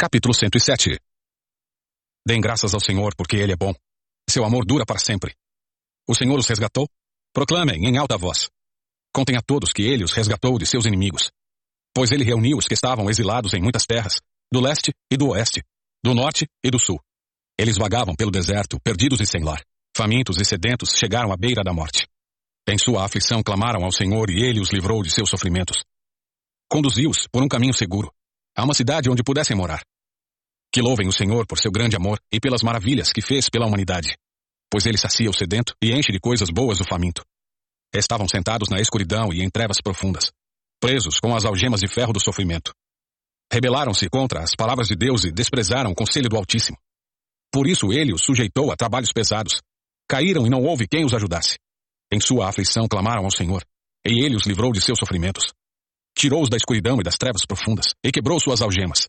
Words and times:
Capítulo 0.00 0.32
107 0.32 0.96
Deem 2.24 2.40
graças 2.40 2.72
ao 2.72 2.78
Senhor, 2.78 3.16
porque 3.16 3.34
Ele 3.34 3.52
é 3.52 3.56
bom. 3.56 3.74
Seu 4.30 4.44
amor 4.44 4.64
dura 4.64 4.86
para 4.86 5.00
sempre. 5.00 5.34
O 6.08 6.14
Senhor 6.14 6.38
os 6.38 6.46
resgatou? 6.46 6.88
Proclamem 7.34 7.84
em 7.84 7.98
alta 7.98 8.16
voz. 8.16 8.48
Contem 9.12 9.36
a 9.36 9.42
todos 9.42 9.72
que 9.72 9.82
Ele 9.82 10.04
os 10.04 10.12
resgatou 10.12 10.56
de 10.56 10.66
seus 10.66 10.86
inimigos. 10.86 11.32
Pois 11.92 12.12
Ele 12.12 12.22
reuniu 12.22 12.58
os 12.58 12.68
que 12.68 12.74
estavam 12.74 13.10
exilados 13.10 13.54
em 13.54 13.60
muitas 13.60 13.86
terras, 13.86 14.20
do 14.52 14.60
leste 14.60 14.94
e 15.10 15.16
do 15.16 15.30
oeste, 15.30 15.64
do 16.04 16.14
norte 16.14 16.46
e 16.62 16.70
do 16.70 16.78
sul. 16.78 17.02
Eles 17.58 17.76
vagavam 17.76 18.14
pelo 18.14 18.30
deserto, 18.30 18.78
perdidos 18.80 19.20
e 19.20 19.26
sem 19.26 19.42
lar. 19.42 19.64
Famintos 19.96 20.40
e 20.40 20.44
sedentos 20.44 20.90
chegaram 20.96 21.32
à 21.32 21.36
beira 21.36 21.64
da 21.64 21.72
morte. 21.72 22.06
Em 22.68 22.78
sua 22.78 23.04
aflição 23.04 23.42
clamaram 23.42 23.84
ao 23.84 23.90
Senhor 23.90 24.30
e 24.30 24.44
Ele 24.44 24.60
os 24.60 24.70
livrou 24.70 25.02
de 25.02 25.10
seus 25.10 25.28
sofrimentos. 25.28 25.82
Conduziu-os 26.70 27.26
por 27.26 27.42
um 27.42 27.48
caminho 27.48 27.74
seguro, 27.74 28.12
a 28.58 28.64
uma 28.64 28.74
cidade 28.74 29.08
onde 29.08 29.22
pudessem 29.22 29.56
morar. 29.56 29.84
Que 30.72 30.82
louvem 30.82 31.06
o 31.06 31.12
Senhor 31.12 31.46
por 31.46 31.60
seu 31.60 31.70
grande 31.70 31.94
amor 31.94 32.18
e 32.32 32.40
pelas 32.40 32.60
maravilhas 32.60 33.12
que 33.12 33.22
fez 33.22 33.48
pela 33.48 33.66
humanidade. 33.66 34.16
Pois 34.68 34.84
ele 34.84 34.98
sacia 34.98 35.30
o 35.30 35.32
sedento 35.32 35.74
e 35.80 35.92
enche 35.92 36.10
de 36.10 36.18
coisas 36.18 36.50
boas 36.50 36.80
o 36.80 36.84
faminto. 36.84 37.24
Estavam 37.94 38.26
sentados 38.26 38.68
na 38.68 38.80
escuridão 38.80 39.32
e 39.32 39.42
em 39.42 39.48
trevas 39.48 39.80
profundas, 39.80 40.32
presos 40.80 41.20
com 41.20 41.36
as 41.36 41.44
algemas 41.44 41.80
de 41.80 41.88
ferro 41.88 42.12
do 42.12 42.20
sofrimento. 42.20 42.72
Rebelaram-se 43.50 44.10
contra 44.10 44.40
as 44.40 44.56
palavras 44.56 44.88
de 44.88 44.96
Deus 44.96 45.22
e 45.24 45.30
desprezaram 45.30 45.92
o 45.92 45.94
conselho 45.94 46.28
do 46.28 46.36
Altíssimo. 46.36 46.76
Por 47.52 47.68
isso 47.68 47.92
ele 47.92 48.12
os 48.12 48.24
sujeitou 48.24 48.72
a 48.72 48.76
trabalhos 48.76 49.12
pesados. 49.12 49.62
Caíram 50.08 50.44
e 50.44 50.50
não 50.50 50.64
houve 50.64 50.88
quem 50.88 51.04
os 51.04 51.14
ajudasse. 51.14 51.58
Em 52.12 52.20
sua 52.20 52.48
aflição 52.48 52.88
clamaram 52.88 53.24
ao 53.24 53.30
Senhor, 53.30 53.62
e 54.04 54.24
ele 54.24 54.34
os 54.34 54.46
livrou 54.46 54.72
de 54.72 54.80
seus 54.80 54.98
sofrimentos. 54.98 55.44
Tirou-os 56.18 56.50
da 56.50 56.56
escuridão 56.56 56.98
e 56.98 57.04
das 57.04 57.16
trevas 57.16 57.46
profundas, 57.46 57.94
e 58.02 58.10
quebrou 58.10 58.40
suas 58.40 58.60
algemas. 58.60 59.06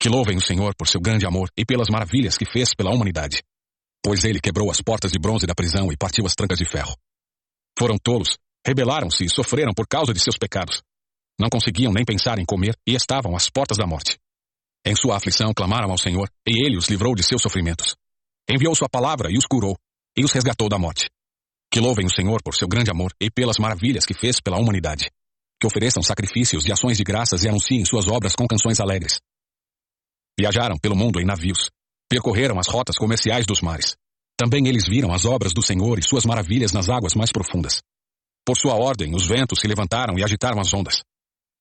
Que 0.00 0.08
louvem 0.08 0.38
o 0.38 0.40
Senhor 0.40 0.74
por 0.74 0.88
seu 0.88 0.98
grande 0.98 1.26
amor 1.26 1.50
e 1.54 1.62
pelas 1.62 1.90
maravilhas 1.90 2.38
que 2.38 2.46
fez 2.46 2.74
pela 2.74 2.90
humanidade. 2.90 3.42
Pois 4.02 4.24
ele 4.24 4.40
quebrou 4.40 4.70
as 4.70 4.80
portas 4.80 5.12
de 5.12 5.18
bronze 5.18 5.46
da 5.46 5.54
prisão 5.54 5.92
e 5.92 5.96
partiu 5.96 6.24
as 6.24 6.34
trancas 6.34 6.58
de 6.58 6.64
ferro. 6.64 6.96
Foram 7.78 7.98
tolos, 8.02 8.38
rebelaram-se 8.66 9.26
e 9.26 9.28
sofreram 9.28 9.74
por 9.74 9.86
causa 9.86 10.14
de 10.14 10.20
seus 10.20 10.38
pecados. 10.38 10.82
Não 11.38 11.50
conseguiam 11.50 11.92
nem 11.92 12.02
pensar 12.02 12.38
em 12.38 12.46
comer 12.46 12.74
e 12.86 12.94
estavam 12.94 13.36
às 13.36 13.50
portas 13.50 13.76
da 13.76 13.86
morte. 13.86 14.18
Em 14.86 14.96
sua 14.96 15.18
aflição 15.18 15.52
clamaram 15.52 15.90
ao 15.90 15.98
Senhor, 15.98 16.30
e 16.48 16.64
ele 16.64 16.78
os 16.78 16.88
livrou 16.88 17.14
de 17.14 17.22
seus 17.22 17.42
sofrimentos. 17.42 17.94
Enviou 18.50 18.74
sua 18.74 18.88
palavra 18.88 19.28
e 19.30 19.36
os 19.36 19.44
curou, 19.44 19.76
e 20.16 20.24
os 20.24 20.32
resgatou 20.32 20.70
da 20.70 20.78
morte. 20.78 21.10
Que 21.70 21.78
louvem 21.78 22.06
o 22.06 22.14
Senhor 22.14 22.42
por 22.42 22.54
seu 22.54 22.66
grande 22.66 22.90
amor 22.90 23.12
e 23.20 23.30
pelas 23.30 23.58
maravilhas 23.58 24.06
que 24.06 24.14
fez 24.14 24.40
pela 24.40 24.58
humanidade. 24.58 25.10
Que 25.62 25.66
ofereçam 25.68 26.02
sacrifícios 26.02 26.66
e 26.66 26.72
ações 26.72 26.96
de 26.96 27.04
graças 27.04 27.44
e 27.44 27.48
anunciem 27.48 27.84
suas 27.84 28.08
obras 28.08 28.34
com 28.34 28.48
canções 28.48 28.80
alegres. 28.80 29.20
Viajaram 30.36 30.76
pelo 30.76 30.96
mundo 30.96 31.20
em 31.20 31.24
navios. 31.24 31.70
Percorreram 32.10 32.58
as 32.58 32.66
rotas 32.66 32.96
comerciais 32.96 33.46
dos 33.46 33.60
mares. 33.60 33.94
Também 34.36 34.66
eles 34.66 34.88
viram 34.88 35.14
as 35.14 35.24
obras 35.24 35.52
do 35.54 35.62
Senhor 35.62 36.00
e 36.00 36.02
suas 36.02 36.24
maravilhas 36.24 36.72
nas 36.72 36.88
águas 36.88 37.14
mais 37.14 37.30
profundas. 37.30 37.80
Por 38.44 38.56
sua 38.56 38.74
ordem, 38.74 39.14
os 39.14 39.28
ventos 39.28 39.60
se 39.60 39.68
levantaram 39.68 40.18
e 40.18 40.24
agitaram 40.24 40.58
as 40.58 40.74
ondas. 40.74 41.04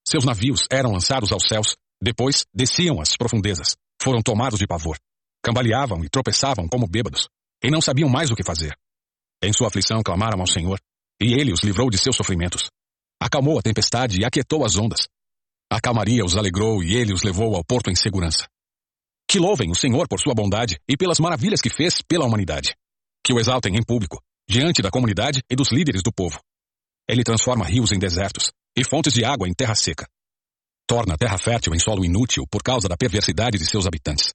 Seus 0.04 0.26
navios 0.26 0.66
eram 0.72 0.94
lançados 0.94 1.32
aos 1.32 1.44
céus, 1.48 1.76
depois 2.02 2.44
desciam 2.52 3.00
às 3.00 3.16
profundezas. 3.16 3.76
Foram 4.02 4.24
tomados 4.24 4.58
de 4.58 4.66
pavor. 4.66 4.98
Cambaleavam 5.44 6.04
e 6.04 6.10
tropeçavam 6.10 6.68
como 6.68 6.88
bêbados, 6.88 7.28
e 7.64 7.70
não 7.70 7.80
sabiam 7.80 8.10
mais 8.10 8.32
o 8.32 8.36
que 8.36 8.44
fazer. 8.44 8.76
Em 9.44 9.54
sua 9.54 9.68
aflição 9.68 10.02
clamaram 10.02 10.40
ao 10.40 10.48
Senhor, 10.48 10.80
e 11.22 11.36
ele 11.36 11.54
os 11.54 11.62
livrou 11.62 11.88
de 11.88 12.00
seus 12.00 12.16
sofrimentos. 12.16 12.72
Acalmou 13.22 13.60
a 13.60 13.62
tempestade 13.62 14.20
e 14.20 14.26
aquietou 14.26 14.66
as 14.66 14.76
ondas. 14.78 15.08
A 15.72 15.80
calmaria 15.80 16.26
os 16.26 16.36
alegrou 16.36 16.84
e 16.84 16.96
ele 16.96 17.14
os 17.14 17.22
levou 17.22 17.56
ao 17.56 17.64
porto 17.64 17.92
em 17.92 17.96
segurança. 17.96 18.48
Que 19.30 19.38
louvem 19.38 19.70
o 19.70 19.76
Senhor 19.76 20.08
por 20.08 20.20
sua 20.20 20.34
bondade 20.34 20.80
e 20.90 20.98
pelas 20.98 21.20
maravilhas 21.20 21.62
que 21.62 21.70
fez 21.70 22.02
pela 22.02 22.26
humanidade. 22.26 22.76
Que 23.24 23.32
o 23.32 23.40
exaltem 23.40 23.78
em 23.78 23.84
público, 23.84 24.20
diante 24.50 24.82
da 24.82 24.90
comunidade 24.90 25.44
e 25.48 25.56
dos 25.56 25.72
líderes 25.72 26.02
do 26.02 26.12
povo. 26.12 26.42
Ele 27.08 27.24
transforma 27.24 27.64
rios 27.64 27.92
em 27.92 28.00
desertos 28.00 28.52
e 28.76 28.84
fontes 28.84 29.14
de 29.14 29.24
água 29.24 29.48
em 29.48 29.54
terra 29.54 29.76
seca. 29.76 30.08
Torna 30.88 31.14
a 31.14 31.18
terra 31.18 31.38
fértil 31.38 31.76
em 31.76 31.80
solo 31.80 32.04
inútil 32.04 32.46
por 32.50 32.64
causa 32.64 32.90
da 32.90 32.98
perversidade 32.98 33.60
de 33.60 33.68
seus 33.68 33.86
habitantes. 33.86 34.34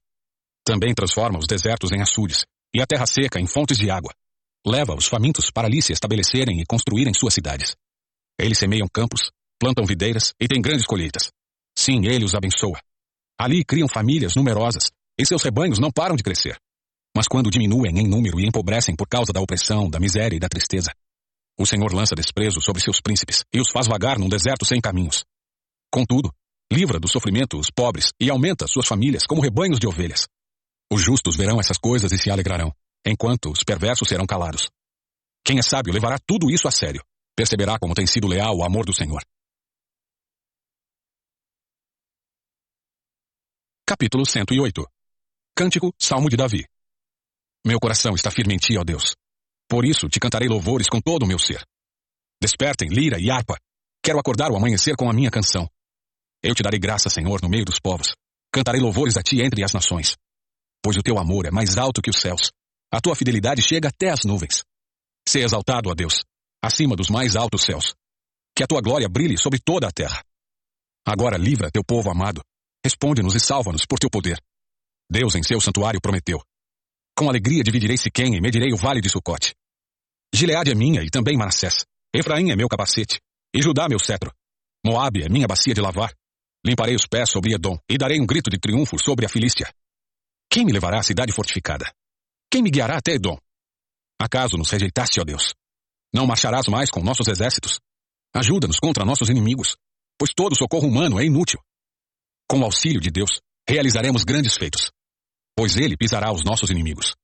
Também 0.65 0.95
transforma 0.95 1.41
os 1.41 1.47
desertos 1.49 1.91
em 1.91 2.01
açudes 2.01 2.47
e 2.73 2.81
a 2.81 2.87
terra 2.87 3.05
seca 3.05 3.41
em 3.41 3.49
fontes 3.49 3.77
de 3.77 3.91
água. 3.91 4.15
Leva 4.65 4.95
os 4.95 5.07
famintos 5.07 5.51
para 5.51 5.67
ali 5.67 5.83
se 5.83 5.93
estabelecerem 5.93 6.61
e 6.61 6.65
construírem 6.65 7.13
suas 7.13 7.35
cidades. 7.35 7.75
Eles 8.39 8.59
semeiam 8.59 8.89
campos, 8.93 9.31
plantam 9.59 9.85
videiras 9.85 10.35
e 10.41 10.47
têm 10.47 10.61
grandes 10.61 10.87
colheitas. 10.87 11.31
Sim, 11.77 12.07
ele 12.07 12.25
os 12.25 12.35
abençoa. 12.35 12.81
Ali 13.39 13.65
criam 13.65 13.89
famílias 13.89 14.35
numerosas, 14.35 14.91
e 15.19 15.27
seus 15.27 15.43
rebanhos 15.43 15.79
não 15.79 15.91
param 15.91 16.17
de 16.17 16.23
crescer. 16.23 16.59
Mas 17.17 17.27
quando 17.29 17.51
diminuem 17.51 17.99
em 17.99 18.07
número 18.07 18.39
e 18.39 18.47
empobrecem 18.47 18.95
por 18.95 19.09
causa 19.09 19.33
da 19.33 19.41
opressão, 19.41 19.89
da 19.89 19.99
miséria 19.99 20.37
e 20.37 20.41
da 20.41 20.49
tristeza, 20.49 20.93
o 21.59 21.65
Senhor 21.65 21.93
lança 21.95 22.15
desprezo 22.15 22.61
sobre 22.61 22.83
seus 22.83 23.01
príncipes 23.01 23.43
e 23.53 23.61
os 23.61 23.71
faz 23.71 23.87
vagar 23.87 24.19
num 24.19 24.29
deserto 24.29 24.67
sem 24.67 24.81
caminhos. 24.81 25.25
Contudo, 25.91 26.31
livra 26.71 27.01
do 27.01 27.09
sofrimento 27.09 27.59
os 27.59 27.71
pobres 27.71 28.13
e 28.21 28.29
aumenta 28.29 28.67
suas 28.67 28.87
famílias 28.87 29.25
como 29.27 29.41
rebanhos 29.41 29.79
de 29.79 29.87
ovelhas. 29.87 30.27
Os 30.93 31.01
justos 31.01 31.37
verão 31.37 31.59
essas 31.59 31.79
coisas 31.79 32.13
e 32.13 32.19
se 32.19 32.31
alegrarão, 32.31 32.71
enquanto 33.07 33.51
os 33.51 33.65
perversos 33.65 34.09
serão 34.09 34.27
calados. 34.27 34.69
Quem 35.43 35.59
é 35.59 35.63
sábio 35.63 35.95
levará 35.95 36.19
tudo 36.27 36.51
isso 36.51 36.69
a 36.69 36.71
sério. 36.71 37.03
Perceberá 37.37 37.79
como 37.79 37.93
tem 37.93 38.07
sido 38.07 38.27
leal 38.27 38.57
o 38.57 38.65
amor 38.65 38.87
do 38.87 38.95
Senhor. 38.95 39.23
Capítulo 43.87 44.25
108 44.25 44.83
Cântico, 45.55 45.93
Salmo 45.99 46.31
de 46.31 46.37
Davi 46.37 46.67
Meu 47.65 47.79
coração 47.79 48.15
está 48.15 48.31
firme 48.31 48.55
em 48.55 48.57
ti, 48.57 48.79
ó 48.79 48.83
Deus. 48.83 49.15
Por 49.69 49.85
isso 49.85 50.09
te 50.09 50.19
cantarei 50.19 50.49
louvores 50.49 50.89
com 50.89 50.99
todo 50.99 51.25
o 51.25 51.27
meu 51.27 51.39
ser. 51.39 51.63
Despertem, 52.41 52.89
lira 52.89 53.21
e 53.21 53.31
harpa. 53.31 53.59
Quero 54.03 54.19
acordar 54.19 54.51
o 54.51 54.57
amanhecer 54.57 54.97
com 54.97 55.11
a 55.11 55.13
minha 55.13 55.31
canção. 55.31 55.69
Eu 56.43 56.55
te 56.55 56.63
darei 56.63 56.81
graça, 56.81 57.11
Senhor, 57.11 57.43
no 57.43 57.51
meio 57.51 57.67
dos 57.67 57.79
povos. 57.79 58.15
Cantarei 58.51 58.81
louvores 58.81 59.19
a 59.19 59.23
ti 59.23 59.43
entre 59.43 59.63
as 59.63 59.75
nações. 59.75 60.17
Pois 60.83 60.97
o 60.97 61.03
teu 61.03 61.19
amor 61.19 61.45
é 61.45 61.51
mais 61.51 61.77
alto 61.77 62.01
que 62.01 62.11
os 62.11 62.19
céus. 62.19 62.51
A 62.91 62.99
tua 62.99 63.15
fidelidade 63.15 63.61
chega 63.61 63.89
até 63.89 64.11
as 64.11 64.25
nuvens. 64.25 64.65
Sê 65.29 65.41
exaltado, 65.41 65.91
ó 65.91 65.95
Deus, 65.95 66.23
acima 66.67 66.97
dos 66.97 67.09
mais 67.09 67.37
altos 67.37 67.63
céus. 67.63 67.95
Que 68.55 68.63
a 68.63 68.67
tua 68.67 68.81
glória 68.81 69.09
brilhe 69.09 69.39
sobre 69.39 69.59
toda 69.59 69.87
a 69.87 69.93
terra. 69.93 70.23
Agora 71.07 71.37
livra 71.37 71.71
teu 71.71 71.85
povo 71.85 72.11
amado 72.11 72.43
Responde-nos 72.87 73.35
e 73.35 73.41
salva-nos 73.41 73.85
por 73.85 73.99
teu 73.99 74.09
poder. 74.09 74.41
Deus 75.11 75.35
em 75.35 75.43
seu 75.43 75.61
santuário 75.61 76.01
prometeu. 76.01 76.41
Com 77.19 77.29
alegria 77.29 77.65
dividirei 77.65 77.97
Siquém 77.97 78.37
e 78.37 78.41
medirei 78.41 78.73
o 78.73 78.77
vale 78.77 79.01
de 79.01 79.09
Sucote. 79.09 79.57
Gileade 80.33 80.71
é 80.71 80.75
minha 80.77 81.03
e 81.03 81.11
também 81.11 81.37
Manassés. 81.37 81.85
Efraim 82.15 82.53
é 82.53 82.55
meu 82.55 82.69
capacete. 82.69 83.21
E 83.53 83.61
Judá 83.61 83.89
meu 83.89 83.99
cetro. 83.99 84.33
Moabe 84.85 85.25
é 85.25 85.29
minha 85.29 85.49
bacia 85.49 85.75
de 85.75 85.81
lavar. 85.81 86.15
Limparei 86.65 86.95
os 86.95 87.09
pés 87.09 87.29
sobre 87.29 87.55
Edom 87.55 87.77
e 87.91 87.99
darei 87.99 88.21
um 88.21 88.27
grito 88.27 88.49
de 88.49 88.57
triunfo 88.57 88.97
sobre 89.03 89.27
a 89.27 89.29
Filístia. 89.29 89.69
Quem 90.49 90.65
me 90.65 90.71
levará 90.71 91.01
à 91.01 91.03
cidade 91.03 91.33
fortificada? 91.33 91.93
Quem 92.49 92.63
me 92.63 92.71
guiará 92.71 92.99
até 92.99 93.15
Edom? 93.15 93.37
Acaso 94.17 94.57
nos 94.57 94.71
rejeitaste, 94.71 95.21
ó 95.21 95.25
Deus? 95.25 95.55
Não 96.13 96.27
marcharás 96.27 96.67
mais 96.69 96.91
com 96.91 97.03
nossos 97.03 97.29
exércitos? 97.29 97.79
Ajuda-nos 98.35 98.79
contra 98.79 99.05
nossos 99.05 99.29
inimigos, 99.29 99.77
pois 100.19 100.33
todo 100.35 100.57
socorro 100.57 100.89
humano 100.89 101.21
é 101.21 101.25
inútil. 101.25 101.61
Com 102.49 102.61
o 102.61 102.65
auxílio 102.65 103.01
de 103.01 103.11
Deus, 103.11 103.41
realizaremos 103.69 104.25
grandes 104.25 104.57
feitos, 104.57 104.91
pois 105.57 105.77
Ele 105.77 105.97
pisará 105.97 106.33
os 106.33 106.45
nossos 106.45 106.71
inimigos. 106.71 107.15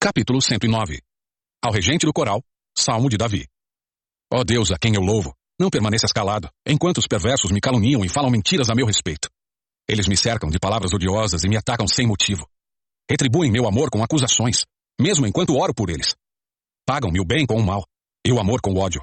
Capítulo 0.00 0.40
109 0.40 1.00
Ao 1.62 1.72
regente 1.72 2.06
do 2.06 2.12
coral, 2.12 2.42
Salmo 2.76 3.08
de 3.08 3.16
Davi. 3.16 3.48
Ó 4.32 4.44
Deus, 4.44 4.70
a 4.70 4.78
quem 4.78 4.94
eu 4.94 5.02
louvo, 5.02 5.34
não 5.58 5.70
permaneças 5.70 6.12
calado, 6.12 6.48
enquanto 6.64 6.98
os 6.98 7.08
perversos 7.08 7.50
me 7.50 7.60
caluniam 7.60 8.04
e 8.04 8.08
falam 8.08 8.30
mentiras 8.30 8.70
a 8.70 8.74
meu 8.74 8.86
respeito. 8.86 9.28
Eles 9.88 10.06
me 10.06 10.16
cercam 10.16 10.48
de 10.50 10.58
palavras 10.58 10.92
odiosas 10.92 11.42
e 11.42 11.48
me 11.48 11.56
atacam 11.56 11.88
sem 11.88 12.06
motivo. 12.06 12.48
Retribuem 13.08 13.50
meu 13.50 13.66
amor 13.66 13.90
com 13.90 14.02
acusações, 14.02 14.64
mesmo 15.00 15.26
enquanto 15.26 15.56
oro 15.56 15.74
por 15.74 15.90
eles. 15.90 16.14
Pagam-me 16.86 17.20
o 17.20 17.24
bem 17.24 17.46
com 17.46 17.56
o 17.56 17.64
mal, 17.64 17.84
e 18.26 18.32
o 18.32 18.38
amor 18.38 18.60
com 18.60 18.72
o 18.72 18.78
ódio 18.78 19.02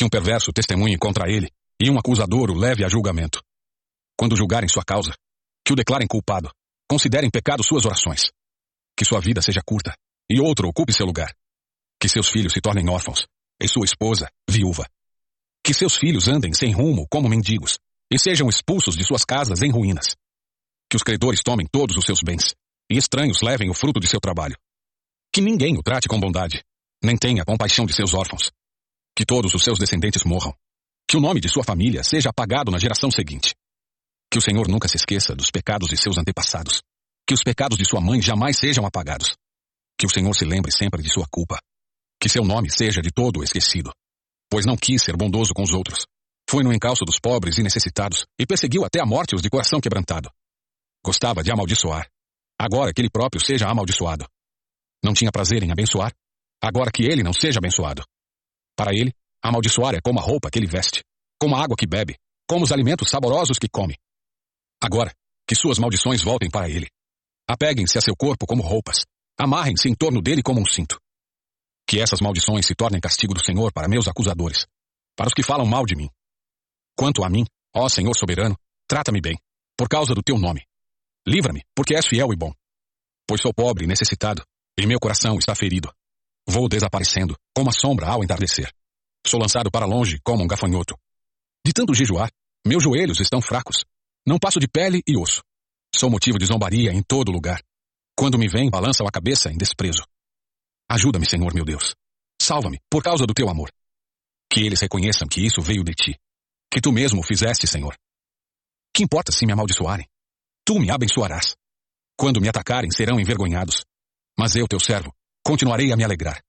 que 0.00 0.04
um 0.04 0.08
perverso 0.08 0.50
testemunhe 0.50 0.96
contra 0.96 1.30
ele 1.30 1.50
e 1.78 1.90
um 1.90 1.98
acusador 1.98 2.50
o 2.50 2.54
leve 2.54 2.82
a 2.86 2.88
julgamento. 2.88 3.42
Quando 4.16 4.34
julgarem 4.34 4.66
sua 4.66 4.82
causa, 4.82 5.12
que 5.62 5.74
o 5.74 5.76
declarem 5.76 6.08
culpado, 6.08 6.50
considerem 6.88 7.30
pecado 7.30 7.62
suas 7.62 7.84
orações. 7.84 8.30
Que 8.96 9.04
sua 9.04 9.20
vida 9.20 9.42
seja 9.42 9.60
curta 9.62 9.94
e 10.30 10.40
outro 10.40 10.66
ocupe 10.66 10.90
seu 10.90 11.04
lugar. 11.04 11.34
Que 12.00 12.08
seus 12.08 12.30
filhos 12.30 12.54
se 12.54 12.62
tornem 12.62 12.88
órfãos 12.88 13.26
e 13.62 13.68
sua 13.68 13.84
esposa 13.84 14.26
viúva. 14.48 14.86
Que 15.62 15.74
seus 15.74 15.96
filhos 15.96 16.28
andem 16.28 16.54
sem 16.54 16.72
rumo 16.72 17.06
como 17.10 17.28
mendigos 17.28 17.78
e 18.10 18.18
sejam 18.18 18.48
expulsos 18.48 18.96
de 18.96 19.04
suas 19.04 19.22
casas 19.22 19.60
em 19.60 19.70
ruínas. 19.70 20.16
Que 20.88 20.96
os 20.96 21.02
credores 21.02 21.42
tomem 21.44 21.66
todos 21.70 21.94
os 21.98 22.06
seus 22.06 22.20
bens 22.24 22.54
e 22.90 22.96
estranhos 22.96 23.40
levem 23.42 23.70
o 23.70 23.74
fruto 23.74 24.00
de 24.00 24.06
seu 24.06 24.20
trabalho. 24.20 24.56
Que 25.32 25.40
ninguém 25.40 25.78
o 25.78 25.82
trate 25.82 26.08
com 26.08 26.18
bondade, 26.18 26.62
nem 27.02 27.16
tenha 27.16 27.44
compaixão 27.44 27.86
de 27.86 27.94
seus 27.94 28.14
órfãos 28.14 28.50
que 29.20 29.26
todos 29.26 29.52
os 29.52 29.62
seus 29.62 29.78
descendentes 29.78 30.24
morram. 30.24 30.54
Que 31.06 31.14
o 31.14 31.20
nome 31.20 31.40
de 31.40 31.48
sua 31.50 31.62
família 31.62 32.02
seja 32.02 32.30
apagado 32.30 32.70
na 32.70 32.78
geração 32.78 33.10
seguinte. 33.10 33.54
Que 34.32 34.38
o 34.38 34.40
Senhor 34.40 34.66
nunca 34.66 34.88
se 34.88 34.96
esqueça 34.96 35.36
dos 35.36 35.50
pecados 35.50 35.90
de 35.90 35.96
seus 35.98 36.16
antepassados. 36.16 36.80
Que 37.26 37.34
os 37.34 37.42
pecados 37.42 37.76
de 37.76 37.84
sua 37.84 38.00
mãe 38.00 38.22
jamais 38.22 38.56
sejam 38.56 38.86
apagados. 38.86 39.36
Que 39.98 40.06
o 40.06 40.08
Senhor 40.08 40.34
se 40.34 40.46
lembre 40.46 40.72
sempre 40.72 41.02
de 41.02 41.12
sua 41.12 41.26
culpa. 41.30 41.60
Que 42.18 42.30
seu 42.30 42.42
nome 42.42 42.70
seja 42.70 43.02
de 43.02 43.10
todo 43.10 43.44
esquecido. 43.44 43.92
Pois 44.48 44.64
não 44.64 44.74
quis 44.74 45.02
ser 45.02 45.18
bondoso 45.18 45.52
com 45.52 45.62
os 45.62 45.74
outros. 45.74 46.06
Foi 46.48 46.64
no 46.64 46.72
encalço 46.72 47.04
dos 47.04 47.20
pobres 47.20 47.58
e 47.58 47.62
necessitados 47.62 48.24
e 48.38 48.46
perseguiu 48.46 48.86
até 48.86 49.00
a 49.00 49.06
morte 49.06 49.34
os 49.34 49.42
de 49.42 49.50
coração 49.50 49.82
quebrantado. 49.82 50.30
Gostava 51.04 51.42
de 51.42 51.52
amaldiçoar. 51.52 52.08
Agora 52.60 52.92
que 52.92 53.00
ele 53.00 53.08
próprio 53.08 53.42
seja 53.42 53.66
amaldiçoado. 53.70 54.26
Não 55.02 55.14
tinha 55.14 55.32
prazer 55.32 55.62
em 55.62 55.72
abençoar. 55.72 56.12
Agora 56.62 56.90
que 56.92 57.04
ele 57.04 57.22
não 57.22 57.32
seja 57.32 57.58
abençoado. 57.58 58.04
Para 58.76 58.92
ele, 58.92 59.14
amaldiçoar 59.42 59.94
é 59.94 60.00
como 60.04 60.20
a 60.20 60.22
roupa 60.22 60.50
que 60.50 60.58
ele 60.58 60.66
veste, 60.66 61.02
como 61.40 61.56
a 61.56 61.64
água 61.64 61.74
que 61.74 61.86
bebe, 61.86 62.18
como 62.46 62.62
os 62.62 62.70
alimentos 62.70 63.08
saborosos 63.08 63.58
que 63.58 63.66
come. 63.66 63.96
Agora, 64.78 65.10
que 65.48 65.54
suas 65.54 65.78
maldições 65.78 66.22
voltem 66.22 66.50
para 66.50 66.68
ele. 66.68 66.86
Apeguem-se 67.48 67.96
a 67.96 68.02
seu 68.02 68.14
corpo 68.14 68.46
como 68.46 68.62
roupas. 68.62 69.06
Amarrem-se 69.38 69.88
em 69.88 69.94
torno 69.94 70.20
dele 70.20 70.42
como 70.42 70.60
um 70.60 70.66
cinto. 70.66 71.00
Que 71.88 71.98
essas 71.98 72.20
maldições 72.20 72.66
se 72.66 72.74
tornem 72.74 73.00
castigo 73.00 73.32
do 73.32 73.42
Senhor 73.42 73.72
para 73.72 73.88
meus 73.88 74.06
acusadores, 74.06 74.66
para 75.16 75.28
os 75.28 75.32
que 75.32 75.42
falam 75.42 75.64
mal 75.64 75.86
de 75.86 75.96
mim. 75.96 76.10
Quanto 76.94 77.24
a 77.24 77.30
mim, 77.30 77.46
ó 77.74 77.88
Senhor 77.88 78.14
soberano, 78.14 78.54
trata-me 78.86 79.22
bem, 79.22 79.38
por 79.78 79.88
causa 79.88 80.14
do 80.14 80.22
teu 80.22 80.38
nome. 80.38 80.69
Livra-me, 81.26 81.62
porque 81.74 81.94
és 81.94 82.06
fiel 82.06 82.32
e 82.32 82.36
bom. 82.36 82.52
Pois 83.26 83.40
sou 83.40 83.52
pobre 83.54 83.84
e 83.84 83.86
necessitado, 83.86 84.44
e 84.78 84.86
meu 84.86 84.98
coração 84.98 85.38
está 85.38 85.54
ferido. 85.54 85.92
Vou 86.48 86.68
desaparecendo, 86.68 87.36
como 87.54 87.70
a 87.70 87.72
sombra 87.72 88.08
ao 88.08 88.24
entardecer. 88.24 88.72
Sou 89.26 89.38
lançado 89.38 89.70
para 89.70 89.86
longe 89.86 90.18
como 90.24 90.42
um 90.42 90.46
gafanhoto. 90.46 90.96
De 91.64 91.72
tanto 91.72 91.94
jejuar, 91.94 92.30
meus 92.66 92.82
joelhos 92.82 93.20
estão 93.20 93.40
fracos. 93.40 93.84
Não 94.26 94.38
passo 94.38 94.58
de 94.58 94.66
pele 94.66 95.02
e 95.06 95.16
osso. 95.16 95.42
Sou 95.94 96.10
motivo 96.10 96.38
de 96.38 96.46
zombaria 96.46 96.92
em 96.92 97.02
todo 97.02 97.32
lugar. 97.32 97.62
Quando 98.16 98.38
me 98.38 98.48
vem, 98.48 98.70
balançam 98.70 99.06
a 99.06 99.10
cabeça 99.10 99.50
em 99.50 99.56
desprezo. 99.56 100.04
Ajuda-me, 100.90 101.28
Senhor 101.28 101.54
meu 101.54 101.64
Deus. 101.64 101.94
Salva-me, 102.40 102.80
por 102.90 103.02
causa 103.02 103.26
do 103.26 103.34
teu 103.34 103.48
amor. 103.48 103.70
Que 104.52 104.60
eles 104.60 104.80
reconheçam 104.80 105.28
que 105.28 105.44
isso 105.44 105.62
veio 105.62 105.84
de 105.84 105.92
ti. 105.92 106.18
Que 106.72 106.80
tu 106.80 106.90
mesmo 106.90 107.22
fizeste, 107.22 107.66
Senhor. 107.66 107.96
Que 108.94 109.04
importa 109.04 109.30
se 109.30 109.46
me 109.46 109.52
amaldiçoarem? 109.52 110.06
Tu 110.70 110.78
me 110.78 110.88
abençoarás. 110.88 111.56
Quando 112.16 112.40
me 112.40 112.48
atacarem, 112.48 112.92
serão 112.92 113.18
envergonhados. 113.18 113.84
Mas 114.38 114.54
eu, 114.54 114.68
teu 114.68 114.78
servo, 114.78 115.12
continuarei 115.44 115.90
a 115.90 115.96
me 115.96 116.04
alegrar. 116.04 116.40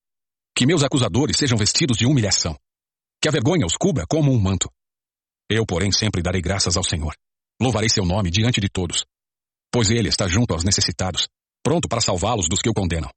Que 0.56 0.64
meus 0.64 0.84
acusadores 0.84 1.38
sejam 1.38 1.58
vestidos 1.58 1.98
de 1.98 2.06
humilhação. 2.06 2.56
Que 3.20 3.28
a 3.28 3.32
vergonha 3.32 3.66
os 3.66 3.76
cubra 3.76 4.06
como 4.08 4.32
um 4.32 4.40
manto. 4.40 4.70
Eu, 5.50 5.66
porém, 5.66 5.92
sempre 5.92 6.22
darei 6.22 6.40
graças 6.40 6.78
ao 6.78 6.84
Senhor. 6.84 7.16
Louvarei 7.60 7.90
seu 7.90 8.06
nome 8.06 8.30
diante 8.30 8.62
de 8.62 8.70
todos. 8.70 9.06
Pois 9.72 9.90
ele 9.90 10.10
está 10.10 10.28
junto 10.28 10.54
aos 10.54 10.64
necessitados, 10.64 11.28
pronto 11.64 11.90
para 11.90 12.00
salvá-los 12.00 12.48
dos 12.48 12.62
que 12.62 12.70
o 12.70 12.76
condenam. 12.76 13.10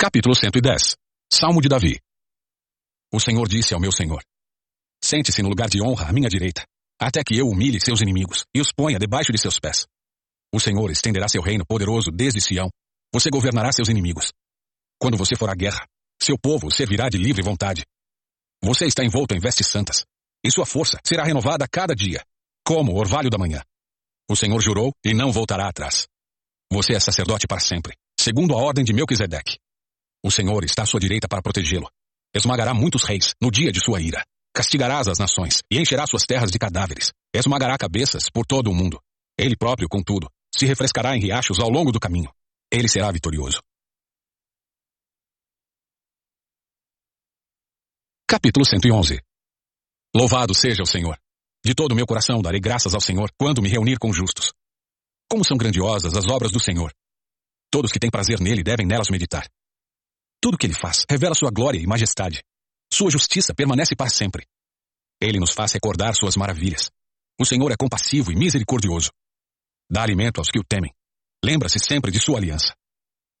Capítulo 0.00 0.34
110 0.34 0.96
Salmo 1.30 1.60
de 1.60 1.68
Davi 1.68 2.00
O 3.12 3.20
Senhor 3.20 3.46
disse 3.46 3.74
ao 3.74 3.80
meu 3.80 3.92
Senhor: 3.92 4.22
Sente-se 5.04 5.42
no 5.42 5.50
lugar 5.50 5.68
de 5.68 5.82
honra 5.82 6.08
à 6.08 6.12
minha 6.14 6.30
direita, 6.30 6.64
até 7.00 7.22
que 7.22 7.36
eu 7.36 7.48
humilhe 7.48 7.80
seus 7.80 8.00
inimigos 8.00 8.44
e 8.54 8.60
os 8.60 8.72
ponha 8.72 8.98
debaixo 8.98 9.32
de 9.32 9.38
seus 9.38 9.58
pés. 9.60 9.86
O 10.54 10.60
Senhor 10.60 10.90
estenderá 10.90 11.28
seu 11.28 11.42
reino 11.42 11.64
poderoso 11.66 12.10
desde 12.10 12.40
Sião. 12.40 12.70
Você 13.12 13.28
governará 13.30 13.72
seus 13.72 13.88
inimigos. 13.88 14.32
Quando 14.98 15.16
você 15.16 15.36
for 15.36 15.50
à 15.50 15.54
guerra, 15.54 15.86
seu 16.20 16.38
povo 16.38 16.70
servirá 16.70 17.08
de 17.08 17.18
livre 17.18 17.42
vontade. 17.42 17.84
Você 18.62 18.86
está 18.86 19.04
envolto 19.04 19.34
em 19.34 19.38
vestes 19.38 19.66
santas, 19.66 20.04
e 20.44 20.50
sua 20.50 20.64
força 20.64 20.98
será 21.04 21.24
renovada 21.24 21.64
a 21.64 21.68
cada 21.68 21.94
dia, 21.94 22.24
como 22.64 22.92
o 22.92 22.98
orvalho 22.98 23.30
da 23.30 23.38
manhã. 23.38 23.62
O 24.28 24.34
Senhor 24.34 24.60
jurou 24.60 24.92
e 25.04 25.14
não 25.14 25.30
voltará 25.30 25.68
atrás. 25.68 26.06
Você 26.72 26.94
é 26.94 27.00
sacerdote 27.00 27.46
para 27.46 27.60
sempre, 27.60 27.94
segundo 28.18 28.54
a 28.54 28.56
ordem 28.56 28.84
de 28.84 28.92
Melquisedeque. 28.92 29.58
O 30.24 30.30
Senhor 30.30 30.64
está 30.64 30.82
à 30.82 30.86
sua 30.86 30.98
direita 30.98 31.28
para 31.28 31.42
protegê-lo. 31.42 31.88
Esmagará 32.34 32.74
muitos 32.74 33.04
reis 33.04 33.34
no 33.40 33.50
dia 33.50 33.70
de 33.70 33.80
sua 33.80 34.00
ira. 34.00 34.24
Castigarás 34.56 35.06
as 35.06 35.18
nações 35.18 35.62
e 35.70 35.78
encherá 35.78 36.06
suas 36.06 36.24
terras 36.24 36.50
de 36.50 36.58
cadáveres. 36.58 37.12
Esmagará 37.30 37.76
cabeças 37.76 38.30
por 38.30 38.46
todo 38.46 38.70
o 38.70 38.74
mundo. 38.74 38.98
Ele 39.38 39.54
próprio, 39.54 39.86
contudo, 39.86 40.30
se 40.50 40.64
refrescará 40.64 41.14
em 41.14 41.20
riachos 41.20 41.60
ao 41.60 41.68
longo 41.68 41.92
do 41.92 42.00
caminho. 42.00 42.32
Ele 42.72 42.88
será 42.88 43.12
vitorioso. 43.12 43.60
Capítulo 48.26 48.64
111 48.64 49.20
Louvado 50.16 50.54
seja 50.54 50.82
o 50.82 50.86
Senhor. 50.86 51.18
De 51.62 51.74
todo 51.74 51.92
o 51.92 51.94
meu 51.94 52.06
coração 52.06 52.40
darei 52.40 52.58
graças 52.58 52.94
ao 52.94 53.00
Senhor 53.00 53.30
quando 53.38 53.60
me 53.60 53.68
reunir 53.68 53.98
com 53.98 54.10
justos. 54.10 54.54
Como 55.30 55.44
são 55.44 55.58
grandiosas 55.58 56.16
as 56.16 56.24
obras 56.30 56.50
do 56.50 56.58
Senhor. 56.58 56.94
Todos 57.70 57.92
que 57.92 57.98
têm 57.98 58.10
prazer 58.10 58.40
nele 58.40 58.62
devem 58.62 58.86
nelas 58.86 59.10
meditar. 59.10 59.46
Tudo 60.40 60.56
que 60.56 60.64
ele 60.64 60.72
faz 60.72 61.04
revela 61.10 61.34
sua 61.34 61.50
glória 61.50 61.78
e 61.78 61.86
majestade. 61.86 62.42
Sua 62.92 63.10
justiça 63.10 63.54
permanece 63.54 63.94
para 63.94 64.08
sempre. 64.08 64.46
Ele 65.20 65.38
nos 65.38 65.52
faz 65.52 65.72
recordar 65.72 66.14
suas 66.14 66.36
maravilhas. 66.36 66.90
O 67.38 67.44
Senhor 67.44 67.70
é 67.70 67.76
compassivo 67.76 68.32
e 68.32 68.36
misericordioso. 68.36 69.10
Dá 69.90 70.02
alimento 70.02 70.38
aos 70.38 70.48
que 70.48 70.58
o 70.58 70.64
temem. 70.64 70.92
Lembra-se 71.44 71.78
sempre 71.78 72.10
de 72.10 72.20
sua 72.20 72.38
aliança. 72.38 72.74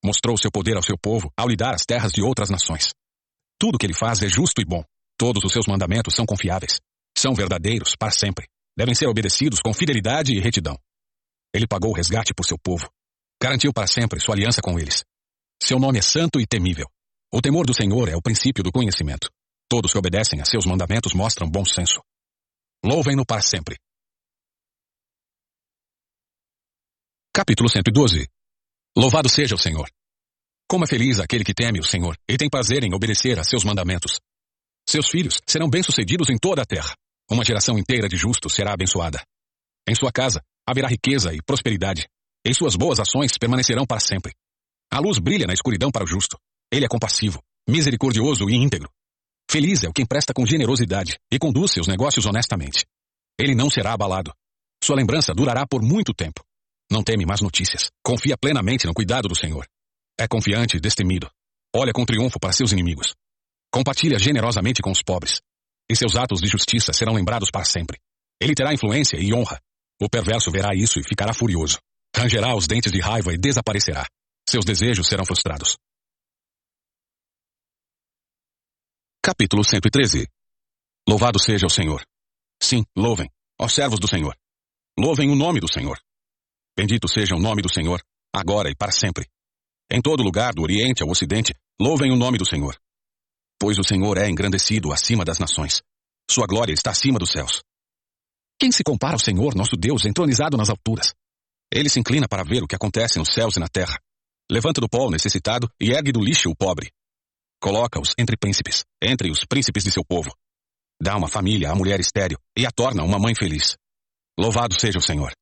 Mostrou 0.04 0.36
seu 0.36 0.50
poder 0.50 0.76
ao 0.76 0.82
seu 0.82 0.96
povo 0.98 1.32
ao 1.36 1.48
lhe 1.48 1.56
dar 1.56 1.74
as 1.74 1.84
terras 1.84 2.12
de 2.12 2.22
outras 2.22 2.50
nações. 2.50 2.92
Tudo 3.58 3.78
que 3.78 3.86
ele 3.86 3.94
faz 3.94 4.22
é 4.22 4.28
justo 4.28 4.60
e 4.60 4.64
bom. 4.64 4.84
Todos 5.18 5.42
os 5.44 5.52
seus 5.52 5.66
mandamentos 5.66 6.14
são 6.14 6.26
confiáveis. 6.26 6.80
São 7.16 7.34
verdadeiros 7.34 7.96
para 7.96 8.10
sempre. 8.10 8.46
Devem 8.76 8.94
ser 8.94 9.06
obedecidos 9.06 9.60
com 9.60 9.72
fidelidade 9.72 10.32
e 10.34 10.40
retidão. 10.40 10.78
Ele 11.54 11.66
pagou 11.66 11.90
o 11.90 11.94
resgate 11.94 12.34
por 12.34 12.44
seu 12.44 12.58
povo. 12.58 12.88
Garantiu 13.42 13.72
para 13.72 13.86
sempre 13.86 14.20
sua 14.20 14.34
aliança 14.34 14.60
com 14.60 14.78
eles. 14.78 15.04
Seu 15.62 15.78
nome 15.78 15.98
é 15.98 16.02
santo 16.02 16.38
e 16.38 16.46
temível. 16.46 16.86
O 17.32 17.40
temor 17.40 17.66
do 17.66 17.74
Senhor 17.74 18.08
é 18.08 18.16
o 18.16 18.22
princípio 18.22 18.62
do 18.62 18.70
conhecimento. 18.70 19.28
Todos 19.68 19.92
que 19.92 19.98
obedecem 19.98 20.40
a 20.40 20.44
seus 20.44 20.64
mandamentos 20.64 21.12
mostram 21.12 21.50
bom 21.50 21.64
senso. 21.64 22.00
Louvem-no 22.84 23.26
para 23.26 23.42
sempre. 23.42 23.76
Capítulo 27.34 27.68
112 27.68 28.28
Louvado 28.96 29.28
seja 29.28 29.54
o 29.54 29.58
Senhor. 29.58 29.90
Como 30.68 30.84
é 30.84 30.86
feliz 30.86 31.20
aquele 31.20 31.44
que 31.44 31.52
teme 31.52 31.80
o 31.80 31.84
Senhor 31.84 32.16
e 32.28 32.36
tem 32.36 32.48
prazer 32.48 32.84
em 32.84 32.94
obedecer 32.94 33.38
a 33.38 33.44
seus 33.44 33.64
mandamentos. 33.64 34.20
Seus 34.88 35.08
filhos 35.08 35.40
serão 35.46 35.68
bem-sucedidos 35.68 36.30
em 36.30 36.38
toda 36.38 36.62
a 36.62 36.66
terra. 36.66 36.94
Uma 37.30 37.44
geração 37.44 37.76
inteira 37.76 38.08
de 38.08 38.16
justos 38.16 38.54
será 38.54 38.72
abençoada. 38.72 39.20
Em 39.86 39.94
sua 39.94 40.12
casa 40.12 40.40
haverá 40.66 40.88
riqueza 40.88 41.34
e 41.34 41.42
prosperidade. 41.42 42.08
Em 42.44 42.54
suas 42.54 42.76
boas 42.76 43.00
ações 43.00 43.36
permanecerão 43.38 43.84
para 43.84 44.00
sempre. 44.00 44.32
A 44.90 45.00
luz 45.00 45.18
brilha 45.18 45.46
na 45.46 45.52
escuridão 45.52 45.90
para 45.90 46.04
o 46.04 46.06
justo. 46.06 46.38
Ele 46.72 46.84
é 46.84 46.88
compassivo, 46.88 47.42
misericordioso 47.68 48.48
e 48.50 48.54
íntegro. 48.54 48.90
Feliz 49.50 49.84
é 49.84 49.88
o 49.88 49.92
quem 49.92 50.04
presta 50.04 50.34
com 50.34 50.44
generosidade 50.44 51.18
e 51.30 51.38
conduz 51.38 51.72
seus 51.72 51.86
negócios 51.86 52.26
honestamente. 52.26 52.84
Ele 53.38 53.54
não 53.54 53.70
será 53.70 53.92
abalado. 53.92 54.32
Sua 54.82 54.96
lembrança 54.96 55.32
durará 55.34 55.66
por 55.66 55.82
muito 55.82 56.12
tempo. 56.12 56.44
Não 56.90 57.02
teme 57.02 57.24
más 57.24 57.40
notícias. 57.40 57.90
Confia 58.04 58.36
plenamente 58.36 58.86
no 58.86 58.94
cuidado 58.94 59.28
do 59.28 59.36
Senhor. 59.36 59.66
É 60.18 60.26
confiante 60.26 60.76
e 60.76 60.80
destemido. 60.80 61.30
Olha 61.74 61.92
com 61.92 62.04
triunfo 62.04 62.38
para 62.40 62.52
seus 62.52 62.72
inimigos. 62.72 63.14
Compartilha 63.72 64.18
generosamente 64.18 64.80
com 64.80 64.90
os 64.90 65.02
pobres. 65.02 65.40
E 65.90 65.94
seus 65.94 66.16
atos 66.16 66.40
de 66.40 66.48
justiça 66.48 66.92
serão 66.92 67.14
lembrados 67.14 67.50
para 67.50 67.64
sempre. 67.64 67.98
Ele 68.40 68.54
terá 68.54 68.72
influência 68.72 69.18
e 69.18 69.32
honra. 69.32 69.60
O 70.00 70.08
perverso 70.08 70.50
verá 70.50 70.74
isso 70.74 70.98
e 70.98 71.04
ficará 71.04 71.32
furioso. 71.32 71.78
Rangerá 72.14 72.54
os 72.54 72.66
dentes 72.66 72.92
de 72.92 73.00
raiva 73.00 73.32
e 73.32 73.38
desaparecerá. 73.38 74.06
Seus 74.48 74.64
desejos 74.64 75.06
serão 75.06 75.24
frustrados. 75.24 75.76
Capítulo 79.26 79.64
113 79.64 80.24
Louvado 81.08 81.40
seja 81.40 81.66
o 81.66 81.68
Senhor. 81.68 82.00
Sim, 82.62 82.84
louvem, 82.96 83.28
ó 83.60 83.66
servos 83.66 83.98
do 83.98 84.06
Senhor. 84.06 84.36
Louvem 84.96 85.28
o 85.28 85.34
nome 85.34 85.58
do 85.58 85.66
Senhor. 85.66 85.98
Bendito 86.78 87.08
seja 87.08 87.34
o 87.34 87.40
nome 87.40 87.60
do 87.60 87.68
Senhor, 87.68 88.00
agora 88.32 88.70
e 88.70 88.76
para 88.76 88.92
sempre. 88.92 89.26
Em 89.90 90.00
todo 90.00 90.22
lugar, 90.22 90.54
do 90.54 90.62
Oriente 90.62 91.02
ao 91.02 91.08
Ocidente, 91.08 91.52
louvem 91.80 92.12
o 92.12 92.16
nome 92.16 92.38
do 92.38 92.46
Senhor. 92.46 92.78
Pois 93.58 93.80
o 93.80 93.82
Senhor 93.82 94.16
é 94.16 94.30
engrandecido 94.30 94.92
acima 94.92 95.24
das 95.24 95.40
nações. 95.40 95.82
Sua 96.30 96.46
glória 96.46 96.72
está 96.72 96.92
acima 96.92 97.18
dos 97.18 97.32
céus. 97.32 97.64
Quem 98.60 98.70
se 98.70 98.84
compara 98.84 99.14
ao 99.14 99.18
Senhor, 99.18 99.56
nosso 99.56 99.74
Deus, 99.76 100.04
entronizado 100.04 100.56
nas 100.56 100.70
alturas? 100.70 101.12
Ele 101.74 101.88
se 101.88 101.98
inclina 101.98 102.28
para 102.28 102.44
ver 102.44 102.62
o 102.62 102.68
que 102.68 102.76
acontece 102.76 103.18
nos 103.18 103.34
céus 103.34 103.56
e 103.56 103.58
na 103.58 103.66
terra. 103.66 103.98
Levanta 104.48 104.80
do 104.80 104.88
pó 104.88 105.08
o 105.08 105.10
necessitado 105.10 105.68
e 105.80 105.90
ergue 105.90 106.12
do 106.12 106.20
lixo 106.20 106.48
o 106.48 106.54
pobre. 106.54 106.92
Coloca-os 107.60 108.14
entre 108.18 108.36
príncipes, 108.36 108.84
entre 109.02 109.30
os 109.30 109.44
príncipes 109.48 109.84
de 109.84 109.90
seu 109.90 110.04
povo. 110.04 110.30
Dá 111.00 111.16
uma 111.16 111.28
família 111.28 111.70
à 111.70 111.74
mulher 111.74 112.00
estéril 112.00 112.38
e 112.56 112.66
a 112.66 112.70
torna 112.70 113.02
uma 113.02 113.18
mãe 113.18 113.34
feliz. 113.34 113.76
Louvado 114.38 114.78
seja 114.78 114.98
o 114.98 115.02
Senhor. 115.02 115.32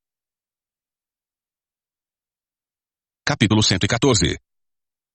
Capítulo 3.26 3.62
114 3.62 4.38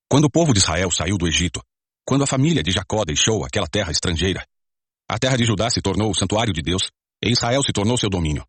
Quando 0.08 0.24
o 0.24 0.30
povo 0.30 0.52
de 0.52 0.58
Israel 0.58 0.90
saiu 0.90 1.16
do 1.16 1.26
Egito, 1.26 1.62
Quando 2.04 2.24
a 2.24 2.26
família 2.26 2.62
de 2.62 2.70
Jacó 2.70 3.04
deixou 3.04 3.44
aquela 3.44 3.68
terra 3.68 3.92
estrangeira, 3.92 4.44
a 5.08 5.18
terra 5.18 5.36
de 5.36 5.44
Judá 5.44 5.70
se 5.70 5.80
tornou 5.80 6.10
o 6.10 6.14
santuário 6.14 6.52
de 6.52 6.62
Deus, 6.62 6.90
e 7.22 7.30
Israel 7.30 7.62
se 7.62 7.72
tornou 7.72 7.96
seu 7.96 8.08
domínio. 8.08 8.44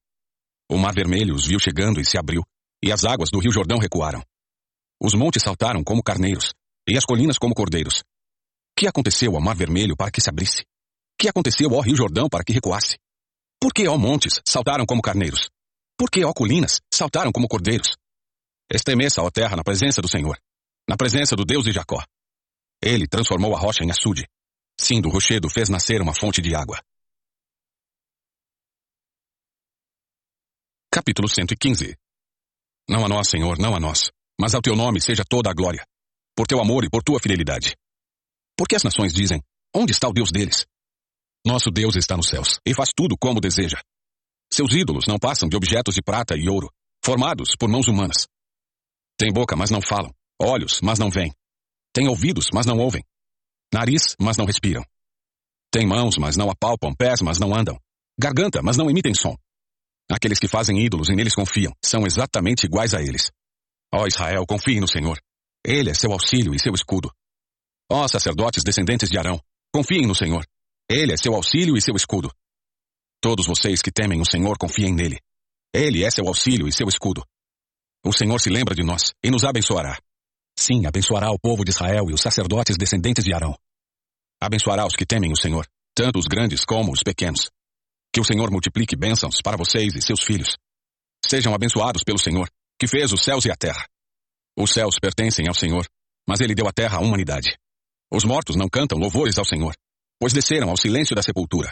O 0.69 0.77
mar 0.77 0.93
vermelho 0.93 1.35
os 1.35 1.45
viu 1.45 1.59
chegando 1.59 1.99
e 1.99 2.05
se 2.05 2.17
abriu, 2.17 2.43
e 2.83 2.91
as 2.91 3.03
águas 3.03 3.29
do 3.29 3.39
rio 3.39 3.51
Jordão 3.51 3.77
recuaram. 3.77 4.23
Os 5.01 5.13
montes 5.13 5.43
saltaram 5.43 5.83
como 5.83 6.03
carneiros, 6.03 6.53
e 6.87 6.97
as 6.97 7.05
colinas 7.05 7.37
como 7.37 7.53
cordeiros. 7.53 8.03
Que 8.81 8.87
aconteceu 8.87 9.35
ao 9.35 9.41
mar 9.43 9.55
vermelho 9.55 9.95
para 9.95 10.09
que 10.09 10.19
se 10.19 10.27
abrisse? 10.27 10.65
Que 11.15 11.29
aconteceu 11.29 11.71
ao 11.75 11.81
rio 11.81 11.95
Jordão 11.95 12.27
para 12.27 12.43
que 12.43 12.51
recuasse? 12.51 12.97
Por 13.61 13.71
que, 13.71 13.87
ó 13.87 13.95
montes, 13.95 14.41
saltaram 14.43 14.87
como 14.87 15.03
carneiros? 15.03 15.51
Por 15.95 16.09
que, 16.09 16.25
ó 16.25 16.33
colinas, 16.33 16.81
saltaram 16.91 17.31
como 17.31 17.47
cordeiros? 17.47 17.95
Estremeça, 18.73 19.21
ó 19.21 19.29
terra, 19.29 19.55
na 19.55 19.63
presença 19.63 20.01
do 20.01 20.09
Senhor, 20.09 20.35
na 20.89 20.97
presença 20.97 21.35
do 21.35 21.45
Deus 21.45 21.65
de 21.65 21.71
Jacó. 21.71 22.03
Ele 22.81 23.07
transformou 23.07 23.55
a 23.55 23.59
rocha 23.59 23.83
em 23.83 23.91
açude, 23.91 24.27
Sim, 24.79 24.99
do 24.99 25.09
rochedo 25.09 25.47
fez 25.47 25.69
nascer 25.69 26.01
uma 26.01 26.15
fonte 26.15 26.41
de 26.41 26.55
água. 26.55 26.81
Capítulo 30.91 31.29
115 31.29 31.95
Não 32.89 33.05
a 33.05 33.07
nós, 33.07 33.29
Senhor, 33.29 33.59
não 33.59 33.75
a 33.75 33.79
nós, 33.79 34.09
mas 34.39 34.55
ao 34.55 34.61
teu 34.63 34.75
nome 34.75 34.99
seja 34.99 35.23
toda 35.23 35.51
a 35.51 35.53
glória, 35.53 35.85
por 36.35 36.47
teu 36.47 36.59
amor 36.59 36.83
e 36.83 36.89
por 36.89 37.03
tua 37.03 37.19
fidelidade. 37.19 37.75
Porque 38.61 38.75
as 38.75 38.83
nações 38.83 39.11
dizem, 39.11 39.41
onde 39.75 39.91
está 39.91 40.07
o 40.07 40.13
Deus 40.13 40.29
deles? 40.31 40.67
Nosso 41.43 41.71
Deus 41.71 41.95
está 41.95 42.15
nos 42.15 42.29
céus, 42.29 42.59
e 42.63 42.75
faz 42.75 42.91
tudo 42.95 43.17
como 43.19 43.41
deseja. 43.41 43.81
Seus 44.53 44.71
ídolos 44.75 45.07
não 45.07 45.17
passam 45.17 45.49
de 45.49 45.57
objetos 45.57 45.95
de 45.95 46.01
prata 46.03 46.35
e 46.37 46.47
ouro, 46.47 46.69
formados 47.03 47.55
por 47.59 47.67
mãos 47.67 47.87
humanas. 47.87 48.27
Tem 49.17 49.33
boca, 49.33 49.55
mas 49.55 49.71
não 49.71 49.81
falam, 49.81 50.13
olhos, 50.39 50.79
mas 50.79 50.99
não 50.99 51.09
veem. 51.09 51.33
Tem 51.91 52.07
ouvidos, 52.07 52.49
mas 52.53 52.67
não 52.67 52.77
ouvem. 52.77 53.03
Nariz, 53.73 54.15
mas 54.21 54.37
não 54.37 54.45
respiram. 54.45 54.85
Tem 55.71 55.87
mãos, 55.87 56.19
mas 56.19 56.37
não 56.37 56.51
apalpam, 56.51 56.93
pés, 56.93 57.19
mas 57.19 57.39
não 57.39 57.55
andam. 57.55 57.79
Garganta, 58.15 58.61
mas 58.61 58.77
não 58.77 58.91
emitem 58.91 59.15
som. 59.15 59.35
Aqueles 60.07 60.37
que 60.37 60.47
fazem 60.47 60.85
ídolos 60.85 61.09
e 61.09 61.15
neles 61.15 61.33
confiam 61.33 61.73
são 61.83 62.05
exatamente 62.05 62.67
iguais 62.67 62.93
a 62.93 63.01
eles. 63.01 63.31
Ó 63.91 64.05
Israel, 64.05 64.45
confie 64.45 64.79
no 64.79 64.87
Senhor. 64.87 65.19
Ele 65.65 65.89
é 65.89 65.95
seu 65.95 66.11
auxílio 66.11 66.53
e 66.53 66.59
seu 66.59 66.75
escudo. 66.75 67.11
Ó 67.93 68.07
sacerdotes 68.07 68.63
descendentes 68.63 69.09
de 69.09 69.17
Arão, 69.17 69.37
confiem 69.75 70.07
no 70.07 70.15
Senhor. 70.15 70.47
Ele 70.89 71.11
é 71.11 71.17
seu 71.17 71.35
auxílio 71.35 71.75
e 71.75 71.81
seu 71.81 71.93
escudo. 71.93 72.31
Todos 73.21 73.45
vocês 73.45 73.81
que 73.81 73.91
temem 73.91 74.21
o 74.21 74.25
Senhor 74.25 74.57
confiem 74.57 74.93
nele. 74.93 75.19
Ele 75.73 76.01
é 76.01 76.09
seu 76.09 76.25
auxílio 76.25 76.69
e 76.69 76.71
seu 76.71 76.87
escudo. 76.87 77.21
O 78.05 78.13
Senhor 78.13 78.39
se 78.39 78.49
lembra 78.49 78.73
de 78.73 78.81
nós 78.81 79.11
e 79.21 79.29
nos 79.29 79.43
abençoará. 79.43 79.99
Sim, 80.57 80.85
abençoará 80.85 81.31
o 81.31 81.37
povo 81.37 81.65
de 81.65 81.71
Israel 81.71 82.09
e 82.09 82.13
os 82.13 82.21
sacerdotes 82.21 82.77
descendentes 82.77 83.25
de 83.25 83.33
Arão. 83.33 83.57
Abençoará 84.41 84.87
os 84.87 84.95
que 84.95 85.05
temem 85.05 85.33
o 85.33 85.37
Senhor, 85.37 85.67
tanto 85.93 86.17
os 86.17 86.27
grandes 86.27 86.63
como 86.63 86.93
os 86.93 87.03
pequenos. 87.03 87.49
Que 88.13 88.21
o 88.21 88.25
Senhor 88.25 88.49
multiplique 88.49 88.95
bênçãos 88.95 89.41
para 89.43 89.57
vocês 89.57 89.95
e 89.95 90.01
seus 90.01 90.23
filhos. 90.23 90.55
Sejam 91.29 91.53
abençoados 91.53 92.05
pelo 92.05 92.17
Senhor, 92.17 92.49
que 92.79 92.87
fez 92.87 93.11
os 93.11 93.21
céus 93.21 93.43
e 93.43 93.51
a 93.51 93.55
terra. 93.55 93.85
Os 94.57 94.71
céus 94.71 94.95
pertencem 94.97 95.49
ao 95.49 95.53
Senhor, 95.53 95.85
mas 96.25 96.39
ele 96.39 96.55
deu 96.55 96.69
a 96.69 96.71
terra 96.71 96.97
à 96.97 97.01
humanidade. 97.01 97.57
Os 98.13 98.25
mortos 98.25 98.57
não 98.57 98.67
cantam 98.67 98.97
louvores 98.97 99.37
ao 99.37 99.45
Senhor, 99.45 99.73
pois 100.19 100.33
desceram 100.33 100.69
ao 100.69 100.77
silêncio 100.77 101.15
da 101.15 101.23
sepultura. 101.23 101.71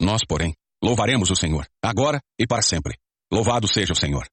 Nós, 0.00 0.22
porém, 0.28 0.54
louvaremos 0.82 1.30
o 1.30 1.36
Senhor, 1.36 1.66
agora 1.82 2.20
e 2.38 2.46
para 2.46 2.60
sempre. 2.60 2.98
Louvado 3.32 3.66
seja 3.66 3.92
o 3.94 3.96
Senhor. 3.96 4.28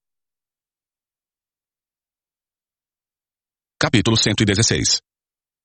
Capítulo 3.79 4.17
116 4.17 5.01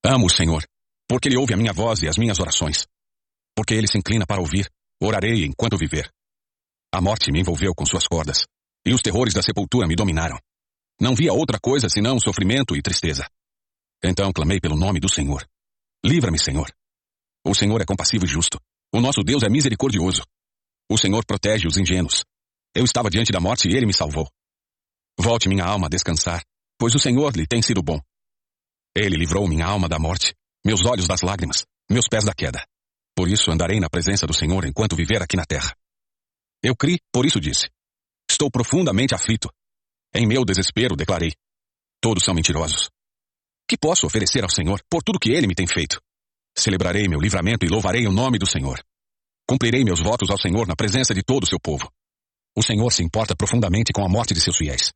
Amo 0.05 0.27
o 0.27 0.31
Senhor, 0.31 0.65
porque 1.09 1.29
Ele 1.29 1.37
ouve 1.37 1.53
a 1.53 1.57
minha 1.57 1.73
voz 1.73 2.03
e 2.03 2.09
as 2.09 2.17
minhas 2.17 2.39
orações. 2.39 2.87
Porque 3.57 3.75
Ele 3.75 3.89
se 3.89 3.99
inclina 3.99 4.25
para 4.25 4.41
ouvir, 4.41 4.71
orarei 5.03 5.45
enquanto 5.45 5.77
viver. 5.77 6.09
A 6.95 7.01
morte 7.01 7.33
me 7.33 7.41
envolveu 7.41 7.75
com 7.75 7.85
suas 7.85 8.07
cordas, 8.07 8.47
e 8.87 8.95
os 8.95 9.03
terrores 9.03 9.35
da 9.35 9.43
sepultura 9.43 9.89
me 9.89 9.97
dominaram. 9.97 10.39
Não 11.01 11.15
via 11.15 11.33
outra 11.33 11.59
coisa 11.59 11.89
senão 11.89 12.21
sofrimento 12.21 12.77
e 12.77 12.81
tristeza. 12.81 13.29
Então 14.03 14.33
clamei 14.33 14.61
pelo 14.61 14.77
nome 14.77 15.01
do 15.01 15.09
Senhor. 15.09 15.47
Livra-me, 16.07 16.39
Senhor. 16.39 16.71
O 17.45 17.53
Senhor 17.53 17.81
é 17.81 17.85
compassivo 17.85 18.25
e 18.25 18.29
justo. 18.29 18.61
O 18.95 19.01
nosso 19.01 19.25
Deus 19.25 19.43
é 19.43 19.49
misericordioso. 19.49 20.23
O 20.89 20.97
Senhor 20.97 21.27
protege 21.27 21.67
os 21.67 21.77
ingênuos. 21.77 22.23
Eu 22.73 22.85
estava 22.85 23.11
diante 23.11 23.33
da 23.33 23.41
morte 23.41 23.69
e 23.69 23.77
ele 23.77 23.87
me 23.87 23.93
salvou. 23.93 24.31
Volte 25.19 25.49
minha 25.49 25.65
alma 25.65 25.89
a 25.89 25.91
descansar, 25.91 26.45
pois 26.79 26.95
o 26.95 27.01
Senhor 27.01 27.35
lhe 27.35 27.45
tem 27.45 27.61
sido 27.61 27.83
bom. 27.83 27.99
Ele 28.97 29.17
livrou 29.17 29.49
minha 29.49 29.67
alma 29.67 29.89
da 29.89 29.99
morte, 29.99 30.33
meus 30.65 30.87
olhos 30.87 31.09
das 31.09 31.23
lágrimas, 31.23 31.67
meus 31.91 32.07
pés 32.09 32.25
da 32.25 32.33
queda. 32.33 32.65
Por 33.17 33.29
isso 33.29 33.51
andarei 33.51 33.81
na 33.81 33.91
presença 33.91 34.29
do 34.29 34.35
Senhor 34.35 34.65
enquanto 34.65 34.95
viver 34.95 35.21
aqui 35.21 35.37
na 35.37 35.45
terra. 35.45 35.75
Eu 36.63 36.77
criei, 36.77 37.01
por 37.13 37.27
isso 37.27 37.41
disse. 37.41 37.69
Estou 38.31 38.49
profundamente 38.49 39.13
aflito. 39.13 39.51
Em 40.15 40.25
meu 40.25 40.45
desespero 40.45 40.95
declarei. 40.95 41.33
Todos 42.01 42.25
são 42.25 42.33
mentirosos. 42.33 42.91
Que 43.69 43.77
posso 43.77 44.07
oferecer 44.07 44.43
ao 44.43 44.51
Senhor 44.51 44.81
por 44.89 45.03
tudo 45.03 45.19
que 45.19 45.31
ele 45.31 45.47
me 45.47 45.55
tem 45.55 45.67
feito? 45.67 46.01
Celebrarei 46.57 47.09
meu 47.09 47.21
livramento 47.21 47.67
e 47.67 47.69
louvarei 47.69 48.07
o 48.07 48.13
nome 48.13 48.39
do 48.39 48.47
Senhor. 48.47 48.83
Cumprirei 49.49 49.85
meus 49.85 50.01
votos 50.01 50.31
ao 50.31 50.39
Senhor 50.39 50.67
na 50.67 50.77
presença 50.77 51.15
de 51.15 51.23
todo 51.23 51.45
o 51.45 51.49
seu 51.49 51.59
povo. 51.61 51.91
O 52.57 52.63
Senhor 52.63 52.93
se 52.93 53.03
importa 53.03 53.35
profundamente 53.37 53.93
com 53.93 54.05
a 54.05 54.09
morte 54.09 54.33
de 54.33 54.41
seus 54.41 54.57
fiéis. 54.57 54.93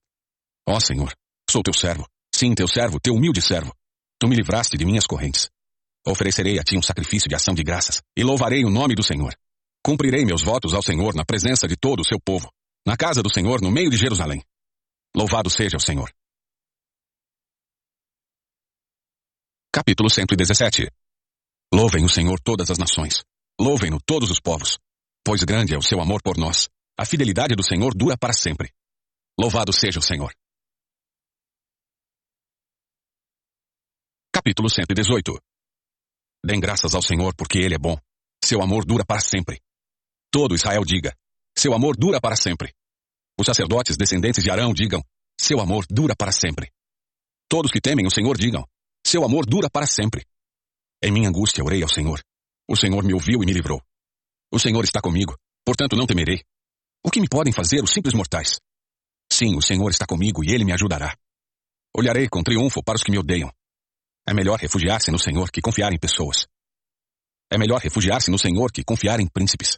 Ó 0.66 0.78
Senhor, 0.80 1.12
Sou 1.50 1.64
teu 1.64 1.74
servo. 1.74 2.06
Sim, 2.32 2.54
teu 2.54 2.68
servo, 2.68 3.00
teu 3.00 3.12
humilde 3.12 3.42
servo. 3.42 3.74
Tu 4.20 4.28
me 4.28 4.36
livraste 4.36 4.78
de 4.78 4.84
minhas 4.84 5.04
correntes. 5.04 5.50
Oferecerei 6.06 6.60
a 6.60 6.62
ti 6.62 6.78
um 6.78 6.82
sacrifício 6.82 7.28
de 7.28 7.34
ação 7.34 7.54
de 7.54 7.64
graças 7.64 8.00
e 8.16 8.22
louvarei 8.22 8.64
o 8.64 8.70
nome 8.70 8.94
do 8.94 9.02
Senhor. 9.02 9.34
Cumprirei 9.84 10.24
meus 10.24 10.44
votos 10.44 10.72
ao 10.72 10.80
Senhor 10.80 11.12
na 11.12 11.24
presença 11.24 11.66
de 11.66 11.76
todo 11.76 12.02
o 12.02 12.04
seu 12.04 12.20
povo, 12.24 12.48
na 12.86 12.96
casa 12.96 13.20
do 13.20 13.32
Senhor, 13.34 13.60
no 13.60 13.68
meio 13.68 13.90
de 13.90 13.96
Jerusalém. 13.96 14.44
Louvado 15.16 15.50
seja 15.50 15.76
o 15.76 15.80
Senhor. 15.80 16.08
Capítulo 19.72 20.10
117 20.10 20.90
Louvem 21.72 22.04
o 22.04 22.08
Senhor 22.08 22.40
todas 22.40 22.72
as 22.72 22.76
nações. 22.76 23.22
Louvem-no 23.56 24.00
todos 24.04 24.28
os 24.28 24.40
povos. 24.40 24.80
Pois 25.24 25.44
grande 25.44 25.76
é 25.76 25.78
o 25.78 25.82
seu 25.82 26.00
amor 26.00 26.20
por 26.24 26.36
nós. 26.36 26.68
A 26.98 27.06
fidelidade 27.06 27.54
do 27.54 27.62
Senhor 27.62 27.94
dura 27.94 28.18
para 28.18 28.32
sempre. 28.32 28.74
Louvado 29.38 29.72
seja 29.72 30.00
o 30.00 30.02
Senhor. 30.02 30.34
Capítulo 34.34 34.68
118 34.68 35.38
Dêem 36.44 36.58
graças 36.58 36.92
ao 36.92 37.02
Senhor 37.02 37.32
porque 37.36 37.58
Ele 37.58 37.76
é 37.76 37.78
bom. 37.78 37.96
Seu 38.44 38.60
amor 38.60 38.84
dura 38.84 39.04
para 39.06 39.20
sempre. 39.20 39.62
Todo 40.32 40.56
Israel 40.56 40.84
diga: 40.84 41.16
Seu 41.56 41.72
amor 41.74 41.96
dura 41.96 42.20
para 42.20 42.34
sempre. 42.34 42.74
Os 43.38 43.46
sacerdotes 43.46 43.96
descendentes 43.96 44.42
de 44.42 44.50
Arão 44.50 44.74
digam: 44.74 45.00
Seu 45.40 45.60
amor 45.60 45.86
dura 45.88 46.16
para 46.16 46.32
sempre. 46.32 46.72
Todos 47.48 47.70
que 47.70 47.80
temem 47.80 48.04
o 48.04 48.10
Senhor 48.10 48.36
digam: 48.36 48.66
Seu 49.10 49.24
amor 49.24 49.44
dura 49.44 49.68
para 49.68 49.88
sempre. 49.88 50.24
Em 51.02 51.10
minha 51.10 51.28
angústia 51.28 51.64
orei 51.64 51.82
ao 51.82 51.88
Senhor. 51.88 52.22
O 52.68 52.76
Senhor 52.76 53.02
me 53.02 53.12
ouviu 53.12 53.42
e 53.42 53.44
me 53.44 53.52
livrou. 53.52 53.82
O 54.52 54.58
Senhor 54.60 54.84
está 54.84 55.00
comigo, 55.00 55.36
portanto 55.66 55.96
não 55.96 56.06
temerei. 56.06 56.44
O 57.04 57.10
que 57.10 57.20
me 57.20 57.28
podem 57.28 57.52
fazer 57.52 57.82
os 57.82 57.90
simples 57.90 58.14
mortais? 58.14 58.60
Sim, 59.28 59.56
o 59.56 59.60
Senhor 59.60 59.90
está 59.90 60.06
comigo 60.06 60.44
e 60.44 60.54
ele 60.54 60.64
me 60.64 60.72
ajudará. 60.72 61.16
Olharei 61.92 62.28
com 62.28 62.40
triunfo 62.40 62.84
para 62.84 62.94
os 62.94 63.02
que 63.02 63.10
me 63.10 63.18
odeiam. 63.18 63.50
É 64.28 64.32
melhor 64.32 64.60
refugiar-se 64.60 65.10
no 65.10 65.18
Senhor 65.18 65.50
que 65.50 65.60
confiar 65.60 65.92
em 65.92 65.98
pessoas. 65.98 66.46
É 67.52 67.58
melhor 67.58 67.80
refugiar-se 67.80 68.30
no 68.30 68.38
Senhor 68.38 68.70
que 68.70 68.84
confiar 68.84 69.18
em 69.18 69.26
príncipes. 69.26 69.76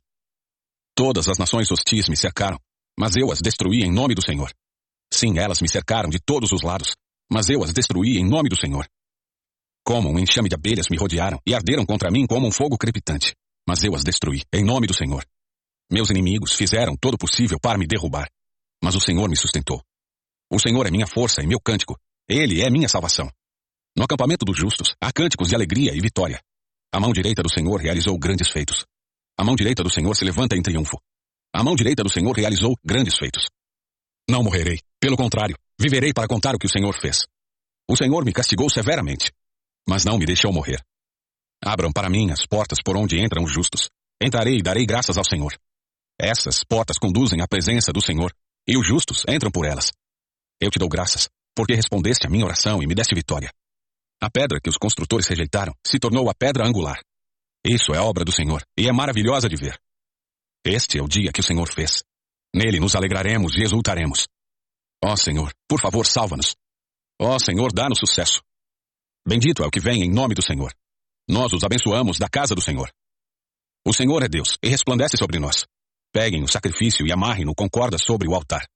Todas 0.94 1.26
as 1.30 1.38
nações 1.38 1.70
hostis 1.70 2.06
me 2.06 2.18
cercaram, 2.18 2.58
mas 3.00 3.16
eu 3.16 3.32
as 3.32 3.40
destruí 3.40 3.82
em 3.82 3.90
nome 3.90 4.14
do 4.14 4.22
Senhor. 4.22 4.52
Sim, 5.10 5.38
elas 5.38 5.62
me 5.62 5.70
cercaram 5.70 6.10
de 6.10 6.18
todos 6.20 6.52
os 6.52 6.60
lados, 6.60 6.94
mas 7.32 7.48
eu 7.48 7.64
as 7.64 7.72
destruí 7.72 8.18
em 8.18 8.28
nome 8.28 8.50
do 8.50 8.60
Senhor. 8.60 8.86
Como 9.84 10.10
um 10.10 10.18
enxame 10.18 10.48
de 10.48 10.54
abelhas 10.54 10.88
me 10.88 10.96
rodearam 10.96 11.40
e 11.46 11.54
arderam 11.54 11.84
contra 11.84 12.10
mim 12.10 12.26
como 12.26 12.46
um 12.46 12.52
fogo 12.52 12.78
crepitante, 12.78 13.34
mas 13.68 13.82
eu 13.82 13.94
as 13.94 14.04
destruí 14.04 14.42
em 14.52 14.64
nome 14.64 14.86
do 14.86 14.94
Senhor. 14.94 15.24
Meus 15.90 16.08
inimigos 16.10 16.52
fizeram 16.52 16.96
todo 16.96 17.14
o 17.14 17.18
possível 17.18 17.58
para 17.60 17.78
me 17.78 17.86
derrubar, 17.86 18.30
mas 18.82 18.94
o 18.94 19.00
Senhor 19.00 19.28
me 19.28 19.36
sustentou. 19.36 19.82
O 20.50 20.58
Senhor 20.58 20.86
é 20.86 20.90
minha 20.90 21.06
força 21.06 21.42
e 21.42 21.46
meu 21.46 21.60
cântico. 21.60 21.98
Ele 22.28 22.62
é 22.62 22.70
minha 22.70 22.88
salvação. 22.88 23.28
No 23.96 24.04
acampamento 24.04 24.44
dos 24.44 24.56
justos 24.56 24.94
há 25.00 25.12
cânticos 25.12 25.48
de 25.48 25.54
alegria 25.54 25.92
e 25.94 26.00
vitória. 26.00 26.40
A 26.94 27.00
mão 27.00 27.12
direita 27.12 27.42
do 27.42 27.52
Senhor 27.52 27.80
realizou 27.80 28.18
grandes 28.18 28.50
feitos. 28.50 28.84
A 29.38 29.44
mão 29.44 29.56
direita 29.56 29.82
do 29.82 29.92
Senhor 29.92 30.14
se 30.14 30.24
levanta 30.24 30.56
em 30.56 30.62
triunfo. 30.62 30.98
A 31.54 31.62
mão 31.62 31.74
direita 31.74 32.02
do 32.02 32.10
Senhor 32.10 32.34
realizou 32.36 32.76
grandes 32.84 33.16
feitos. 33.18 33.46
Não 34.28 34.42
morrerei. 34.42 34.80
Pelo 35.00 35.16
contrário, 35.16 35.56
viverei 35.78 36.12
para 36.12 36.28
contar 36.28 36.54
o 36.54 36.58
que 36.58 36.66
o 36.66 36.70
Senhor 36.70 36.94
fez. 36.94 37.26
O 37.88 37.96
Senhor 37.96 38.24
me 38.24 38.32
castigou 38.32 38.70
severamente, 38.70 39.32
mas 39.88 40.04
não 40.04 40.18
me 40.18 40.26
deixou 40.26 40.52
morrer. 40.52 40.82
Abram 41.64 41.92
para 41.92 42.10
mim 42.10 42.30
as 42.30 42.46
portas 42.46 42.78
por 42.84 42.96
onde 42.96 43.20
entram 43.20 43.44
os 43.44 43.52
justos. 43.52 43.88
Entrarei 44.20 44.58
e 44.58 44.62
darei 44.62 44.84
graças 44.84 45.16
ao 45.16 45.24
Senhor. 45.24 45.56
Essas 46.20 46.62
portas 46.64 46.98
conduzem 46.98 47.40
à 47.40 47.48
presença 47.48 47.92
do 47.92 48.00
Senhor, 48.00 48.32
e 48.66 48.76
os 48.76 48.86
justos 48.86 49.24
entram 49.28 49.50
por 49.50 49.64
elas. 49.64 49.90
Eu 50.60 50.70
te 50.70 50.78
dou 50.78 50.88
graças, 50.88 51.28
porque 51.54 51.74
respondeste 51.74 52.26
à 52.26 52.30
minha 52.30 52.44
oração 52.44 52.82
e 52.82 52.86
me 52.86 52.94
deste 52.94 53.14
vitória. 53.14 53.52
A 54.20 54.30
pedra 54.30 54.60
que 54.60 54.70
os 54.70 54.76
construtores 54.76 55.26
rejeitaram 55.26 55.74
se 55.84 55.98
tornou 55.98 56.30
a 56.30 56.34
pedra 56.34 56.66
angular. 56.66 57.00
Isso 57.64 57.92
é 57.94 58.00
obra 58.00 58.24
do 58.24 58.32
Senhor 58.32 58.62
e 58.76 58.88
é 58.88 58.92
maravilhosa 58.92 59.48
de 59.48 59.56
ver. 59.56 59.78
Este 60.64 60.98
é 60.98 61.02
o 61.02 61.08
dia 61.08 61.32
que 61.32 61.40
o 61.40 61.44
Senhor 61.44 61.68
fez. 61.68 62.04
Nele 62.54 62.78
nos 62.78 62.94
alegraremos 62.94 63.56
e 63.56 63.62
exultaremos. 63.62 64.28
Ó 65.04 65.16
Senhor, 65.16 65.52
por 65.68 65.80
favor, 65.80 66.06
salva-nos. 66.06 66.54
Ó 67.20 67.36
Senhor, 67.38 67.72
dá-nos 67.72 67.98
sucesso. 67.98 68.42
Bendito 69.26 69.62
é 69.62 69.66
o 69.66 69.70
que 69.70 69.80
vem 69.80 70.02
em 70.02 70.10
nome 70.10 70.34
do 70.34 70.42
Senhor. 70.42 70.74
Nós 71.28 71.52
os 71.52 71.62
abençoamos 71.62 72.18
da 72.18 72.28
casa 72.28 72.54
do 72.54 72.60
Senhor. 72.60 72.92
O 73.86 73.92
Senhor 73.92 74.22
é 74.22 74.28
Deus 74.28 74.58
e 74.62 74.68
resplandece 74.68 75.16
sobre 75.16 75.38
nós. 75.38 75.66
Peguem 76.12 76.42
o 76.42 76.48
sacrifício 76.48 77.06
e 77.06 77.12
amarrem-no 77.12 77.54
com 77.54 77.68
cordas 77.70 78.02
sobre 78.04 78.28
o 78.28 78.34
altar. 78.34 78.68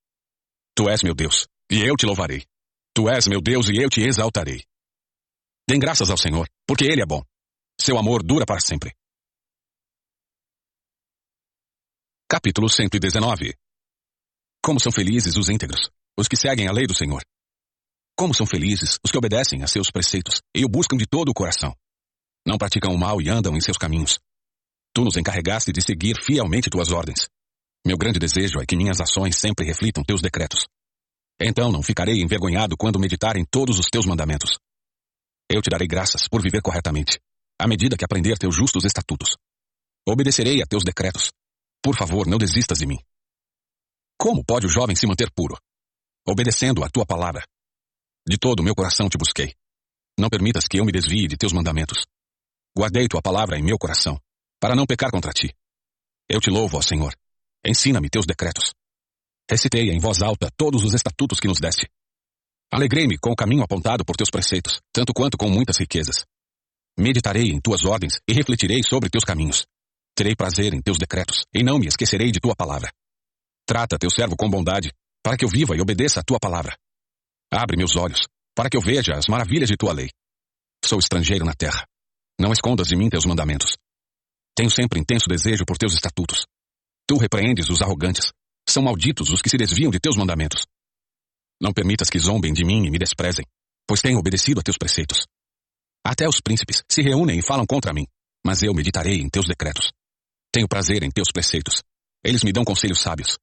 Tu 0.74 0.88
és 0.88 1.02
meu 1.02 1.14
Deus, 1.14 1.46
e 1.70 1.82
eu 1.82 1.96
te 1.96 2.06
louvarei. 2.06 2.44
Tu 2.94 3.08
és 3.08 3.26
meu 3.26 3.40
Deus 3.40 3.68
e 3.68 3.76
eu 3.76 3.90
te 3.90 4.00
exaltarei. 4.00 4.64
Dêem 5.68 5.80
graças 5.80 6.10
ao 6.10 6.16
Senhor, 6.16 6.48
porque 6.66 6.84
Ele 6.84 7.02
é 7.02 7.06
bom. 7.06 7.22
Seu 7.80 7.98
amor 7.98 8.22
dura 8.22 8.46
para 8.46 8.60
sempre. 8.60 8.94
Capítulo 12.28 12.68
119 12.68 13.54
Como 14.62 14.80
são 14.80 14.92
felizes 14.92 15.36
os 15.36 15.48
íntegros, 15.48 15.90
os 16.18 16.28
que 16.28 16.36
seguem 16.36 16.68
a 16.68 16.72
lei 16.72 16.86
do 16.86 16.94
Senhor. 16.94 17.22
Como 18.16 18.34
são 18.34 18.46
felizes 18.46 18.98
os 19.04 19.10
que 19.10 19.18
obedecem 19.18 19.62
a 19.62 19.66
seus 19.66 19.90
preceitos 19.90 20.40
e 20.54 20.64
o 20.64 20.68
buscam 20.68 20.96
de 20.96 21.06
todo 21.06 21.28
o 21.28 21.34
coração. 21.34 21.74
Não 22.46 22.56
praticam 22.56 22.94
o 22.94 22.98
mal 22.98 23.20
e 23.20 23.28
andam 23.28 23.56
em 23.56 23.60
seus 23.60 23.76
caminhos. 23.76 24.18
Tu 24.94 25.04
nos 25.04 25.16
encarregaste 25.16 25.72
de 25.72 25.82
seguir 25.82 26.16
fielmente 26.22 26.70
tuas 26.70 26.92
ordens. 26.92 27.28
Meu 27.86 27.98
grande 27.98 28.18
desejo 28.18 28.60
é 28.60 28.66
que 28.66 28.76
minhas 28.76 29.00
ações 29.00 29.36
sempre 29.36 29.66
reflitam 29.66 30.02
teus 30.02 30.22
decretos. 30.22 30.66
Então 31.40 31.70
não 31.70 31.82
ficarei 31.82 32.22
envergonhado 32.22 32.76
quando 32.76 32.98
meditar 32.98 33.36
em 33.36 33.44
todos 33.44 33.78
os 33.78 33.86
teus 33.90 34.06
mandamentos. 34.06 34.58
Eu 35.50 35.60
te 35.60 35.68
darei 35.68 35.86
graças 35.86 36.26
por 36.28 36.42
viver 36.42 36.62
corretamente, 36.62 37.20
à 37.60 37.68
medida 37.68 37.96
que 37.96 38.04
aprender 38.04 38.38
teus 38.38 38.54
justos 38.54 38.84
estatutos. 38.84 39.36
Obedecerei 40.08 40.62
a 40.62 40.66
teus 40.66 40.82
decretos 40.82 41.30
por 41.86 41.96
favor, 41.96 42.26
não 42.26 42.36
desistas 42.36 42.78
de 42.78 42.86
mim. 42.86 42.98
Como 44.18 44.44
pode 44.44 44.66
o 44.66 44.68
jovem 44.68 44.96
se 44.96 45.06
manter 45.06 45.30
puro? 45.30 45.56
Obedecendo 46.26 46.82
a 46.82 46.90
tua 46.90 47.06
palavra. 47.06 47.44
De 48.28 48.36
todo 48.36 48.60
o 48.60 48.62
meu 48.64 48.74
coração 48.74 49.08
te 49.08 49.16
busquei. 49.16 49.54
Não 50.18 50.28
permitas 50.28 50.66
que 50.66 50.80
eu 50.80 50.84
me 50.84 50.90
desvie 50.90 51.28
de 51.28 51.36
teus 51.36 51.52
mandamentos. 51.52 52.04
Guardei 52.76 53.06
tua 53.06 53.22
palavra 53.22 53.56
em 53.56 53.62
meu 53.62 53.78
coração, 53.78 54.18
para 54.60 54.74
não 54.74 54.84
pecar 54.84 55.12
contra 55.12 55.32
ti. 55.32 55.54
Eu 56.28 56.40
te 56.40 56.50
louvo, 56.50 56.76
ó 56.76 56.82
Senhor. 56.82 57.14
Ensina-me 57.64 58.10
teus 58.10 58.26
decretos. 58.26 58.74
Recitei 59.48 59.90
em 59.90 60.00
voz 60.00 60.22
alta 60.22 60.50
todos 60.56 60.82
os 60.82 60.92
estatutos 60.92 61.38
que 61.38 61.46
nos 61.46 61.60
deste. 61.60 61.88
Alegrei-me 62.72 63.16
com 63.16 63.30
o 63.30 63.36
caminho 63.36 63.62
apontado 63.62 64.04
por 64.04 64.16
teus 64.16 64.30
preceitos, 64.30 64.80
tanto 64.92 65.12
quanto 65.14 65.38
com 65.38 65.48
muitas 65.48 65.78
riquezas. 65.78 66.24
Meditarei 66.98 67.52
em 67.52 67.60
tuas 67.60 67.84
ordens 67.84 68.18
e 68.28 68.32
refletirei 68.32 68.82
sobre 68.82 69.08
teus 69.08 69.22
caminhos. 69.22 69.64
Terei 70.16 70.34
prazer 70.34 70.74
em 70.74 70.82
teus 70.82 70.98
decretos, 70.98 71.44
e 71.54 71.62
não 71.62 71.78
me 71.78 71.86
esquecerei 71.86 72.32
de 72.32 72.40
tua 72.40 72.56
palavra. 72.56 72.90
Trata 73.64 73.98
teu 73.98 74.10
servo 74.10 74.36
com 74.36 74.50
bondade, 74.50 74.92
para 75.22 75.36
que 75.36 75.44
eu 75.44 75.48
viva 75.48 75.76
e 75.76 75.80
obedeça 75.80 76.20
a 76.20 76.24
tua 76.24 76.40
palavra. 76.40 76.76
Abre 77.56 77.74
meus 77.74 77.96
olhos, 77.96 78.26
para 78.54 78.68
que 78.68 78.76
eu 78.76 78.82
veja 78.82 79.14
as 79.14 79.28
maravilhas 79.28 79.70
de 79.70 79.78
tua 79.78 79.94
lei. 79.94 80.10
Sou 80.84 80.98
estrangeiro 80.98 81.42
na 81.42 81.54
terra. 81.54 81.86
Não 82.38 82.52
escondas 82.52 82.86
de 82.86 82.94
mim 82.94 83.08
teus 83.08 83.24
mandamentos. 83.24 83.78
Tenho 84.54 84.70
sempre 84.70 85.00
intenso 85.00 85.26
desejo 85.26 85.64
por 85.64 85.78
teus 85.78 85.94
estatutos. 85.94 86.44
Tu 87.08 87.16
repreendes 87.16 87.70
os 87.70 87.80
arrogantes. 87.80 88.30
São 88.68 88.82
malditos 88.82 89.30
os 89.30 89.40
que 89.40 89.48
se 89.48 89.56
desviam 89.56 89.90
de 89.90 89.98
teus 89.98 90.18
mandamentos. 90.18 90.66
Não 91.58 91.72
permitas 91.72 92.10
que 92.10 92.18
zombem 92.18 92.52
de 92.52 92.62
mim 92.62 92.84
e 92.84 92.90
me 92.90 92.98
desprezem, 92.98 93.46
pois 93.88 94.02
tenho 94.02 94.18
obedecido 94.18 94.60
a 94.60 94.62
teus 94.62 94.76
preceitos. 94.76 95.26
Até 96.06 96.28
os 96.28 96.42
príncipes 96.42 96.82
se 96.90 97.00
reúnem 97.00 97.38
e 97.38 97.42
falam 97.42 97.64
contra 97.64 97.94
mim, 97.94 98.06
mas 98.44 98.62
eu 98.62 98.74
meditarei 98.74 99.22
em 99.22 99.30
teus 99.30 99.46
decretos. 99.46 99.92
Tenho 100.52 100.68
prazer 100.68 101.02
em 101.02 101.10
teus 101.10 101.32
preceitos. 101.32 101.82
Eles 102.22 102.44
me 102.44 102.52
dão 102.52 102.64
conselhos 102.64 103.00
sábios. 103.00 103.38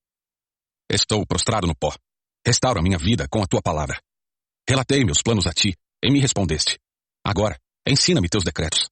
Estou 0.88 1.25
prostrado 1.25 1.66
no 1.66 1.75
pó. 1.75 1.96
Restaura 2.46 2.82
minha 2.82 2.98
vida 2.98 3.25
com 3.29 3.42
a 3.42 3.48
tua 3.48 3.62
palavra. 3.62 4.01
Relatei 4.68 5.06
meus 5.06 5.22
planos 5.22 5.48
a 5.48 5.53
ti, 5.53 5.74
e 6.03 6.12
me 6.12 6.20
respondeste. 6.20 6.77
Agora, 7.25 7.58
ensina-me 7.88 8.27
teus 8.27 8.44
decretos. 8.44 8.90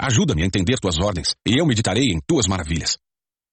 Ajuda-me 0.00 0.42
a 0.42 0.46
entender 0.46 0.78
tuas 0.78 0.98
ordens, 0.98 1.34
e 1.46 1.60
eu 1.60 1.66
meditarei 1.66 2.10
em 2.10 2.20
tuas 2.26 2.46
maravilhas. 2.46 2.96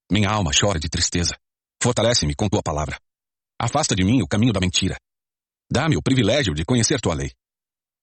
Minha 0.10 0.29
alma 0.29 0.51
chora 0.58 0.79
de 0.79 0.89
tristeza. 0.89 1.38
Fortalece-me 1.82 2.36
com 2.36 2.47
tua 2.47 2.63
palavra. 2.63 2.97
Afasta 3.60 3.93
de 3.93 4.03
mim 4.06 4.21
o 4.21 4.27
caminho 4.27 4.53
da 4.53 4.62
mentira. 4.62 4.97
Dá-me 5.69 5.97
o 5.97 6.01
privilégio 6.01 6.53
de 6.53 6.63
conhecer 6.63 7.01
tua 7.01 7.13
lei. 7.13 7.32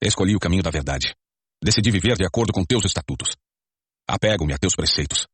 Escolhi 0.03 0.37
o 0.37 0.41
caminho 0.41 0.63
da 0.63 0.71
verdade. 0.71 1.15
Decidi 1.63 1.91
viver 1.91 2.17
de 2.17 2.27
acordo 2.27 2.53
com 2.53 2.65
teus 2.65 2.85
estatutos. 2.85 3.37
Apego-me 4.07 4.53
a 4.53 4.59
teus 4.59 4.75
preceitos. 4.75 5.27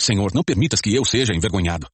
Senhor, 0.00 0.32
não 0.34 0.42
permitas 0.42 0.80
que 0.80 0.94
eu 0.94 1.04
seja 1.04 1.32
envergonhado. 1.32 1.88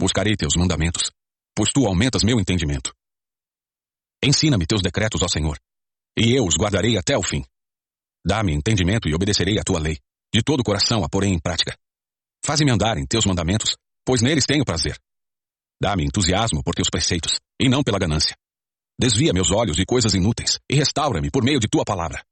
Buscarei 0.00 0.36
teus 0.36 0.54
mandamentos, 0.56 1.10
pois 1.58 1.72
tu 1.72 1.88
aumentas 1.88 2.22
meu 2.22 2.38
entendimento. 2.38 2.94
Ensina-me 4.22 4.64
teus 4.64 4.80
decretos, 4.80 5.22
ó 5.22 5.26
Senhor, 5.26 5.58
e 6.16 6.32
eu 6.32 6.46
os 6.46 6.54
guardarei 6.56 6.96
até 6.96 7.18
o 7.18 7.22
fim. 7.22 7.44
Dá-me 8.24 8.52
entendimento 8.52 9.08
e 9.08 9.14
obedecerei 9.14 9.58
a 9.58 9.64
tua 9.64 9.80
lei. 9.80 9.98
De 10.32 10.40
todo 10.40 10.60
o 10.60 10.62
coração 10.62 11.02
a 11.02 11.08
porém 11.08 11.34
em 11.34 11.40
prática. 11.40 11.76
Faze-me 12.44 12.70
andar 12.70 12.96
em 12.96 13.04
teus 13.04 13.24
mandamentos, 13.24 13.74
pois 14.06 14.22
neles 14.22 14.46
tenho 14.46 14.64
prazer. 14.64 14.96
Dá-me 15.82 16.04
entusiasmo 16.04 16.62
por 16.62 16.76
teus 16.76 16.88
preceitos, 16.88 17.40
e 17.60 17.68
não 17.68 17.82
pela 17.82 17.98
ganância. 17.98 18.36
Desvia 19.00 19.32
meus 19.32 19.50
olhos 19.50 19.76
de 19.76 19.84
coisas 19.84 20.14
inúteis, 20.14 20.60
e 20.70 20.76
restaura-me 20.76 21.28
por 21.28 21.42
meio 21.42 21.58
de 21.58 21.66
tua 21.66 21.84
palavra. 21.84 22.22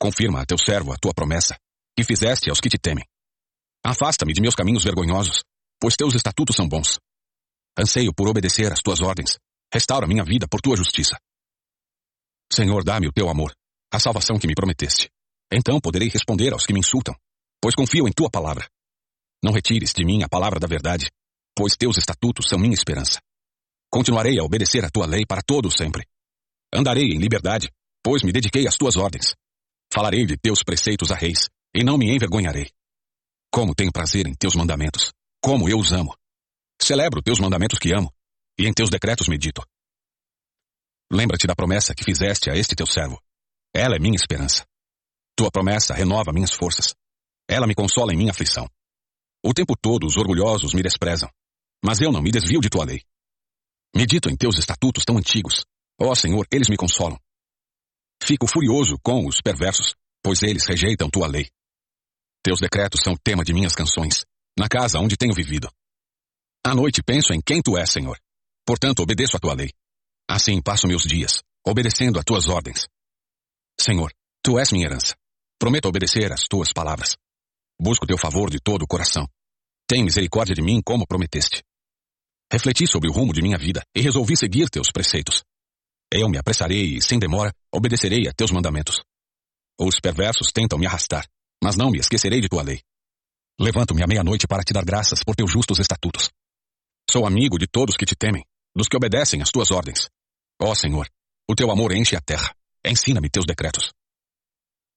Confirma 0.00 0.40
a 0.40 0.46
teu 0.46 0.56
servo 0.56 0.94
a 0.94 0.96
tua 0.96 1.12
promessa, 1.12 1.58
que 1.94 2.04
fizeste 2.04 2.48
aos 2.48 2.58
que 2.58 2.70
te 2.70 2.78
temem. 2.78 3.04
Afasta-me 3.84 4.32
de 4.32 4.40
meus 4.40 4.54
caminhos 4.54 4.84
vergonhosos, 4.84 5.42
pois 5.78 5.94
teus 5.94 6.14
estatutos 6.14 6.56
são 6.56 6.66
bons. 6.66 6.98
Anseio 7.80 8.12
por 8.12 8.28
obedecer 8.28 8.70
às 8.70 8.80
tuas 8.80 9.00
ordens. 9.00 9.38
Restaura 9.72 10.06
minha 10.06 10.22
vida 10.22 10.46
por 10.46 10.60
tua 10.60 10.76
justiça. 10.76 11.18
Senhor, 12.52 12.84
dá-me 12.84 13.08
o 13.08 13.12
teu 13.12 13.30
amor, 13.30 13.54
a 13.90 13.98
salvação 13.98 14.38
que 14.38 14.46
me 14.46 14.54
prometeste. 14.54 15.08
Então 15.50 15.80
poderei 15.80 16.10
responder 16.10 16.52
aos 16.52 16.66
que 16.66 16.74
me 16.74 16.80
insultam, 16.80 17.14
pois 17.58 17.74
confio 17.74 18.06
em 18.06 18.12
tua 18.12 18.28
palavra. 18.28 18.68
Não 19.42 19.50
retires 19.50 19.94
de 19.94 20.04
mim 20.04 20.22
a 20.22 20.28
palavra 20.28 20.60
da 20.60 20.66
verdade, 20.66 21.10
pois 21.56 21.74
teus 21.74 21.96
estatutos 21.96 22.46
são 22.50 22.58
minha 22.58 22.74
esperança. 22.74 23.18
Continuarei 23.90 24.38
a 24.38 24.44
obedecer 24.44 24.84
a 24.84 24.90
tua 24.90 25.06
lei 25.06 25.24
para 25.24 25.40
todo 25.40 25.70
sempre. 25.70 26.06
Andarei 26.74 27.04
em 27.04 27.18
liberdade, 27.18 27.70
pois 28.04 28.22
me 28.22 28.30
dediquei 28.30 28.68
às 28.68 28.76
tuas 28.76 28.96
ordens. 28.96 29.34
Falarei 29.90 30.26
de 30.26 30.36
teus 30.36 30.62
preceitos 30.62 31.10
a 31.10 31.14
reis, 31.14 31.48
e 31.74 31.82
não 31.82 31.96
me 31.96 32.14
envergonharei. 32.14 32.70
Como 33.50 33.74
tenho 33.74 33.90
prazer 33.90 34.26
em 34.26 34.34
teus 34.34 34.54
mandamentos. 34.54 35.12
Como 35.42 35.66
eu 35.66 35.78
os 35.78 35.92
amo. 35.92 36.14
Celebro 36.82 37.22
teus 37.22 37.38
mandamentos 37.38 37.78
que 37.78 37.92
amo, 37.94 38.12
e 38.58 38.66
em 38.66 38.72
teus 38.72 38.90
decretos 38.90 39.28
medito. 39.28 39.62
Lembra-te 41.12 41.46
da 41.46 41.54
promessa 41.54 41.94
que 41.94 42.04
fizeste 42.04 42.50
a 42.50 42.54
este 42.54 42.74
teu 42.74 42.86
servo. 42.86 43.20
Ela 43.74 43.96
é 43.96 43.98
minha 43.98 44.16
esperança. 44.16 44.64
Tua 45.36 45.50
promessa 45.50 45.94
renova 45.94 46.32
minhas 46.32 46.52
forças. 46.52 46.94
Ela 47.48 47.66
me 47.66 47.74
consola 47.74 48.12
em 48.12 48.16
minha 48.16 48.30
aflição. 48.30 48.68
O 49.44 49.52
tempo 49.52 49.74
todo 49.76 50.06
os 50.06 50.16
orgulhosos 50.16 50.74
me 50.74 50.82
desprezam, 50.82 51.30
mas 51.84 52.00
eu 52.00 52.12
não 52.12 52.22
me 52.22 52.30
desvio 52.30 52.60
de 52.60 52.68
tua 52.68 52.84
lei. 52.84 53.02
Medito 53.94 54.30
em 54.30 54.36
teus 54.36 54.58
estatutos 54.58 55.04
tão 55.04 55.16
antigos. 55.16 55.64
Ó 56.00 56.14
Senhor, 56.14 56.46
eles 56.50 56.68
me 56.68 56.76
consolam. 56.76 57.18
Fico 58.22 58.46
furioso 58.46 58.98
com 59.02 59.26
os 59.26 59.40
perversos, 59.40 59.94
pois 60.22 60.42
eles 60.42 60.66
rejeitam 60.66 61.10
tua 61.10 61.26
lei. 61.26 61.50
Teus 62.42 62.60
decretos 62.60 63.00
são 63.02 63.16
tema 63.16 63.44
de 63.44 63.52
minhas 63.52 63.74
canções, 63.74 64.24
na 64.58 64.68
casa 64.68 64.98
onde 64.98 65.16
tenho 65.16 65.34
vivido. 65.34 65.70
À 66.64 66.74
noite 66.74 67.02
penso 67.02 67.32
em 67.32 67.40
quem 67.40 67.62
tu 67.62 67.78
és, 67.78 67.90
Senhor. 67.90 68.18
Portanto, 68.66 69.00
obedeço 69.00 69.34
a 69.34 69.40
tua 69.40 69.54
lei. 69.54 69.72
Assim 70.30 70.60
passo 70.60 70.86
meus 70.86 71.04
dias, 71.04 71.42
obedecendo 71.66 72.18
a 72.20 72.22
tuas 72.22 72.48
ordens. 72.48 72.86
Senhor, 73.80 74.12
tu 74.42 74.58
és 74.58 74.70
minha 74.70 74.84
herança. 74.84 75.16
Prometo 75.58 75.88
obedecer 75.88 76.30
às 76.30 76.42
tuas 76.48 76.70
palavras. 76.72 77.16
Busco 77.80 78.06
teu 78.06 78.18
favor 78.18 78.50
de 78.50 78.60
todo 78.60 78.82
o 78.82 78.86
coração. 78.86 79.26
Tem 79.88 80.04
misericórdia 80.04 80.54
de 80.54 80.60
mim 80.60 80.82
como 80.84 81.06
prometeste. 81.06 81.62
Refleti 82.52 82.86
sobre 82.86 83.08
o 83.08 83.12
rumo 83.12 83.32
de 83.32 83.40
minha 83.40 83.56
vida 83.56 83.82
e 83.96 84.02
resolvi 84.02 84.36
seguir 84.36 84.68
teus 84.68 84.92
preceitos. 84.92 85.42
Eu 86.12 86.28
me 86.28 86.36
apressarei 86.36 86.96
e, 86.96 87.02
sem 87.02 87.18
demora, 87.18 87.52
obedecerei 87.74 88.28
a 88.28 88.34
teus 88.34 88.50
mandamentos. 88.50 89.00
Os 89.80 89.98
perversos 89.98 90.52
tentam 90.52 90.78
me 90.78 90.86
arrastar, 90.86 91.26
mas 91.62 91.74
não 91.76 91.90
me 91.90 91.98
esquecerei 91.98 92.40
de 92.40 92.48
tua 92.48 92.62
lei. 92.62 92.82
Levanto-me 93.58 94.02
à 94.02 94.06
meia-noite 94.06 94.46
para 94.46 94.62
te 94.62 94.74
dar 94.74 94.84
graças 94.84 95.24
por 95.24 95.34
teus 95.34 95.50
justos 95.50 95.78
estatutos. 95.78 96.30
Sou 97.10 97.26
amigo 97.26 97.58
de 97.58 97.66
todos 97.66 97.96
que 97.96 98.06
te 98.06 98.14
temem, 98.14 98.44
dos 98.72 98.86
que 98.86 98.96
obedecem 98.96 99.42
às 99.42 99.50
tuas 99.50 99.72
ordens. 99.72 100.08
Ó 100.62 100.72
Senhor, 100.76 101.10
o 101.50 101.56
teu 101.56 101.68
amor 101.68 101.90
enche 101.90 102.14
a 102.14 102.20
terra. 102.20 102.54
Ensina-me 102.86 103.28
teus 103.28 103.44
decretos. 103.44 103.92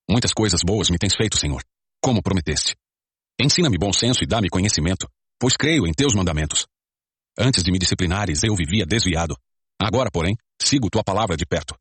Muitas 0.08 0.32
coisas 0.32 0.62
boas 0.64 0.92
me 0.92 1.00
tens 1.00 1.16
feito, 1.16 1.40
Senhor, 1.40 1.64
como 2.00 2.22
prometeste. 2.22 2.76
Ensina-me 3.42 3.80
bom 3.80 3.92
senso 3.92 4.24
e 4.24 4.28
dá-me 4.28 4.48
conhecimento, 4.48 5.10
pois 5.40 5.58
creio 5.58 5.88
em 5.88 5.92
teus 5.92 6.14
mandamentos. 6.14 6.68
Antes 7.36 7.64
de 7.64 7.72
me 7.72 7.80
disciplinares, 7.80 8.44
eu 8.44 8.56
vivia 8.56 8.86
desviado. 8.86 9.36
Agora, 9.82 10.12
porém, 10.12 10.38
sigo 10.62 10.92
tua 10.92 11.04
palavra 11.04 11.36
de 11.36 11.48
perto. 11.48 11.76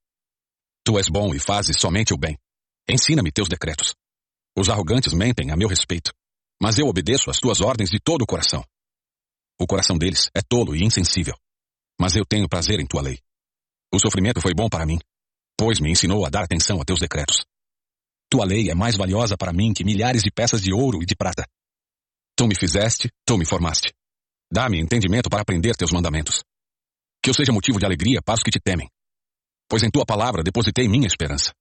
Tu 0.82 0.96
és 0.96 1.10
bom 1.10 1.34
e 1.34 1.38
fazes 1.38 1.76
somente 1.78 2.14
o 2.14 2.16
bem. 2.16 2.38
Ensina-me 2.88 3.30
teus 3.30 3.50
decretos. 3.50 3.94
Os 4.56 4.70
arrogantes 4.70 5.12
mentem 5.12 5.50
a 5.50 5.56
meu 5.58 5.68
respeito, 5.68 6.10
mas 6.58 6.78
eu 6.78 6.86
obedeço 6.86 7.28
às 7.30 7.38
tuas 7.38 7.60
ordens 7.60 7.90
de 7.90 8.00
todo 8.00 8.22
o 8.22 8.26
coração. 8.26 8.64
O 9.60 9.66
coração 9.66 9.96
deles 9.96 10.30
é 10.34 10.40
tolo 10.42 10.74
e 10.74 10.84
insensível, 10.84 11.34
mas 12.00 12.16
eu 12.16 12.24
tenho 12.24 12.48
prazer 12.48 12.80
em 12.80 12.86
tua 12.86 13.02
lei. 13.02 13.20
O 13.92 13.98
sofrimento 13.98 14.40
foi 14.40 14.52
bom 14.54 14.68
para 14.68 14.86
mim, 14.86 14.98
pois 15.56 15.80
me 15.80 15.90
ensinou 15.90 16.26
a 16.26 16.30
dar 16.30 16.44
atenção 16.44 16.80
a 16.80 16.84
teus 16.84 16.98
decretos. 16.98 17.44
Tua 18.30 18.44
lei 18.44 18.70
é 18.70 18.74
mais 18.74 18.96
valiosa 18.96 19.36
para 19.36 19.52
mim 19.52 19.74
que 19.74 19.84
milhares 19.84 20.22
de 20.22 20.30
peças 20.30 20.62
de 20.62 20.72
ouro 20.72 21.02
e 21.02 21.06
de 21.06 21.14
prata. 21.14 21.46
Tu 22.34 22.46
me 22.46 22.54
fizeste, 22.54 23.10
tu 23.26 23.36
me 23.36 23.44
formaste. 23.44 23.92
Dá-me 24.50 24.80
entendimento 24.80 25.28
para 25.28 25.42
aprender 25.42 25.76
teus 25.76 25.92
mandamentos. 25.92 26.42
Que 27.22 27.30
eu 27.30 27.34
seja 27.34 27.52
motivo 27.52 27.78
de 27.78 27.84
alegria 27.84 28.20
para 28.22 28.34
os 28.34 28.42
que 28.42 28.50
te 28.50 28.58
temem. 28.58 28.88
Pois 29.68 29.82
em 29.82 29.90
tua 29.90 30.04
palavra 30.04 30.42
depositei 30.42 30.88
minha 30.88 31.06
esperança. 31.06 31.52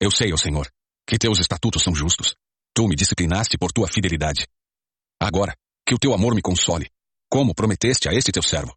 Eu 0.00 0.10
sei, 0.10 0.32
ó 0.32 0.36
Senhor, 0.36 0.66
que 1.06 1.18
teus 1.18 1.38
estatutos 1.38 1.82
são 1.82 1.94
justos. 1.94 2.34
Tu 2.74 2.88
me 2.88 2.96
disciplinaste 2.96 3.58
por 3.58 3.70
tua 3.70 3.86
fidelidade. 3.86 4.46
Agora, 5.20 5.54
que 5.86 5.94
o 5.94 5.98
teu 5.98 6.14
amor 6.14 6.34
me 6.34 6.42
console, 6.42 6.90
como 7.32 7.54
prometeste 7.54 8.10
a 8.10 8.12
este 8.12 8.30
teu 8.30 8.42
servo. 8.42 8.76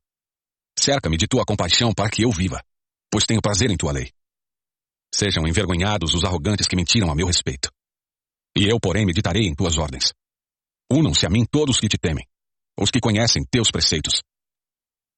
Cerca-me 0.79 1.17
de 1.17 1.27
tua 1.27 1.43
compaixão 1.43 1.93
para 1.93 2.09
que 2.09 2.23
eu 2.23 2.31
viva, 2.31 2.63
pois 3.11 3.25
tenho 3.25 3.41
prazer 3.41 3.69
em 3.69 3.75
tua 3.75 3.91
lei. 3.91 4.13
Sejam 5.13 5.45
envergonhados 5.45 6.13
os 6.13 6.23
arrogantes 6.23 6.65
que 6.65 6.75
mentiram 6.77 7.11
a 7.11 7.15
meu 7.15 7.27
respeito. 7.27 7.69
E 8.57 8.63
eu, 8.63 8.79
porém, 8.79 9.05
meditarei 9.05 9.45
em 9.45 9.53
tuas 9.53 9.77
ordens. 9.77 10.13
Unam-se 10.89 11.25
a 11.25 11.29
mim 11.29 11.43
todos 11.43 11.81
que 11.81 11.89
te 11.89 11.97
temem, 11.97 12.25
os 12.79 12.89
que 12.89 13.01
conhecem 13.01 13.43
teus 13.43 13.69
preceitos. 13.69 14.23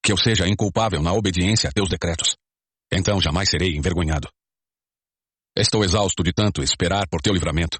Que 0.02 0.10
eu 0.10 0.16
seja 0.16 0.48
inculpável 0.48 1.00
na 1.00 1.12
obediência 1.12 1.68
a 1.68 1.72
teus 1.72 1.88
decretos. 1.88 2.36
Então 2.90 3.20
jamais 3.20 3.48
serei 3.48 3.76
envergonhado. 3.76 4.28
Estou 5.56 5.84
exausto 5.84 6.24
de 6.24 6.32
tanto 6.32 6.60
esperar 6.60 7.06
por 7.08 7.20
teu 7.20 7.32
livramento, 7.32 7.78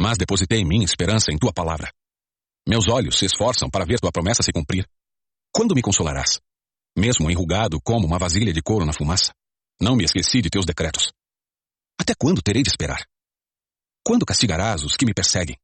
mas 0.00 0.16
depositei 0.16 0.64
minha 0.64 0.86
esperança 0.86 1.30
em 1.30 1.36
tua 1.36 1.52
palavra. 1.52 1.92
Meus 2.66 2.88
olhos 2.88 3.18
se 3.18 3.26
esforçam 3.26 3.68
para 3.68 3.84
ver 3.84 4.00
tua 4.00 4.10
promessa 4.10 4.42
se 4.42 4.52
cumprir. 4.52 4.88
Quando 5.52 5.74
me 5.74 5.82
consolarás? 5.82 6.40
Mesmo 6.96 7.30
enrugado 7.30 7.78
como 7.82 8.06
uma 8.06 8.18
vasilha 8.18 8.52
de 8.52 8.62
couro 8.62 8.86
na 8.86 8.92
fumaça, 8.92 9.32
não 9.80 9.94
me 9.94 10.04
esqueci 10.04 10.40
de 10.40 10.48
teus 10.48 10.64
decretos. 10.64 11.12
Até 12.00 12.14
quando 12.14 12.42
terei 12.42 12.62
de 12.62 12.70
esperar? 12.70 13.04
Quando 14.02 14.24
castigarás 14.24 14.82
os 14.82 14.96
que 14.96 15.04
me 15.04 15.12
perseguem? 15.12 15.56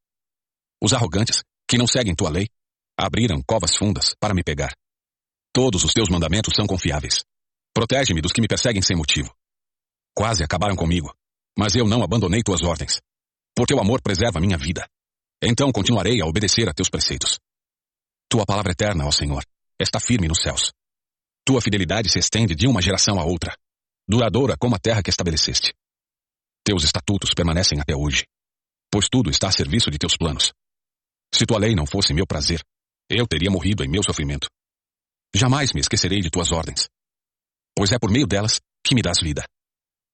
Os 0.81 0.93
arrogantes, 0.93 1.43
que 1.67 1.77
não 1.77 1.87
seguem 1.87 2.15
tua 2.15 2.29
lei, 2.29 2.47
abriram 2.97 3.41
covas 3.41 3.75
fundas 3.75 4.13
para 4.19 4.33
me 4.33 4.43
pegar. 4.43 4.75
Todos 5.53 5.83
os 5.83 5.93
teus 5.93 6.09
mandamentos 6.09 6.53
são 6.55 6.67
confiáveis. 6.67 7.23
Protege-me 7.73 8.21
dos 8.21 8.31
que 8.31 8.41
me 8.41 8.47
perseguem 8.47 8.81
sem 8.81 8.95
motivo. 8.95 9.33
Quase 10.15 10.43
acabaram 10.43 10.75
comigo, 10.75 11.13
mas 11.57 11.75
eu 11.75 11.87
não 11.87 12.03
abandonei 12.03 12.43
tuas 12.43 12.61
ordens. 12.63 13.01
Por 13.55 13.65
teu 13.65 13.79
amor 13.79 14.01
preserva 14.01 14.39
minha 14.39 14.57
vida. 14.57 14.87
Então 15.43 15.71
continuarei 15.71 16.21
a 16.21 16.25
obedecer 16.25 16.69
a 16.69 16.73
teus 16.73 16.89
preceitos. 16.89 17.39
Tua 18.29 18.45
palavra 18.45 18.71
eterna, 18.71 19.05
ó 19.05 19.11
Senhor, 19.11 19.43
está 19.79 19.99
firme 19.99 20.27
nos 20.27 20.41
céus. 20.41 20.71
Tua 21.43 21.61
fidelidade 21.61 22.09
se 22.09 22.19
estende 22.19 22.53
de 22.53 22.67
uma 22.67 22.81
geração 22.81 23.19
a 23.19 23.25
outra, 23.25 23.57
duradoura 24.07 24.55
como 24.55 24.75
a 24.75 24.79
terra 24.79 25.01
que 25.01 25.09
estabeleceste. 25.09 25.73
Teus 26.63 26.83
estatutos 26.83 27.33
permanecem 27.33 27.79
até 27.79 27.95
hoje, 27.95 28.25
pois 28.91 29.09
tudo 29.09 29.31
está 29.31 29.47
a 29.47 29.51
serviço 29.51 29.89
de 29.89 29.97
teus 29.97 30.15
planos. 30.15 30.53
Se 31.33 31.45
tua 31.45 31.57
lei 31.57 31.73
não 31.73 31.87
fosse 31.87 32.13
meu 32.13 32.27
prazer, 32.27 32.61
eu 33.09 33.25
teria 33.27 33.49
morrido 33.49 33.83
em 33.83 33.89
meu 33.89 34.03
sofrimento. 34.03 34.47
Jamais 35.35 35.73
me 35.73 35.81
esquecerei 35.81 36.19
de 36.19 36.29
tuas 36.29 36.51
ordens, 36.51 36.87
pois 37.75 37.91
é 37.91 37.97
por 37.97 38.11
meio 38.11 38.27
delas 38.27 38.59
que 38.85 38.93
me 38.93 39.01
dás 39.01 39.19
vida. 39.21 39.43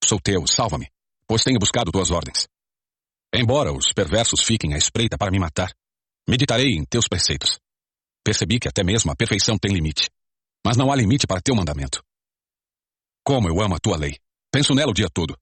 Sou 0.06 0.20
teu, 0.22 0.48
salva-me, 0.48 0.88
pois 1.28 1.44
tenho 1.44 1.60
buscado 1.60 1.92
tuas 1.92 2.12
ordens. 2.12 2.48
Embora 3.40 3.72
os 3.72 3.94
perversos 3.94 4.42
fiquem 4.44 4.74
à 4.74 4.80
espreita 4.80 5.16
para 5.16 5.30
me 5.30 5.38
matar, 5.38 5.72
meditarei 6.28 6.74
em 6.74 6.84
teus 6.84 7.08
preceitos. 7.08 7.60
Percebi 8.26 8.60
que 8.60 8.68
até 8.68 8.84
mesmo 8.84 9.12
a 9.12 9.16
perfeição 9.16 9.60
tem 9.60 9.72
limite, 9.72 10.10
mas 10.66 10.76
não 10.76 10.92
há 10.92 10.96
limite 10.96 11.28
para 11.28 11.40
teu 11.40 11.54
mandamento. 11.54 12.02
Como 13.24 13.48
eu 13.48 13.62
amo 13.62 13.76
a 13.76 13.80
tua 13.80 13.96
lei, 13.96 14.18
penso 14.52 14.74
nela 14.74 14.90
o 14.90 14.94
dia 14.94 15.08
todo. 15.08 15.38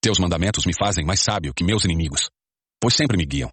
Teus 0.00 0.20
mandamentos 0.20 0.64
me 0.64 0.72
fazem 0.72 1.04
mais 1.04 1.18
sábio 1.18 1.52
que 1.52 1.64
meus 1.64 1.84
inimigos, 1.84 2.30
pois 2.80 2.94
sempre 2.94 3.16
me 3.16 3.26
guiam. 3.26 3.50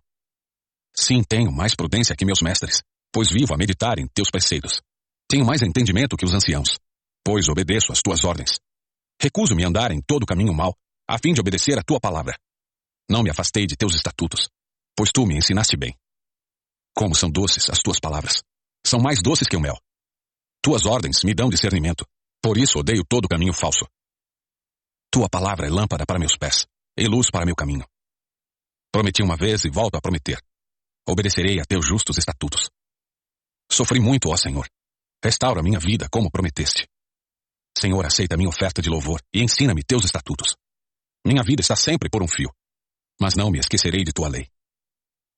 Sim, 0.96 1.24
tenho 1.24 1.52
mais 1.52 1.74
prudência 1.74 2.16
que 2.16 2.26
meus 2.26 2.44
mestres, 2.44 2.84
pois 3.12 3.32
vivo 3.32 3.56
a 3.56 3.58
meditar 3.58 3.98
em 3.98 4.08
teus 4.08 4.30
preceitos. 4.30 4.84
Tenho 5.28 5.48
mais 5.48 5.64
entendimento 5.64 6.16
que 6.16 6.26
os 6.26 6.34
anciãos, 6.36 6.78
pois 7.26 7.50
obedeço 7.50 7.92
às 7.92 8.04
tuas 8.04 8.24
ordens. 8.24 8.60
Recuso-me 9.20 9.66
a 9.66 9.68
andar 9.68 9.90
em 9.90 10.00
todo 10.00 10.28
caminho 10.28 10.54
mau, 10.54 10.76
a 11.10 11.18
fim 11.18 11.34
de 11.34 11.42
obedecer 11.42 11.80
a 11.80 11.82
tua 11.82 12.00
palavra. 12.00 12.38
Não 13.10 13.24
me 13.24 13.30
afastei 13.30 13.66
de 13.66 13.76
teus 13.76 13.96
estatutos, 13.96 14.50
pois 14.96 15.12
tu 15.12 15.26
me 15.26 15.36
ensinaste 15.36 15.76
bem. 15.76 15.98
Como 16.96 17.16
são 17.16 17.30
doces 17.30 17.70
as 17.70 17.80
tuas 17.80 18.00
palavras. 18.00 18.44
São 18.86 19.00
mais 19.00 19.22
doces 19.22 19.48
que 19.48 19.58
o 19.58 19.60
mel. 19.60 19.78
Tuas 20.62 20.86
ordens 20.86 21.24
me 21.24 21.34
dão 21.34 21.50
discernimento, 21.50 22.06
por 22.42 22.58
isso 22.58 22.80
odeio 22.80 23.04
todo 23.04 23.28
caminho 23.28 23.54
falso. 23.54 23.88
Tua 25.12 25.28
palavra 25.28 25.66
é 25.66 25.70
lâmpada 25.70 26.06
para 26.06 26.20
meus 26.20 26.38
pés 26.38 26.68
e 26.98 27.08
luz 27.08 27.32
para 27.32 27.46
meu 27.46 27.56
caminho. 27.56 27.88
Prometi 28.92 29.24
uma 29.24 29.36
vez 29.36 29.66
e 29.66 29.70
volto 29.70 29.96
a 29.96 30.02
prometer. 30.02 30.40
Obedecerei 31.08 31.60
a 31.60 31.66
teus 31.66 31.88
justos 31.88 32.18
estatutos. 32.18 32.70
Sofri 33.72 34.00
muito, 34.00 34.30
ó 34.30 34.38
Senhor. 34.38 34.68
Restaura 35.24 35.64
minha 35.64 35.80
vida 35.80 36.08
como 36.12 36.30
prometeste. 36.30 36.88
Senhor, 37.76 38.06
aceita 38.06 38.38
minha 38.38 38.50
oferta 38.50 38.82
de 38.82 38.90
louvor 38.90 39.22
e 39.34 39.42
ensina-me 39.42 39.84
teus 39.84 40.06
estatutos. 40.06 40.56
Minha 41.26 41.44
vida 41.44 41.62
está 41.62 41.76
sempre 41.76 42.10
por 42.10 42.22
um 42.22 42.28
fio, 42.28 42.52
mas 43.20 43.36
não 43.36 43.52
me 43.52 43.60
esquecerei 43.60 44.04
de 44.04 44.14
tua 44.14 44.30
lei. 44.30 44.50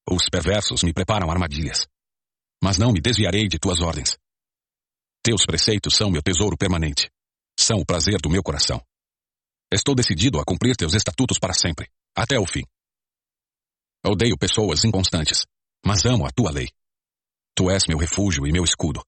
Os 0.10 0.30
perversos 0.30 0.84
me 0.84 0.94
preparam 0.94 1.30
armadilhas, 1.30 1.88
mas 2.64 2.78
não 2.78 2.92
me 2.92 3.02
desviarei 3.02 3.48
de 3.48 3.58
tuas 3.60 3.82
ordens. 3.82 4.18
Teus 5.24 5.46
preceitos 5.46 5.96
são 5.96 6.10
meu 6.10 6.22
tesouro 6.22 6.58
permanente, 6.58 7.12
são 7.60 7.80
o 7.80 7.86
prazer 7.86 8.20
do 8.22 8.30
meu 8.30 8.44
coração. 8.44 8.82
Estou 9.72 9.96
decidido 9.96 10.40
a 10.40 10.44
cumprir 10.44 10.76
teus 10.76 10.94
estatutos 10.94 11.40
para 11.40 11.54
sempre, 11.54 11.90
até 12.16 12.38
o 12.38 12.46
fim. 12.46 12.64
Odeio 14.06 14.38
pessoas 14.38 14.84
inconstantes, 14.84 15.46
mas 15.86 16.06
amo 16.06 16.26
a 16.26 16.32
tua 16.32 16.52
lei. 16.52 16.70
Tu 17.56 17.70
és 17.70 17.84
meu 17.88 17.98
refúgio 17.98 18.48
e 18.48 18.52
meu 18.52 18.64
escudo. 18.64 19.04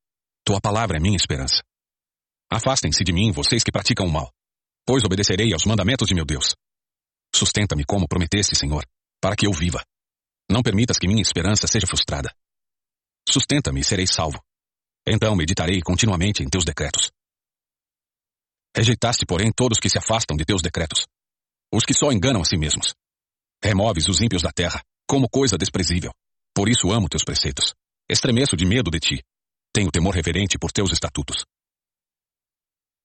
Tua 0.45 0.61
palavra 0.61 0.97
é 0.97 0.99
minha 0.99 1.15
esperança. 1.15 1.63
Afastem-se 2.51 3.03
de 3.03 3.11
mim, 3.11 3.31
vocês 3.31 3.63
que 3.63 3.71
praticam 3.71 4.05
o 4.05 4.11
mal, 4.11 4.31
pois 4.85 5.03
obedecerei 5.03 5.51
aos 5.53 5.65
mandamentos 5.65 6.07
de 6.07 6.13
meu 6.13 6.25
Deus. 6.25 6.55
Sustenta-me 7.35 7.83
como 7.83 8.07
prometeste, 8.07 8.55
Senhor, 8.55 8.85
para 9.21 9.35
que 9.35 9.47
eu 9.47 9.51
viva. 9.51 9.83
Não 10.49 10.61
permitas 10.61 10.97
que 10.97 11.07
minha 11.07 11.21
esperança 11.21 11.67
seja 11.67 11.87
frustrada. 11.87 12.33
Sustenta-me 13.27 13.79
e 13.79 13.83
serei 13.83 14.05
salvo. 14.05 14.43
Então 15.05 15.35
meditarei 15.35 15.81
continuamente 15.81 16.43
em 16.43 16.49
teus 16.49 16.63
decretos. 16.63 17.11
Rejeitaste, 18.75 19.25
porém, 19.25 19.51
todos 19.51 19.79
que 19.79 19.89
se 19.89 19.97
afastam 19.97 20.35
de 20.35 20.45
teus 20.45 20.61
decretos, 20.61 21.05
os 21.71 21.85
que 21.85 21.93
só 21.93 22.11
enganam 22.11 22.41
a 22.41 22.45
si 22.45 22.57
mesmos. 22.57 22.93
Removes 23.63 24.07
os 24.07 24.21
ímpios 24.21 24.41
da 24.41 24.51
terra, 24.51 24.83
como 25.07 25.29
coisa 25.29 25.57
desprezível. 25.57 26.11
Por 26.53 26.69
isso 26.69 26.91
amo 26.91 27.09
teus 27.09 27.23
preceitos. 27.23 27.73
Estremeço 28.09 28.55
de 28.55 28.65
medo 28.65 28.91
de 28.91 28.99
ti. 28.99 29.23
Tenho 29.73 29.89
temor 29.89 30.13
reverente 30.13 30.57
por 30.59 30.71
teus 30.71 30.91
estatutos. 30.91 31.45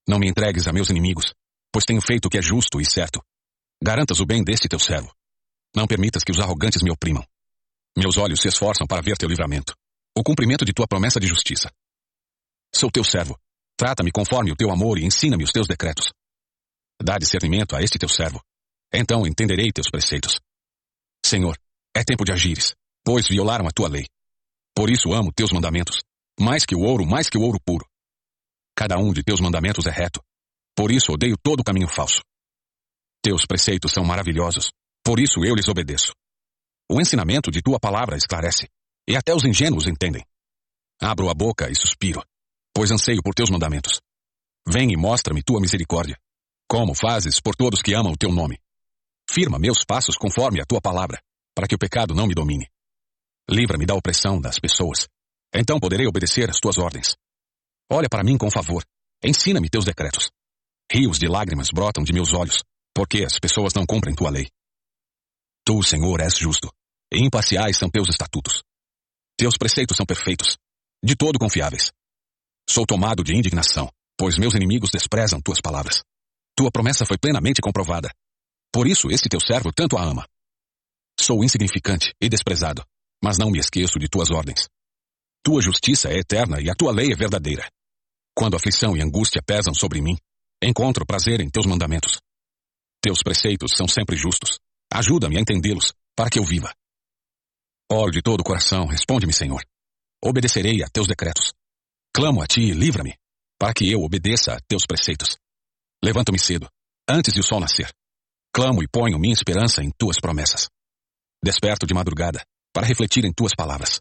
Não 0.07 0.19
me 0.19 0.29
entregues 0.29 0.67
a 0.67 0.73
meus 0.73 0.91
inimigos, 0.91 1.33
pois 1.73 1.85
tenho 1.85 2.01
feito 2.01 2.27
o 2.27 2.31
que 2.31 2.39
é 2.39 2.43
justo 2.43 2.81
e 2.81 2.85
certo. 2.85 3.23
Garantas 3.83 4.19
o 4.21 4.27
bem 4.27 4.43
deste 4.43 4.69
teu 4.69 4.79
servo. 4.79 5.13
Não 5.75 5.87
permitas 5.87 6.25
que 6.25 6.33
os 6.33 6.41
arrogantes 6.41 6.83
me 6.83 6.91
oprimam. 6.91 7.25
Meus 7.97 8.17
olhos 8.17 8.41
se 8.41 8.49
esforçam 8.49 8.87
para 8.87 9.03
ver 9.03 9.17
teu 9.17 9.29
livramento, 9.29 9.75
o 10.17 10.23
cumprimento 10.23 10.65
de 10.65 10.73
tua 10.73 10.87
promessa 10.87 11.21
de 11.21 11.27
justiça. 11.27 11.71
Sou 12.75 12.91
teu 12.91 13.05
servo. 13.05 13.39
Trata-me 13.77 14.11
conforme 14.11 14.51
o 14.51 14.57
teu 14.57 14.71
amor 14.71 14.99
e 14.99 15.05
ensina-me 15.05 15.45
os 15.45 15.53
teus 15.53 15.69
decretos. 15.69 16.11
Dá 17.01 17.17
discernimento 17.17 17.77
a 17.77 17.83
este 17.83 17.99
teu 17.99 18.09
servo. 18.09 18.43
Então 18.93 19.27
entenderei 19.27 19.71
teus 19.71 19.89
preceitos. 19.89 20.41
Senhor, 21.25 21.57
é 21.95 22.03
tempo 22.03 22.25
de 22.25 22.33
agires, 22.33 22.75
pois 23.05 23.29
violaram 23.29 23.67
a 23.67 23.71
tua 23.71 23.89
lei. 23.89 24.07
Por 24.75 24.91
isso 24.91 25.13
amo 25.13 25.33
teus 25.33 25.53
mandamentos, 25.53 25.99
mais 26.41 26.67
que 26.67 26.75
o 26.75 26.81
ouro, 26.81 27.07
mais 27.07 27.29
que 27.29 27.39
o 27.39 27.43
ouro 27.43 27.59
puro. 27.65 27.87
Cada 28.77 28.97
um 28.99 29.13
de 29.13 29.23
teus 29.23 29.41
mandamentos 29.41 29.87
é 29.87 29.91
reto. 29.91 30.21
Por 30.75 30.91
isso 30.91 31.13
odeio 31.13 31.37
todo 31.43 31.65
caminho 31.65 31.89
falso. 31.89 32.23
Teus 33.23 33.47
preceitos 33.47 33.93
são 33.93 34.05
maravilhosos. 34.05 34.71
Por 35.05 35.19
isso 35.19 35.45
eu 35.45 35.55
lhes 35.55 35.69
obedeço. 35.69 36.13
O 36.91 37.01
ensinamento 37.01 37.51
de 37.51 37.61
tua 37.61 37.79
palavra 37.79 38.17
esclarece, 38.17 38.69
e 39.09 39.17
até 39.17 39.35
os 39.35 39.45
ingênuos 39.45 39.87
entendem. 39.87 40.25
Abro 41.01 41.29
a 41.29 41.35
boca 41.35 41.71
e 41.71 41.75
suspiro, 41.75 42.23
pois 42.75 42.91
anseio 42.91 43.23
por 43.23 43.35
teus 43.35 43.51
mandamentos. 43.51 44.01
Vem 44.67 44.93
e 44.93 44.97
mostra-me 44.97 45.43
tua 45.43 45.61
misericórdia, 45.61 46.19
como 46.69 46.95
fazes 46.95 47.41
por 47.41 47.57
todos 47.57 47.83
que 47.83 47.95
amam 47.95 48.13
o 48.13 48.17
teu 48.17 48.31
nome. 48.31 48.59
Firma 49.31 49.59
meus 49.59 49.85
passos 49.85 50.17
conforme 50.17 50.61
a 50.61 50.65
tua 50.65 50.81
palavra, 50.81 51.21
para 51.55 51.67
que 51.67 51.75
o 51.75 51.79
pecado 51.79 52.15
não 52.15 52.27
me 52.27 52.35
domine. 52.35 52.69
Livra-me 53.51 53.87
da 53.87 53.95
opressão 53.95 54.41
das 54.41 54.59
pessoas. 54.59 55.09
Então 55.55 55.81
poderei 55.81 56.07
obedecer 56.07 56.51
às 56.51 56.61
tuas 56.61 56.77
ordens. 56.77 57.17
Olha 57.91 58.09
para 58.09 58.23
mim 58.23 58.37
com 58.37 58.51
favor. 58.51 58.85
Ensina-me 59.25 59.71
teus 59.71 59.85
decretos. 59.85 60.31
Rios 60.93 61.19
de 61.19 61.27
lágrimas 61.27 61.71
brotam 61.73 62.05
de 62.05 62.13
meus 62.13 62.33
olhos, 62.33 62.63
Porque 62.99 63.25
as 63.25 63.39
pessoas 63.39 63.73
não 63.75 63.87
cumprem 63.87 64.13
tua 64.13 64.29
lei. 64.29 64.49
Tu, 65.65 65.81
Senhor, 65.85 66.21
és 66.21 66.37
justo, 66.37 66.69
e 67.15 67.25
imparciais 67.25 67.77
são 67.77 67.89
teus 67.89 68.09
estatutos. 68.09 68.65
Teus 69.39 69.57
preceitos 69.57 69.97
são 69.97 70.05
perfeitos, 70.05 70.59
de 71.01 71.15
todo 71.15 71.39
confiáveis. 71.39 71.93
Sou 72.69 72.85
tomado 72.85 73.23
de 73.23 73.37
indignação, 73.37 73.89
pois 74.19 74.37
meus 74.37 74.53
inimigos 74.55 74.91
desprezam 74.91 75.41
tuas 75.41 75.61
palavras. 75.61 76.03
Tua 76.57 76.73
promessa 76.73 77.07
foi 77.07 77.17
plenamente 77.17 77.61
comprovada. 77.61 78.11
Por 78.73 78.89
isso 78.89 79.13
esse 79.13 79.29
teu 79.29 79.39
servo 79.39 79.71
tanto 79.73 79.97
a 79.97 80.03
ama. 80.03 80.27
Sou 81.21 81.45
insignificante 81.45 82.13
e 82.21 82.29
desprezado, 82.29 82.85
mas 83.23 83.39
não 83.39 83.49
me 83.49 83.61
esqueço 83.61 84.01
de 84.01 84.09
tuas 84.09 84.33
ordens. 84.33 84.67
Tua 85.45 85.63
justiça 85.63 86.09
é 86.09 86.19
eterna 86.19 86.61
e 86.61 86.69
a 86.69 86.75
tua 86.75 86.91
lei 86.91 87.13
é 87.13 87.15
verdadeira. 87.15 87.71
Quando 88.37 88.57
aflição 88.57 88.97
e 88.97 89.01
angústia 89.01 89.41
pesam 89.41 89.73
sobre 89.73 90.01
mim, 90.01 90.17
encontro 90.61 91.07
prazer 91.07 91.41
em 91.41 91.49
teus 91.49 91.65
mandamentos. 91.65 92.19
Teus 93.01 93.23
preceitos 93.23 93.73
são 93.77 93.87
sempre 93.87 94.17
justos. 94.17 94.59
Ajuda-me 94.93 95.37
a 95.37 95.41
entendê-los, 95.41 95.93
para 96.17 96.31
que 96.31 96.39
eu 96.39 96.45
viva. 96.45 96.75
Oro 97.91 98.11
de 98.11 98.21
todo 98.21 98.41
o 98.41 98.45
coração, 98.45 98.87
responde-me, 98.87 99.33
Senhor. 99.33 99.65
Obedecerei 100.23 100.83
a 100.83 100.89
teus 100.89 101.07
decretos. 101.07 101.53
Clamo 102.13 102.43
a 102.43 102.47
ti 102.47 102.63
e 102.63 102.73
livra-me, 102.73 103.15
para 103.59 103.73
que 103.73 103.91
eu 103.91 104.01
obedeça 104.03 104.55
a 104.55 104.61
teus 104.67 104.85
preceitos. 104.85 105.39
Levanto-me 106.03 106.39
cedo, 106.39 106.69
antes 107.09 107.33
de 107.33 107.41
o 107.41 107.45
sol 107.45 107.61
nascer. 107.61 107.93
Clamo 108.53 108.83
e 108.83 108.89
ponho 108.89 109.19
minha 109.19 109.33
esperança 109.33 109.83
em 109.83 109.91
tuas 109.97 110.19
promessas. 110.21 110.69
Desperto 111.43 111.87
de 111.87 111.95
madrugada, 111.95 112.45
para 112.73 112.87
refletir 112.87 113.25
em 113.25 113.33
tuas 113.33 113.55
palavras. 113.55 114.01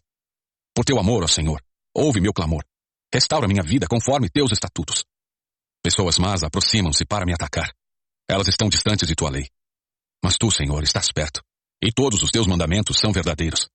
Por 0.74 0.84
teu 0.84 0.98
amor, 0.98 1.22
ó 1.22 1.28
Senhor, 1.28 1.62
ouve 1.94 2.20
meu 2.20 2.32
clamor. 2.32 2.64
Restaura 3.12 3.46
minha 3.48 3.62
vida 3.62 3.86
conforme 3.88 4.28
teus 4.28 4.52
estatutos. 4.52 5.04
Pessoas 5.82 6.18
más 6.18 6.42
aproximam-se 6.42 7.06
para 7.06 7.24
me 7.24 7.32
atacar. 7.32 7.72
Elas 8.30 8.48
estão 8.48 8.68
distantes 8.68 9.08
de 9.08 9.14
tua 9.14 9.30
lei. 9.30 9.48
Mas 10.22 10.36
tu, 10.36 10.50
Senhor, 10.50 10.82
estás 10.82 11.10
perto, 11.12 11.42
e 11.82 11.92
todos 11.92 12.22
os 12.22 12.30
teus 12.30 12.46
mandamentos 12.46 12.98
são 12.98 13.12
verdadeiros. 13.12 13.68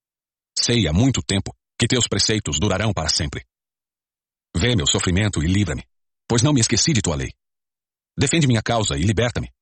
Sei 0.56 0.86
há 0.86 0.92
muito 0.92 1.22
tempo 1.22 1.54
que 1.78 1.88
teus 1.88 2.06
preceitos 2.06 2.58
durarão 2.60 2.92
para 2.92 3.08
sempre. 3.08 3.44
Vê 4.56 4.76
meu 4.76 4.86
sofrimento 4.86 5.42
e 5.42 5.46
livra-me, 5.46 5.84
pois 6.28 6.42
não 6.42 6.52
me 6.52 6.60
esqueci 6.60 6.92
de 6.92 7.02
tua 7.02 7.16
lei. 7.16 7.32
Defende 8.16 8.46
minha 8.46 8.62
causa 8.62 8.96
e 8.96 9.02
liberta-me. 9.02 9.52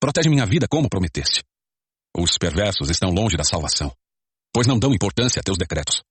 Protege 0.00 0.28
minha 0.28 0.46
vida 0.46 0.66
como 0.68 0.88
prometeste. 0.88 1.44
Os 2.16 2.36
perversos 2.36 2.90
estão 2.90 3.10
longe 3.10 3.36
da 3.36 3.44
salvação, 3.44 3.94
pois 4.52 4.66
não 4.66 4.78
dão 4.78 4.92
importância 4.92 5.38
a 5.38 5.42
teus 5.42 5.56
decretos. 5.56 6.02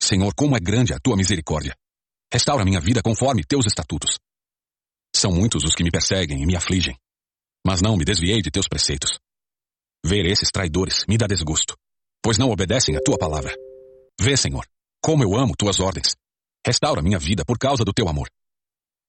Senhor, 0.00 0.32
como 0.36 0.56
é 0.56 0.60
grande 0.60 0.94
a 0.94 1.00
tua 1.00 1.16
misericórdia. 1.16 1.76
Restaura 2.32 2.64
minha 2.64 2.80
vida 2.80 3.02
conforme 3.02 3.44
teus 3.44 3.66
estatutos. 3.66 4.18
São 5.14 5.32
muitos 5.32 5.64
os 5.64 5.74
que 5.74 5.82
me 5.82 5.90
perseguem 5.90 6.42
e 6.42 6.46
me 6.46 6.54
afligem, 6.54 6.96
mas 7.66 7.82
não 7.82 7.96
me 7.96 8.04
desviei 8.04 8.40
de 8.40 8.48
teus 8.48 8.68
preceitos. 8.68 9.18
Ver 10.04 10.24
esses 10.24 10.52
traidores 10.52 11.04
me 11.08 11.18
dá 11.18 11.26
desgosto, 11.26 11.76
pois 12.22 12.38
não 12.38 12.48
obedecem 12.48 12.96
a 12.96 13.00
tua 13.00 13.18
palavra. 13.18 13.52
Vê, 14.20 14.36
Senhor, 14.36 14.64
como 15.02 15.24
eu 15.24 15.36
amo 15.36 15.56
tuas 15.58 15.80
ordens. 15.80 16.14
Restaura 16.64 17.02
minha 17.02 17.18
vida 17.18 17.44
por 17.44 17.58
causa 17.58 17.84
do 17.84 17.92
teu 17.92 18.08
amor. 18.08 18.30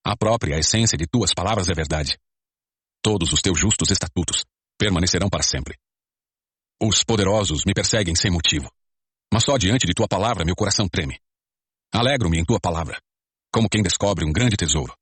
A 0.03 0.17
própria 0.17 0.57
essência 0.57 0.97
de 0.97 1.05
tuas 1.05 1.35
palavras 1.35 1.69
é 1.69 1.73
verdade. 1.75 2.17
Todos 3.03 3.31
os 3.31 3.41
teus 3.41 3.59
justos 3.59 3.91
estatutos 3.91 4.43
permanecerão 4.75 5.29
para 5.29 5.43
sempre. 5.43 5.77
Os 6.81 7.03
poderosos 7.03 7.61
me 7.63 7.75
perseguem 7.75 8.15
sem 8.15 8.31
motivo, 8.31 8.71
mas 9.31 9.43
só 9.43 9.55
diante 9.55 9.85
de 9.85 9.93
tua 9.93 10.07
palavra 10.07 10.43
meu 10.43 10.55
coração 10.55 10.87
treme. 10.89 11.19
Alegro-me 11.93 12.39
em 12.39 12.43
tua 12.43 12.59
palavra, 12.59 12.99
como 13.53 13.69
quem 13.69 13.83
descobre 13.83 14.25
um 14.25 14.31
grande 14.31 14.57
tesouro. 14.57 14.95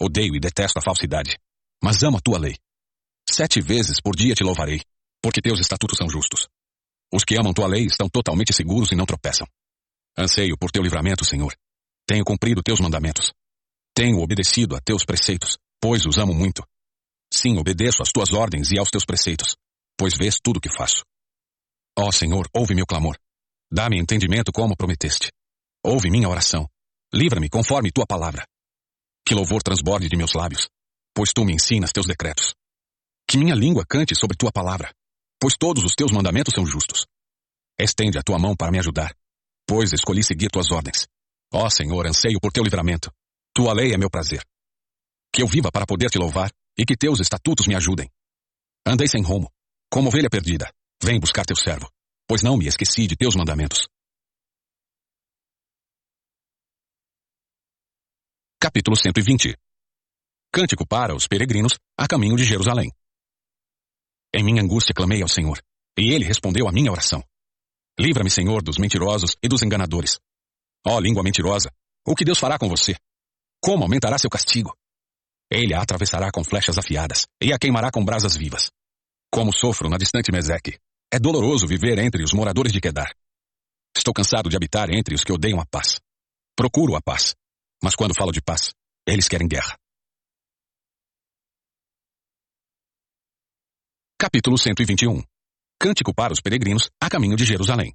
Odeio 0.00 0.34
e 0.34 0.40
detesto 0.40 0.80
a 0.80 0.82
falsidade, 0.82 1.38
mas 1.82 2.02
amo 2.02 2.16
a 2.16 2.20
tua 2.20 2.38
lei. 2.38 2.56
Sete 3.38 3.60
vezes 3.60 4.00
por 4.00 4.16
dia 4.16 4.34
te 4.34 4.42
louvarei, 4.42 4.80
porque 5.22 5.40
teus 5.40 5.60
estatutos 5.60 5.96
são 5.96 6.10
justos. 6.10 6.48
Os 7.14 7.22
que 7.22 7.36
amam 7.38 7.54
tua 7.54 7.68
lei 7.68 7.84
estão 7.84 8.08
totalmente 8.08 8.52
seguros 8.52 8.90
e 8.90 8.96
não 8.96 9.06
tropeçam. 9.06 9.46
Anseio 10.18 10.58
por 10.58 10.72
teu 10.72 10.82
livramento, 10.82 11.24
Senhor. 11.24 11.54
Tenho 12.04 12.24
cumprido 12.24 12.64
teus 12.64 12.80
mandamentos. 12.80 13.32
Tenho 13.94 14.18
obedecido 14.18 14.74
a 14.74 14.80
teus 14.80 15.04
preceitos, 15.04 15.56
pois 15.80 16.04
os 16.04 16.18
amo 16.18 16.34
muito. 16.34 16.66
Sim, 17.32 17.56
obedeço 17.58 18.02
às 18.02 18.10
tuas 18.10 18.32
ordens 18.32 18.72
e 18.72 18.78
aos 18.80 18.90
teus 18.90 19.04
preceitos, 19.04 19.54
pois 19.96 20.14
vês 20.18 20.40
tudo 20.42 20.56
o 20.56 20.60
que 20.60 20.76
faço. 20.76 21.04
Ó 21.96 22.10
Senhor, 22.10 22.48
ouve 22.52 22.74
meu 22.74 22.86
clamor. 22.86 23.16
Dá-me 23.70 24.00
entendimento 24.00 24.50
como 24.50 24.76
prometeste. 24.76 25.30
Ouve 25.84 26.10
minha 26.10 26.28
oração. 26.28 26.68
Livra-me 27.14 27.48
conforme 27.48 27.92
tua 27.92 28.04
palavra. 28.04 28.44
Que 29.24 29.32
louvor 29.32 29.62
transborde 29.62 30.08
de 30.08 30.16
meus 30.16 30.32
lábios, 30.32 30.68
pois 31.14 31.32
tu 31.32 31.44
me 31.44 31.54
ensinas 31.54 31.92
teus 31.92 32.06
decretos. 32.06 32.52
Que 33.28 33.36
minha 33.36 33.54
língua 33.54 33.84
cante 33.86 34.14
sobre 34.14 34.38
tua 34.38 34.50
palavra, 34.50 34.90
pois 35.38 35.54
todos 35.54 35.84
os 35.84 35.94
teus 35.94 36.10
mandamentos 36.10 36.54
são 36.54 36.64
justos. 36.64 37.06
Estende 37.78 38.18
a 38.18 38.22
tua 38.22 38.38
mão 38.38 38.56
para 38.56 38.72
me 38.72 38.78
ajudar, 38.78 39.14
pois 39.66 39.92
escolhi 39.92 40.24
seguir 40.24 40.48
tuas 40.48 40.72
ordens. 40.72 41.06
Ó 41.52 41.68
Senhor, 41.68 42.06
anseio 42.06 42.40
por 42.40 42.50
teu 42.50 42.64
livramento. 42.64 43.12
Tua 43.54 43.74
lei 43.74 43.92
é 43.92 43.98
meu 43.98 44.08
prazer. 44.08 44.42
Que 45.30 45.42
eu 45.42 45.46
viva 45.46 45.70
para 45.70 45.84
poder 45.84 46.08
te 46.08 46.18
louvar 46.18 46.50
e 46.78 46.86
que 46.86 46.96
teus 46.96 47.20
estatutos 47.20 47.66
me 47.66 47.74
ajudem. 47.74 48.10
Andei 48.86 49.06
sem 49.06 49.22
rumo, 49.22 49.52
como 49.90 50.08
ovelha 50.08 50.30
perdida. 50.30 50.72
Vem 51.02 51.20
buscar 51.20 51.44
teu 51.44 51.56
servo, 51.56 51.90
pois 52.26 52.42
não 52.42 52.56
me 52.56 52.66
esqueci 52.66 53.06
de 53.06 53.14
teus 53.14 53.36
mandamentos. 53.36 53.86
Capítulo 58.58 58.96
120 58.96 59.54
Cântico 60.50 60.86
para 60.86 61.14
os 61.14 61.28
peregrinos 61.28 61.78
a 61.94 62.08
caminho 62.08 62.34
de 62.34 62.44
Jerusalém. 62.44 62.90
Em 64.34 64.44
minha 64.44 64.62
angústia 64.62 64.94
clamei 64.94 65.22
ao 65.22 65.28
Senhor, 65.28 65.60
e 65.98 66.12
ele 66.12 66.24
respondeu 66.24 66.68
à 66.68 66.72
minha 66.72 66.90
oração. 66.90 67.22
Livra-me, 67.98 68.30
Senhor, 68.30 68.62
dos 68.62 68.78
mentirosos 68.78 69.36
e 69.42 69.48
dos 69.48 69.62
enganadores. 69.62 70.20
Ó 70.86 70.98
língua 71.00 71.22
mentirosa, 71.22 71.70
o 72.06 72.14
que 72.14 72.24
Deus 72.24 72.38
fará 72.38 72.58
com 72.58 72.68
você? 72.68 72.94
Como 73.60 73.82
aumentará 73.82 74.18
seu 74.18 74.30
castigo? 74.30 74.76
Ele 75.50 75.74
a 75.74 75.82
atravessará 75.82 76.30
com 76.30 76.44
flechas 76.44 76.78
afiadas 76.78 77.26
e 77.42 77.52
a 77.52 77.58
queimará 77.58 77.90
com 77.90 78.04
brasas 78.04 78.36
vivas. 78.36 78.70
Como 79.32 79.52
sofro 79.52 79.88
na 79.88 79.96
distante 79.96 80.30
Meseque, 80.30 80.78
é 81.12 81.18
doloroso 81.18 81.66
viver 81.66 81.98
entre 81.98 82.22
os 82.22 82.32
moradores 82.32 82.72
de 82.72 82.80
Quedar. 82.80 83.14
Estou 83.96 84.12
cansado 84.12 84.48
de 84.48 84.56
habitar 84.56 84.90
entre 84.90 85.14
os 85.14 85.24
que 85.24 85.32
odeiam 85.32 85.60
a 85.60 85.66
paz. 85.66 85.98
Procuro 86.54 86.94
a 86.94 87.00
paz, 87.00 87.34
mas 87.82 87.94
quando 87.96 88.14
falo 88.14 88.30
de 88.30 88.42
paz, 88.42 88.72
eles 89.06 89.28
querem 89.28 89.48
guerra. 89.48 89.76
Capítulo 94.20 94.58
121 94.58 95.22
Cântico 95.78 96.12
para 96.12 96.32
os 96.32 96.40
peregrinos 96.40 96.90
a 97.00 97.08
caminho 97.08 97.36
de 97.36 97.44
Jerusalém. 97.44 97.94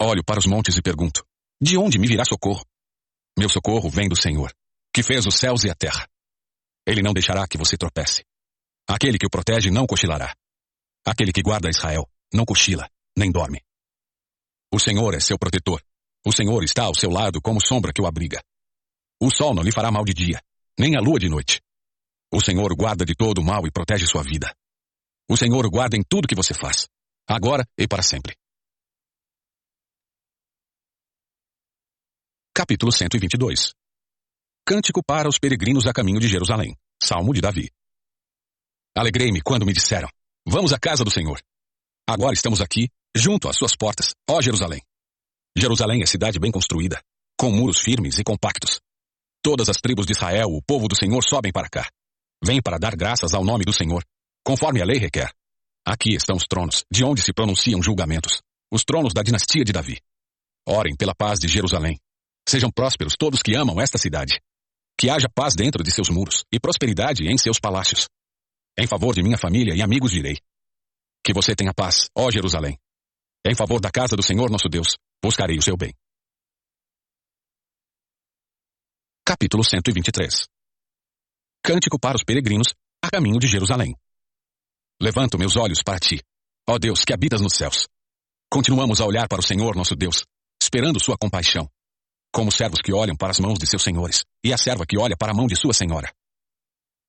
Olho 0.00 0.22
para 0.24 0.38
os 0.38 0.46
montes 0.46 0.76
e 0.76 0.80
pergunto: 0.80 1.26
De 1.60 1.76
onde 1.76 1.98
me 1.98 2.06
virá 2.06 2.24
socorro? 2.24 2.64
Meu 3.36 3.48
socorro 3.48 3.90
vem 3.90 4.08
do 4.08 4.14
Senhor, 4.14 4.54
que 4.94 5.02
fez 5.02 5.26
os 5.26 5.34
céus 5.34 5.64
e 5.64 5.68
a 5.68 5.74
terra. 5.74 6.08
Ele 6.86 7.02
não 7.02 7.12
deixará 7.12 7.44
que 7.48 7.58
você 7.58 7.76
tropece. 7.76 8.22
Aquele 8.88 9.18
que 9.18 9.26
o 9.26 9.30
protege 9.30 9.68
não 9.68 9.84
cochilará. 9.84 10.32
Aquele 11.04 11.32
que 11.32 11.42
guarda 11.42 11.68
Israel 11.68 12.08
não 12.32 12.44
cochila, 12.44 12.88
nem 13.18 13.32
dorme. 13.32 13.60
O 14.72 14.78
Senhor 14.78 15.12
é 15.12 15.18
seu 15.18 15.36
protetor. 15.36 15.82
O 16.24 16.30
Senhor 16.30 16.62
está 16.62 16.84
ao 16.84 16.94
seu 16.94 17.10
lado 17.10 17.42
como 17.42 17.60
sombra 17.60 17.92
que 17.92 18.00
o 18.00 18.06
abriga. 18.06 18.40
O 19.20 19.28
sol 19.28 19.56
não 19.56 19.64
lhe 19.64 19.72
fará 19.72 19.90
mal 19.90 20.04
de 20.04 20.14
dia, 20.14 20.40
nem 20.78 20.94
a 20.94 21.00
lua 21.00 21.18
de 21.18 21.28
noite. 21.28 21.60
O 22.32 22.40
Senhor 22.40 22.72
guarda 22.76 23.04
de 23.04 23.16
todo 23.16 23.40
o 23.40 23.44
mal 23.44 23.66
e 23.66 23.72
protege 23.72 24.06
sua 24.06 24.22
vida. 24.22 24.54
O 25.32 25.36
Senhor 25.36 25.64
guarda 25.70 25.96
em 25.96 26.02
tudo 26.02 26.26
que 26.26 26.34
você 26.34 26.52
faz, 26.52 26.88
agora 27.24 27.64
e 27.78 27.86
para 27.86 28.02
sempre. 28.02 28.36
Capítulo 32.52 32.90
122 32.90 33.72
Cântico 34.66 35.04
para 35.04 35.28
os 35.28 35.38
peregrinos 35.38 35.86
a 35.86 35.92
caminho 35.92 36.18
de 36.18 36.26
Jerusalém. 36.26 36.76
Salmo 37.00 37.32
de 37.32 37.40
Davi. 37.40 37.70
Alegrei-me 38.92 39.40
quando 39.40 39.64
me 39.64 39.72
disseram: 39.72 40.08
Vamos 40.44 40.72
à 40.72 40.80
casa 40.80 41.04
do 41.04 41.12
Senhor. 41.12 41.40
Agora 42.08 42.34
estamos 42.34 42.60
aqui, 42.60 42.88
junto 43.16 43.48
às 43.48 43.56
suas 43.56 43.76
portas, 43.76 44.16
ó 44.28 44.42
Jerusalém. 44.42 44.82
Jerusalém 45.56 46.02
é 46.02 46.06
cidade 46.06 46.40
bem 46.40 46.50
construída, 46.50 47.00
com 47.38 47.52
muros 47.52 47.78
firmes 47.78 48.18
e 48.18 48.24
compactos. 48.24 48.80
Todas 49.40 49.68
as 49.68 49.76
tribos 49.76 50.06
de 50.06 50.12
Israel, 50.12 50.48
o 50.48 50.60
povo 50.60 50.88
do 50.88 50.96
Senhor, 50.96 51.22
sobem 51.22 51.52
para 51.52 51.68
cá. 51.68 51.88
Vêm 52.44 52.60
para 52.60 52.78
dar 52.78 52.96
graças 52.96 53.32
ao 53.32 53.44
nome 53.44 53.64
do 53.64 53.72
Senhor 53.72 54.04
conforme 54.50 54.82
a 54.82 54.84
lei 54.84 54.98
requer. 54.98 55.32
Aqui 55.86 56.16
estão 56.16 56.34
os 56.34 56.42
tronos, 56.42 56.84
de 56.90 57.04
onde 57.04 57.22
se 57.22 57.32
pronunciam 57.32 57.80
julgamentos, 57.80 58.42
os 58.68 58.82
tronos 58.82 59.14
da 59.14 59.22
dinastia 59.22 59.62
de 59.62 59.70
Davi. 59.70 60.00
Orem 60.66 60.96
pela 60.96 61.14
paz 61.14 61.38
de 61.38 61.46
Jerusalém. 61.46 62.00
Sejam 62.48 62.68
prósperos 62.68 63.14
todos 63.16 63.42
que 63.42 63.54
amam 63.54 63.80
esta 63.80 63.96
cidade. 63.96 64.40
Que 64.98 65.08
haja 65.08 65.28
paz 65.32 65.54
dentro 65.54 65.84
de 65.84 65.92
seus 65.92 66.08
muros 66.10 66.44
e 66.52 66.58
prosperidade 66.58 67.28
em 67.28 67.38
seus 67.38 67.60
palácios. 67.60 68.08
Em 68.76 68.88
favor 68.88 69.14
de 69.14 69.22
minha 69.22 69.38
família 69.38 69.72
e 69.72 69.82
amigos 69.82 70.10
direi. 70.10 70.36
Que 71.24 71.32
você 71.32 71.54
tenha 71.54 71.72
paz, 71.72 72.08
ó 72.12 72.28
Jerusalém. 72.28 72.76
Em 73.46 73.54
favor 73.54 73.80
da 73.80 73.90
casa 73.92 74.16
do 74.16 74.22
Senhor 74.22 74.50
nosso 74.50 74.68
Deus, 74.68 74.98
buscarei 75.22 75.58
o 75.58 75.62
seu 75.62 75.76
bem. 75.76 75.94
Capítulo 79.24 79.62
123 79.62 80.48
Cântico 81.62 82.00
para 82.00 82.16
os 82.16 82.24
peregrinos 82.24 82.74
a 83.00 83.08
caminho 83.08 83.38
de 83.38 83.46
Jerusalém. 83.46 83.94
Levanto 85.00 85.38
meus 85.38 85.56
olhos 85.56 85.82
para 85.82 85.98
ti. 85.98 86.20
Ó 86.68 86.78
Deus, 86.78 87.04
que 87.04 87.14
habitas 87.14 87.40
nos 87.40 87.54
céus. 87.54 87.88
Continuamos 88.52 89.00
a 89.00 89.06
olhar 89.06 89.26
para 89.28 89.40
o 89.40 89.42
Senhor 89.42 89.74
nosso 89.74 89.96
Deus, 89.96 90.24
esperando 90.62 91.00
sua 91.00 91.16
compaixão. 91.16 91.68
Como 92.32 92.52
servos 92.52 92.80
que 92.80 92.92
olham 92.92 93.16
para 93.16 93.30
as 93.30 93.40
mãos 93.40 93.58
de 93.58 93.66
seus 93.66 93.82
senhores, 93.82 94.24
e 94.44 94.52
a 94.52 94.58
serva 94.58 94.84
que 94.86 94.98
olha 94.98 95.16
para 95.16 95.32
a 95.32 95.34
mão 95.34 95.46
de 95.46 95.56
sua 95.56 95.72
senhora. 95.72 96.12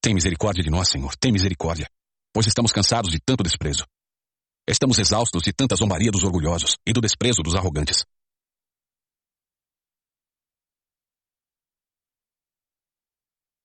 Tem 0.01 0.13
misericórdia 0.13 0.63
de 0.63 0.69
nós, 0.69 0.89
Senhor, 0.89 1.15
tem 1.17 1.31
misericórdia, 1.31 1.87
pois 2.33 2.47
estamos 2.47 2.71
cansados 2.71 3.11
de 3.11 3.19
tanto 3.19 3.43
desprezo. 3.43 3.85
Estamos 4.67 4.97
exaustos 4.97 5.43
de 5.43 5.53
tanta 5.53 5.75
zombaria 5.75 6.11
dos 6.11 6.23
orgulhosos 6.23 6.77
e 6.87 6.93
do 6.93 7.01
desprezo 7.01 7.43
dos 7.43 7.55
arrogantes. 7.55 8.05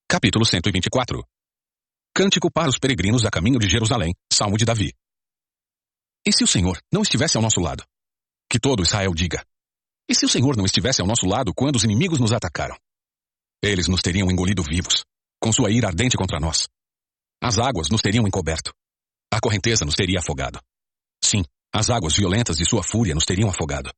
Capítulo 0.08 0.44
124 0.44 1.24
Cântico 2.16 2.50
para 2.50 2.70
os 2.70 2.78
peregrinos 2.78 3.26
a 3.26 3.30
caminho 3.30 3.58
de 3.58 3.68
Jerusalém, 3.68 4.14
Salmo 4.32 4.56
de 4.56 4.64
Davi. 4.64 4.90
E 6.26 6.32
se 6.32 6.42
o 6.42 6.46
Senhor 6.46 6.80
não 6.90 7.02
estivesse 7.02 7.36
ao 7.36 7.42
nosso 7.42 7.60
lado? 7.60 7.84
Que 8.50 8.58
todo 8.58 8.82
Israel 8.82 9.12
diga. 9.12 9.44
E 10.08 10.14
se 10.14 10.24
o 10.24 10.28
Senhor 10.30 10.56
não 10.56 10.64
estivesse 10.64 11.02
ao 11.02 11.06
nosso 11.06 11.26
lado 11.26 11.52
quando 11.54 11.76
os 11.76 11.84
inimigos 11.84 12.18
nos 12.18 12.32
atacaram? 12.32 12.74
Eles 13.62 13.86
nos 13.86 14.00
teriam 14.00 14.30
engolido 14.30 14.62
vivos, 14.62 15.04
com 15.38 15.52
sua 15.52 15.70
ira 15.70 15.88
ardente 15.88 16.16
contra 16.16 16.40
nós. 16.40 16.66
As 17.38 17.58
águas 17.58 17.90
nos 17.90 18.00
teriam 18.00 18.26
encoberto. 18.26 18.72
A 19.30 19.38
correnteza 19.38 19.84
nos 19.84 19.94
teria 19.94 20.20
afogado. 20.20 20.58
Sim, 21.22 21.44
as 21.70 21.90
águas 21.90 22.16
violentas 22.16 22.56
de 22.56 22.64
sua 22.64 22.82
fúria 22.82 23.14
nos 23.14 23.26
teriam 23.26 23.50
afogado. 23.50 23.92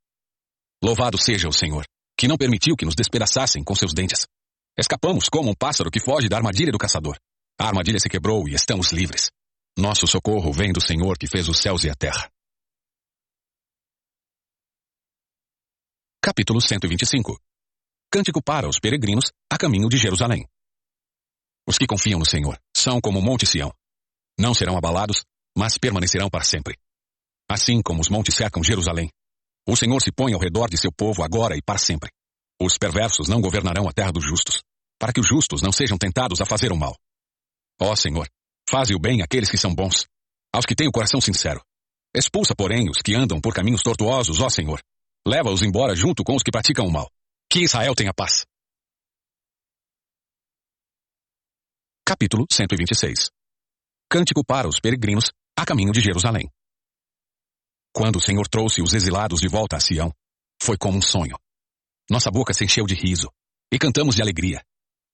Louvado 0.82 1.16
seja 1.16 1.46
o 1.46 1.52
Senhor, 1.52 1.86
que 2.18 2.26
não 2.26 2.36
permitiu 2.36 2.74
que 2.74 2.84
nos 2.84 2.96
despedaçassem 2.96 3.62
com 3.62 3.76
seus 3.76 3.94
dentes. 3.94 4.26
Escapamos 4.76 5.28
como 5.28 5.50
um 5.50 5.54
pássaro 5.54 5.88
que 5.88 6.00
foge 6.00 6.28
da 6.28 6.36
armadilha 6.36 6.72
do 6.72 6.78
caçador. 6.78 7.16
A 7.60 7.66
armadilha 7.66 7.98
se 7.98 8.08
quebrou 8.08 8.48
e 8.48 8.54
estamos 8.54 8.92
livres. 8.92 9.32
Nosso 9.76 10.06
socorro 10.06 10.52
vem 10.52 10.72
do 10.72 10.80
Senhor 10.80 11.18
que 11.18 11.26
fez 11.26 11.48
os 11.48 11.58
céus 11.58 11.82
e 11.82 11.90
a 11.90 11.94
terra. 11.94 12.30
Capítulo 16.22 16.60
125 16.60 17.36
Cântico 18.12 18.40
para 18.40 18.68
os 18.68 18.78
peregrinos 18.78 19.32
a 19.50 19.58
caminho 19.58 19.88
de 19.88 19.96
Jerusalém. 19.96 20.46
Os 21.66 21.76
que 21.76 21.86
confiam 21.86 22.20
no 22.20 22.24
Senhor 22.24 22.56
são 22.76 23.00
como 23.00 23.18
o 23.18 23.22
Monte 23.22 23.44
Sião. 23.44 23.72
Não 24.38 24.54
serão 24.54 24.76
abalados, 24.76 25.24
mas 25.56 25.76
permanecerão 25.76 26.30
para 26.30 26.44
sempre. 26.44 26.78
Assim 27.50 27.82
como 27.82 28.00
os 28.00 28.08
montes 28.08 28.36
cercam 28.36 28.62
Jerusalém, 28.62 29.10
o 29.66 29.76
Senhor 29.76 30.00
se 30.00 30.12
põe 30.12 30.32
ao 30.32 30.40
redor 30.40 30.70
de 30.70 30.78
seu 30.78 30.92
povo 30.92 31.24
agora 31.24 31.56
e 31.56 31.62
para 31.62 31.78
sempre. 31.78 32.10
Os 32.60 32.78
perversos 32.78 33.26
não 33.26 33.40
governarão 33.40 33.88
a 33.88 33.92
terra 33.92 34.12
dos 34.12 34.24
justos, 34.24 34.62
para 34.96 35.12
que 35.12 35.20
os 35.20 35.26
justos 35.26 35.60
não 35.60 35.72
sejam 35.72 35.98
tentados 35.98 36.40
a 36.40 36.46
fazer 36.46 36.70
o 36.70 36.76
mal. 36.76 36.96
Ó 37.80 37.94
Senhor, 37.94 38.28
faze 38.68 38.94
o 38.94 38.98
bem 38.98 39.22
àqueles 39.22 39.50
que 39.50 39.58
são 39.58 39.74
bons, 39.74 40.06
aos 40.52 40.66
que 40.66 40.74
têm 40.74 40.88
o 40.88 40.92
coração 40.92 41.20
sincero. 41.20 41.62
Expulsa, 42.14 42.54
porém, 42.56 42.88
os 42.90 42.98
que 43.02 43.14
andam 43.14 43.40
por 43.40 43.54
caminhos 43.54 43.82
tortuosos, 43.82 44.40
ó 44.40 44.48
Senhor. 44.48 44.82
Leva-os 45.26 45.62
embora 45.62 45.94
junto 45.94 46.24
com 46.24 46.34
os 46.34 46.42
que 46.42 46.50
praticam 46.50 46.86
o 46.86 46.92
mal. 46.92 47.10
Que 47.50 47.60
Israel 47.60 47.94
tenha 47.94 48.12
paz. 48.14 48.44
Capítulo 52.04 52.46
126 52.50 53.30
Cântico 54.10 54.42
para 54.44 54.66
os 54.66 54.80
peregrinos 54.80 55.30
a 55.56 55.66
caminho 55.66 55.92
de 55.92 56.00
Jerusalém. 56.00 56.50
Quando 57.92 58.16
o 58.16 58.22
Senhor 58.22 58.48
trouxe 58.48 58.80
os 58.80 58.94
exilados 58.94 59.40
de 59.40 59.48
volta 59.48 59.76
a 59.76 59.80
Sião, 59.80 60.12
foi 60.62 60.78
como 60.78 60.96
um 60.96 61.02
sonho. 61.02 61.38
Nossa 62.10 62.30
boca 62.30 62.54
se 62.54 62.64
encheu 62.64 62.86
de 62.86 62.94
riso 62.94 63.30
e 63.70 63.78
cantamos 63.78 64.14
de 64.14 64.22
alegria. 64.22 64.64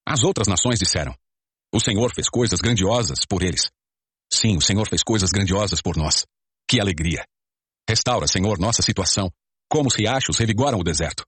As 0.07 0.23
outras 0.23 0.47
nações 0.47 0.79
disseram: 0.79 1.15
o 1.75 1.81
Senhor 1.81 2.15
fez 2.15 2.29
coisas 2.29 2.61
grandiosas 2.61 3.27
por 3.29 3.43
eles. 3.43 3.69
Sim, 4.33 4.57
o 4.57 4.61
Senhor 4.61 4.89
fez 4.89 5.03
coisas 5.03 5.31
grandiosas 5.31 5.83
por 5.83 5.97
nós. 5.97 6.25
Que 6.69 6.81
alegria! 6.81 7.27
Restaura, 7.89 8.29
Senhor, 8.29 8.61
nossa 8.61 8.81
situação, 8.81 9.29
como 9.69 9.89
os 9.89 9.97
riachos 9.97 10.39
revigoram 10.39 10.79
o 10.79 10.85
deserto. 10.85 11.25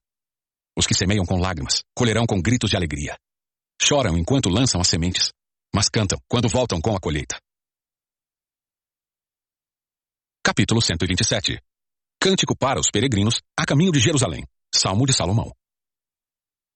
Os 0.77 0.87
que 0.87 0.93
semeiam 0.93 1.25
com 1.25 1.37
lágrimas, 1.37 1.83
colherão 1.93 2.25
com 2.25 2.41
gritos 2.41 2.69
de 2.69 2.77
alegria. 2.77 3.17
Choram 3.81 4.17
enquanto 4.17 4.47
lançam 4.47 4.79
as 4.79 4.87
sementes, 4.87 5.33
mas 5.75 5.89
cantam 5.89 6.17
quando 6.29 6.47
voltam 6.47 6.79
com 6.79 6.95
a 6.95 6.99
colheita. 6.99 7.37
Capítulo 10.41 10.81
127 10.81 11.59
Cântico 12.21 12.55
para 12.57 12.79
os 12.79 12.89
peregrinos 12.89 13.41
a 13.59 13.65
caminho 13.65 13.91
de 13.91 13.99
Jerusalém. 13.99 14.45
Salmo 14.73 15.05
de 15.05 15.13
Salomão. 15.13 15.51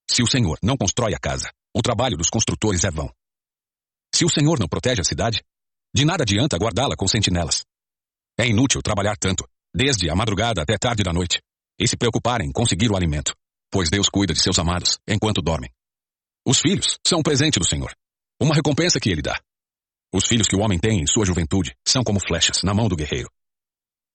Se 0.10 0.22
o 0.22 0.28
Senhor 0.28 0.60
não 0.62 0.76
constrói 0.76 1.14
a 1.14 1.20
casa, 1.20 1.50
o 1.74 1.82
trabalho 1.82 2.18
dos 2.18 2.30
construtores 2.30 2.84
é 2.84 2.92
vão. 2.92 3.10
Se 4.14 4.26
o 4.26 4.30
Senhor 4.30 4.60
não 4.60 4.68
protege 4.68 5.02
a 5.02 5.06
cidade, 5.06 5.42
de 5.94 6.06
nada 6.06 6.24
adianta 6.24 6.58
guardá-la 6.58 6.96
com 6.96 7.08
sentinelas. 7.08 7.64
É 8.38 8.48
inútil 8.48 8.82
trabalhar 8.82 9.18
tanto, 9.18 9.48
desde 9.74 10.10
a 10.10 10.16
madrugada 10.16 10.62
até 10.62 10.78
tarde 10.78 11.04
da 11.04 11.14
noite, 11.14 11.42
e 11.80 11.88
se 11.88 11.98
preocupar 11.98 12.42
em 12.42 12.52
conseguir 12.52 12.92
o 12.92 12.96
alimento, 12.96 13.34
pois 13.72 13.90
Deus 13.90 14.10
cuida 14.10 14.34
de 14.34 14.42
seus 14.42 14.60
amados 14.60 15.00
enquanto 15.08 15.42
dormem. 15.42 15.72
Os 16.46 16.60
filhos 16.60 16.98
são 17.06 17.20
um 17.20 17.24
presente 17.24 17.60
do 17.60 17.66
Senhor, 17.66 17.94
uma 18.40 18.56
recompensa 18.56 19.00
que 19.00 19.10
ele 19.10 19.22
dá. 19.22 19.40
Os 20.14 20.28
filhos 20.28 20.48
que 20.48 20.56
o 20.56 20.60
homem 20.60 20.78
tem 20.78 21.02
em 21.02 21.08
sua 21.08 21.26
juventude 21.26 21.74
são 21.88 22.04
como 22.04 22.20
flechas 22.20 22.64
na 22.64 22.74
mão 22.74 22.90
do 22.90 22.96
guerreiro. 22.96 23.30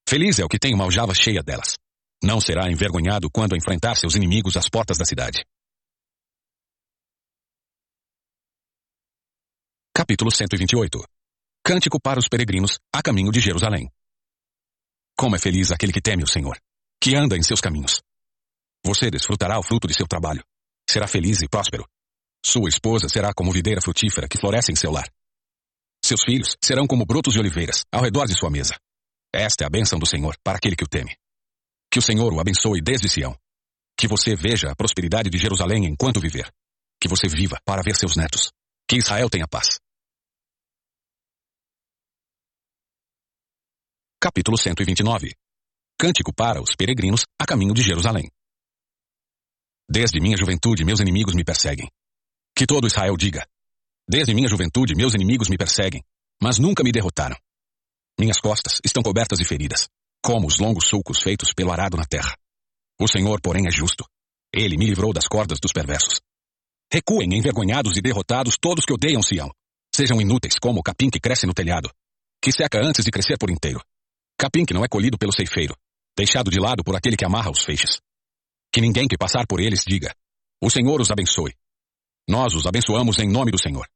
Feliz 0.09 0.39
é 0.39 0.45
o 0.45 0.49
que 0.49 0.59
tem 0.59 0.75
uma 0.75 0.85
aljava 0.85 1.15
cheia 1.15 1.43
delas. 1.43 1.77
Não 2.23 2.41
será 2.41 2.71
envergonhado 2.71 3.31
quando 3.31 3.57
enfrentar 3.57 3.97
seus 3.97 4.15
inimigos 4.15 4.57
às 4.57 4.69
portas 4.69 4.99
da 4.99 5.05
cidade. 5.05 5.45
Capítulo 9.97 10.31
128 10.31 11.03
Cântico 11.65 11.99
para 11.99 12.19
os 12.21 12.29
peregrinos 12.29 12.79
a 12.93 13.01
caminho 13.01 13.33
de 13.33 13.41
Jerusalém. 13.41 13.91
Como 15.17 15.35
é 15.35 15.39
feliz 15.39 15.73
aquele 15.73 15.91
que 15.91 16.03
teme 16.03 16.23
o 16.23 16.27
Senhor, 16.27 16.61
que 17.01 17.17
anda 17.17 17.35
em 17.35 17.43
seus 17.43 17.63
caminhos. 17.63 18.03
Você 18.85 19.11
desfrutará 19.11 19.59
o 19.59 19.63
fruto 19.63 19.89
de 19.89 19.95
seu 19.95 20.07
trabalho. 20.07 20.45
Será 20.87 21.09
feliz 21.09 21.41
e 21.41 21.49
próspero. 21.49 21.89
Sua 22.45 22.69
esposa 22.69 23.09
será 23.09 23.33
como 23.33 23.51
videira 23.51 23.81
frutífera 23.81 24.29
que 24.29 24.37
floresce 24.37 24.71
em 24.71 24.77
seu 24.77 24.91
lar. 24.91 25.11
Seus 26.05 26.23
filhos 26.25 26.59
serão 26.63 26.87
como 26.87 27.07
brotos 27.07 27.33
de 27.33 27.41
oliveiras 27.41 27.83
ao 27.91 28.03
redor 28.03 28.27
de 28.27 28.39
sua 28.39 28.51
mesa. 28.51 28.77
Esta 29.35 29.65
é 29.65 29.67
a 29.67 29.71
bênção 29.71 29.99
do 29.99 30.05
Senhor 30.05 30.37
para 30.45 30.59
aquele 30.59 30.77
que 30.77 30.85
o 30.85 30.89
teme. 30.89 31.17
Que 31.91 32.01
o 32.01 32.03
Senhor 32.03 32.35
o 32.35 32.39
abençoe 32.39 32.83
desde 32.83 33.09
Sião. 33.09 33.35
Que 33.97 34.07
você 34.07 34.37
veja 34.37 34.71
a 34.71 34.77
prosperidade 34.77 35.31
de 35.31 35.39
Jerusalém 35.39 35.87
enquanto 35.87 36.21
viver. 36.21 36.53
Que 37.01 37.09
você 37.09 37.27
viva 37.29 37.59
para 37.65 37.81
ver 37.81 37.97
seus 37.97 38.15
netos. 38.15 38.53
Que 38.87 38.99
Israel 38.99 39.31
tenha 39.31 39.49
paz. 39.49 39.79
Capítulo 44.19 44.57
129 44.57 45.35
Cântico 45.99 46.33
para 46.35 46.63
os 46.63 46.75
peregrinos 46.75 47.27
a 47.39 47.45
caminho 47.45 47.75
de 47.75 47.83
Jerusalém. 47.83 48.31
Desde 49.87 50.19
minha 50.23 50.39
juventude 50.39 50.87
meus 50.87 51.01
inimigos 51.01 51.35
me 51.35 51.45
perseguem. 51.45 51.91
Que 52.57 52.67
todo 52.67 52.87
Israel 52.87 53.15
diga. 53.15 53.47
Desde 54.09 54.33
minha 54.33 54.49
juventude 54.49 54.95
meus 54.95 55.13
inimigos 55.13 55.51
me 55.51 55.59
perseguem, 55.59 56.03
mas 56.43 56.59
nunca 56.59 56.83
me 56.83 56.93
derrotaram. 56.93 57.37
Minhas 58.19 58.41
costas 58.41 58.81
estão 58.83 59.03
cobertas 59.03 59.39
de 59.39 59.45
feridas, 59.45 59.87
como 60.25 60.47
os 60.47 60.59
longos 60.59 60.87
sulcos 60.89 61.21
feitos 61.21 61.53
pelo 61.53 61.71
arado 61.71 61.99
na 61.99 62.07
terra. 62.07 62.35
O 62.99 63.07
Senhor, 63.07 63.39
porém, 63.43 63.67
é 63.69 63.71
justo. 63.71 64.07
Ele 64.51 64.79
me 64.79 64.87
livrou 64.87 65.13
das 65.13 65.29
cordas 65.29 65.61
dos 65.61 65.73
perversos. 65.73 66.23
Recuem 66.91 67.35
envergonhados 67.35 67.99
e 67.99 68.01
derrotados 68.01 68.57
todos 68.59 68.87
que 68.87 68.95
odeiam 68.95 69.23
Sião. 69.23 69.51
Sejam 69.95 70.19
inúteis 70.23 70.59
como 70.59 70.81
o 70.81 70.83
capim 70.83 71.11
que 71.11 71.21
cresce 71.21 71.47
no 71.47 71.53
telhado, 71.53 71.91
que 72.41 72.51
seca 72.51 72.81
antes 72.83 73.05
de 73.05 73.11
crescer 73.11 73.37
por 73.37 73.51
inteiro. 73.51 73.85
Capim 74.39 74.65
que 74.65 74.75
não 74.75 74.85
é 74.85 74.89
colhido 74.89 75.17
pelo 75.17 75.33
ceifeiro, 75.33 75.75
deixado 76.17 76.51
de 76.51 76.61
lado 76.61 76.85
por 76.85 76.95
aquele 76.95 77.17
que 77.17 77.25
amarra 77.25 77.51
os 77.51 77.65
feixes. 77.65 78.01
Que 78.73 78.81
ninguém 78.81 79.09
que 79.09 79.17
passar 79.17 79.47
por 79.47 79.61
eles 79.61 79.83
diga: 79.87 80.15
O 80.63 80.71
Senhor 80.71 81.01
os 81.01 81.11
abençoe. 81.11 81.55
Nós 82.29 82.55
os 82.55 82.67
abençoamos 82.67 83.19
em 83.19 83.31
nome 83.31 83.51
do 83.51 83.59
Senhor. 83.59 83.89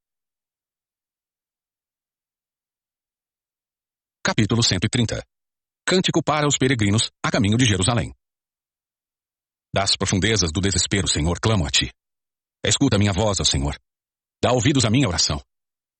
Capítulo 4.23 4.63
130 4.63 5.23
Cântico 5.85 6.23
para 6.23 6.47
os 6.47 6.57
peregrinos 6.57 7.11
a 7.23 7.31
caminho 7.31 7.59
de 7.59 7.65
Jerusalém. 7.65 8.15
Das 9.75 9.97
profundezas 9.97 10.51
do 10.53 10.61
desespero, 10.61 11.09
Senhor, 11.09 11.39
clamo 11.41 11.67
a 11.67 11.71
ti. 11.71 11.91
Escuta 12.65 12.99
minha 12.99 13.13
voz, 13.13 13.41
ó 13.41 13.45
Senhor. 13.45 13.79
Dá 14.43 14.53
ouvidos 14.53 14.85
à 14.85 14.91
minha 14.91 15.09
oração. 15.09 15.43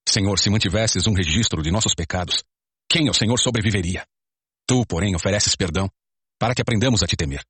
Senhor, 0.07 0.39
se 0.39 0.49
mantivesses 0.49 1.07
um 1.07 1.13
registro 1.13 1.61
de 1.61 1.71
nossos 1.71 1.93
pecados, 1.93 2.43
quem 2.89 3.07
ao 3.07 3.13
Senhor 3.13 3.37
sobreviveria? 3.37 4.05
Tu, 4.71 4.85
porém, 4.85 5.13
ofereces 5.13 5.53
perdão, 5.53 5.91
para 6.39 6.55
que 6.55 6.61
aprendamos 6.61 7.03
a 7.03 7.05
te 7.05 7.17
temer. 7.17 7.43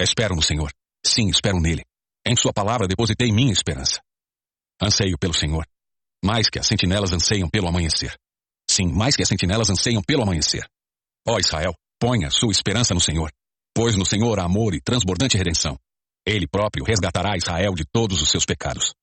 Espero 0.00 0.34
no 0.34 0.40
Senhor. 0.40 0.72
Sim, 1.04 1.28
espero 1.28 1.60
nele. 1.60 1.84
Em 2.26 2.34
sua 2.34 2.54
palavra 2.54 2.88
depositei 2.88 3.30
minha 3.30 3.52
esperança. 3.52 4.00
Anseio 4.80 5.18
pelo 5.18 5.34
Senhor, 5.34 5.68
mais 6.24 6.48
que 6.48 6.58
as 6.58 6.66
sentinelas 6.66 7.12
anseiam 7.12 7.50
pelo 7.50 7.68
amanhecer. 7.68 8.16
Sim, 8.66 8.86
mais 8.86 9.14
que 9.14 9.22
as 9.22 9.28
sentinelas 9.28 9.68
anseiam 9.68 10.02
pelo 10.02 10.22
amanhecer. 10.22 10.66
Ó 11.28 11.38
Israel, 11.38 11.74
ponha 12.00 12.30
sua 12.30 12.50
esperança 12.50 12.94
no 12.94 13.00
Senhor, 13.00 13.30
pois 13.74 13.94
no 13.94 14.06
Senhor 14.06 14.40
há 14.40 14.44
amor 14.44 14.74
e 14.74 14.80
transbordante 14.80 15.36
redenção. 15.36 15.78
Ele 16.26 16.48
próprio 16.48 16.82
resgatará 16.82 17.36
Israel 17.36 17.74
de 17.74 17.84
todos 17.84 18.22
os 18.22 18.30
seus 18.30 18.46
pecados. 18.46 18.94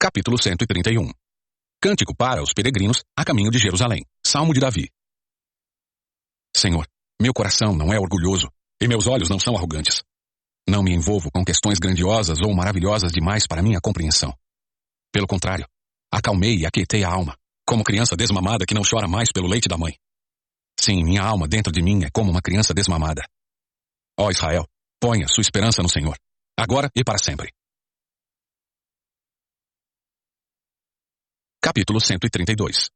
Capítulo 0.00 0.36
131 0.36 1.12
Cântico 1.80 2.14
para 2.16 2.42
os 2.42 2.52
peregrinos 2.52 3.04
a 3.16 3.24
caminho 3.24 3.50
de 3.50 3.58
Jerusalém. 3.58 4.04
Salmo 4.24 4.54
de 4.54 4.60
Davi. 4.60 4.90
Senhor, 6.56 6.86
meu 7.20 7.34
coração 7.34 7.74
não 7.74 7.92
é 7.92 8.00
orgulhoso 8.00 8.50
e 8.80 8.88
meus 8.88 9.06
olhos 9.06 9.28
não 9.28 9.38
são 9.38 9.56
arrogantes. 9.56 10.02
Não 10.68 10.82
me 10.82 10.92
envolvo 10.92 11.30
com 11.30 11.44
questões 11.44 11.78
grandiosas 11.78 12.40
ou 12.40 12.54
maravilhosas 12.54 13.12
demais 13.12 13.46
para 13.46 13.62
minha 13.62 13.80
compreensão. 13.80 14.34
Pelo 15.12 15.26
contrário, 15.26 15.66
acalmei 16.10 16.56
e 16.56 16.66
aquietei 16.66 17.04
a 17.04 17.10
alma, 17.10 17.36
como 17.66 17.84
criança 17.84 18.16
desmamada 18.16 18.66
que 18.66 18.74
não 18.74 18.82
chora 18.82 19.06
mais 19.06 19.30
pelo 19.30 19.46
leite 19.46 19.68
da 19.68 19.76
mãe. 19.76 19.96
Sim, 20.80 21.04
minha 21.04 21.22
alma 21.22 21.46
dentro 21.46 21.72
de 21.72 21.82
mim 21.82 22.04
é 22.04 22.10
como 22.10 22.30
uma 22.30 22.42
criança 22.42 22.74
desmamada. 22.74 23.22
Ó 24.18 24.30
Israel, 24.30 24.66
ponha 25.00 25.28
sua 25.28 25.42
esperança 25.42 25.82
no 25.82 25.88
Senhor, 25.88 26.16
agora 26.58 26.90
e 26.96 27.04
para 27.04 27.18
sempre. 27.18 27.52
Capítulo 31.66 32.00
132 32.00 32.90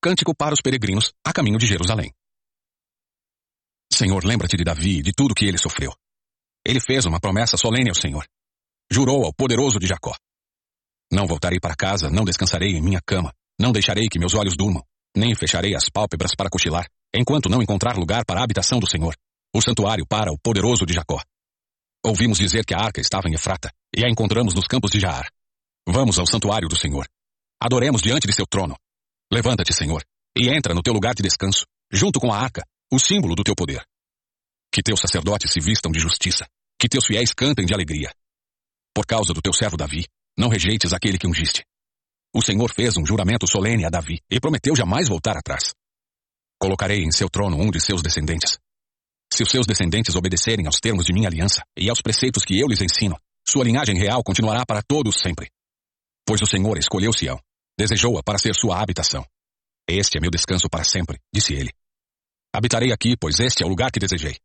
Cântico 0.00 0.34
para 0.34 0.54
os 0.54 0.62
peregrinos 0.62 1.12
a 1.22 1.34
caminho 1.34 1.58
de 1.58 1.66
Jerusalém. 1.66 2.14
Senhor, 3.92 4.24
lembra-te 4.24 4.56
de 4.56 4.64
Davi 4.64 5.00
e 5.00 5.02
de 5.02 5.12
tudo 5.12 5.34
que 5.34 5.44
ele 5.44 5.58
sofreu. 5.58 5.92
Ele 6.66 6.80
fez 6.80 7.04
uma 7.04 7.20
promessa 7.20 7.58
solene 7.58 7.90
ao 7.90 7.94
Senhor. 7.94 8.26
Jurou 8.90 9.26
ao 9.26 9.34
poderoso 9.34 9.78
de 9.78 9.86
Jacó. 9.86 10.16
Não 11.12 11.26
voltarei 11.26 11.60
para 11.60 11.76
casa, 11.76 12.08
não 12.08 12.24
descansarei 12.24 12.70
em 12.70 12.80
minha 12.80 13.02
cama, 13.04 13.34
não 13.60 13.70
deixarei 13.70 14.08
que 14.08 14.18
meus 14.18 14.32
olhos 14.32 14.56
durmam, 14.56 14.82
nem 15.14 15.34
fecharei 15.34 15.74
as 15.74 15.90
pálpebras 15.90 16.34
para 16.34 16.48
cochilar, 16.48 16.88
enquanto 17.14 17.50
não 17.50 17.60
encontrar 17.60 17.98
lugar 17.98 18.24
para 18.24 18.40
a 18.40 18.44
habitação 18.44 18.80
do 18.80 18.88
Senhor, 18.88 19.14
o 19.54 19.60
santuário 19.60 20.06
para 20.06 20.32
o 20.32 20.38
poderoso 20.38 20.86
de 20.86 20.94
Jacó. 20.94 21.22
Ouvimos 22.02 22.38
dizer 22.38 22.64
que 22.64 22.74
a 22.74 22.78
arca 22.78 22.98
estava 22.98 23.28
em 23.28 23.34
Efrata, 23.34 23.70
e 23.94 24.06
a 24.06 24.08
encontramos 24.08 24.54
nos 24.54 24.66
campos 24.66 24.90
de 24.90 25.00
Jaar. 25.00 25.30
Vamos 25.86 26.18
ao 26.18 26.26
santuário 26.26 26.66
do 26.66 26.78
Senhor, 26.78 27.06
Adoremos 27.60 28.02
diante 28.02 28.26
de 28.26 28.34
seu 28.34 28.46
trono. 28.46 28.76
Levanta-te, 29.32 29.72
Senhor, 29.72 30.04
e 30.36 30.48
entra 30.48 30.74
no 30.74 30.82
teu 30.82 30.92
lugar 30.92 31.14
de 31.14 31.22
descanso, 31.22 31.64
junto 31.90 32.20
com 32.20 32.32
a 32.32 32.38
arca, 32.38 32.62
o 32.92 32.98
símbolo 32.98 33.34
do 33.34 33.42
teu 33.42 33.54
poder. 33.54 33.84
Que 34.72 34.82
teus 34.82 35.00
sacerdotes 35.00 35.52
se 35.52 35.60
vistam 35.60 35.90
de 35.90 35.98
justiça, 35.98 36.46
que 36.78 36.88
teus 36.88 37.06
fiéis 37.06 37.32
cantem 37.32 37.64
de 37.64 37.72
alegria. 37.74 38.12
Por 38.94 39.06
causa 39.06 39.32
do 39.32 39.40
teu 39.40 39.52
servo 39.52 39.76
Davi, 39.76 40.06
não 40.38 40.48
rejeites 40.48 40.92
aquele 40.92 41.18
que 41.18 41.26
ungiste. 41.26 41.64
O 42.34 42.42
Senhor 42.42 42.72
fez 42.74 42.96
um 42.98 43.06
juramento 43.06 43.46
solene 43.46 43.86
a 43.86 43.90
Davi 43.90 44.20
e 44.30 44.38
prometeu 44.38 44.76
jamais 44.76 45.08
voltar 45.08 45.36
atrás. 45.36 45.72
Colocarei 46.58 47.02
em 47.02 47.10
seu 47.10 47.30
trono 47.30 47.56
um 47.56 47.70
de 47.70 47.80
seus 47.80 48.02
descendentes. 48.02 48.58
Se 49.32 49.42
os 49.42 49.50
seus 49.50 49.66
descendentes 49.66 50.14
obedecerem 50.14 50.66
aos 50.66 50.78
termos 50.78 51.06
de 51.06 51.12
minha 51.12 51.28
aliança 51.28 51.62
e 51.76 51.88
aos 51.88 52.02
preceitos 52.02 52.44
que 52.44 52.58
eu 52.58 52.68
lhes 52.68 52.80
ensino, 52.80 53.16
sua 53.46 53.64
linhagem 53.64 53.96
real 53.96 54.22
continuará 54.22 54.64
para 54.66 54.82
todos 54.82 55.20
sempre. 55.20 55.48
Pois 56.26 56.42
o 56.42 56.46
Senhor 56.46 56.76
escolheu 56.76 57.12
Sião, 57.12 57.40
desejou-a 57.78 58.22
para 58.22 58.38
ser 58.38 58.54
sua 58.54 58.80
habitação. 58.80 59.24
Este 59.88 60.18
é 60.18 60.20
meu 60.20 60.30
descanso 60.30 60.68
para 60.68 60.82
sempre, 60.82 61.20
disse 61.32 61.54
ele. 61.54 61.72
Habitarei 62.52 62.92
aqui, 62.92 63.16
pois 63.16 63.38
este 63.38 63.62
é 63.62 63.66
o 63.66 63.68
lugar 63.68 63.92
que 63.92 64.00
desejei. 64.00 64.36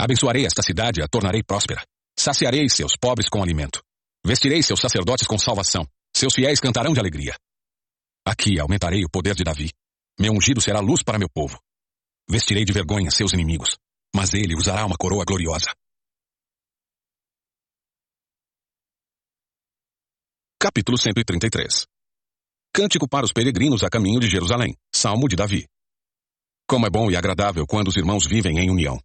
Abençoarei 0.00 0.46
esta 0.46 0.62
cidade 0.62 1.00
e 1.00 1.02
a 1.02 1.08
tornarei 1.08 1.42
próspera. 1.42 1.84
Saciarei 2.18 2.68
seus 2.68 2.96
pobres 2.96 3.28
com 3.28 3.42
alimento. 3.42 3.82
Vestirei 4.24 4.62
seus 4.62 4.80
sacerdotes 4.80 5.26
com 5.26 5.38
salvação. 5.38 5.86
Seus 6.16 6.34
fiéis 6.34 6.60
cantarão 6.60 6.94
de 6.94 7.00
alegria. 7.00 7.36
Aqui 8.26 8.58
aumentarei 8.58 9.04
o 9.04 9.10
poder 9.10 9.34
de 9.34 9.44
Davi. 9.44 9.70
Meu 10.18 10.32
ungido 10.32 10.60
será 10.60 10.80
luz 10.80 11.02
para 11.02 11.18
meu 11.18 11.28
povo. 11.28 11.60
Vestirei 12.30 12.64
de 12.64 12.72
vergonha 12.72 13.10
seus 13.10 13.32
inimigos, 13.32 13.76
mas 14.14 14.34
ele 14.34 14.54
usará 14.54 14.84
uma 14.84 14.96
coroa 14.96 15.24
gloriosa. 15.24 15.74
Capítulo 20.60 20.98
133 20.98 21.86
Cântico 22.74 23.08
para 23.08 23.24
os 23.24 23.32
peregrinos 23.32 23.84
a 23.84 23.88
caminho 23.88 24.18
de 24.18 24.28
Jerusalém. 24.28 24.74
Salmo 24.92 25.28
de 25.28 25.36
Davi. 25.36 25.68
Como 26.68 26.84
é 26.84 26.90
bom 26.90 27.08
e 27.08 27.16
agradável 27.16 27.64
quando 27.64 27.86
os 27.86 27.96
irmãos 27.96 28.26
vivem 28.26 28.58
em 28.58 28.68
união. 28.68 28.98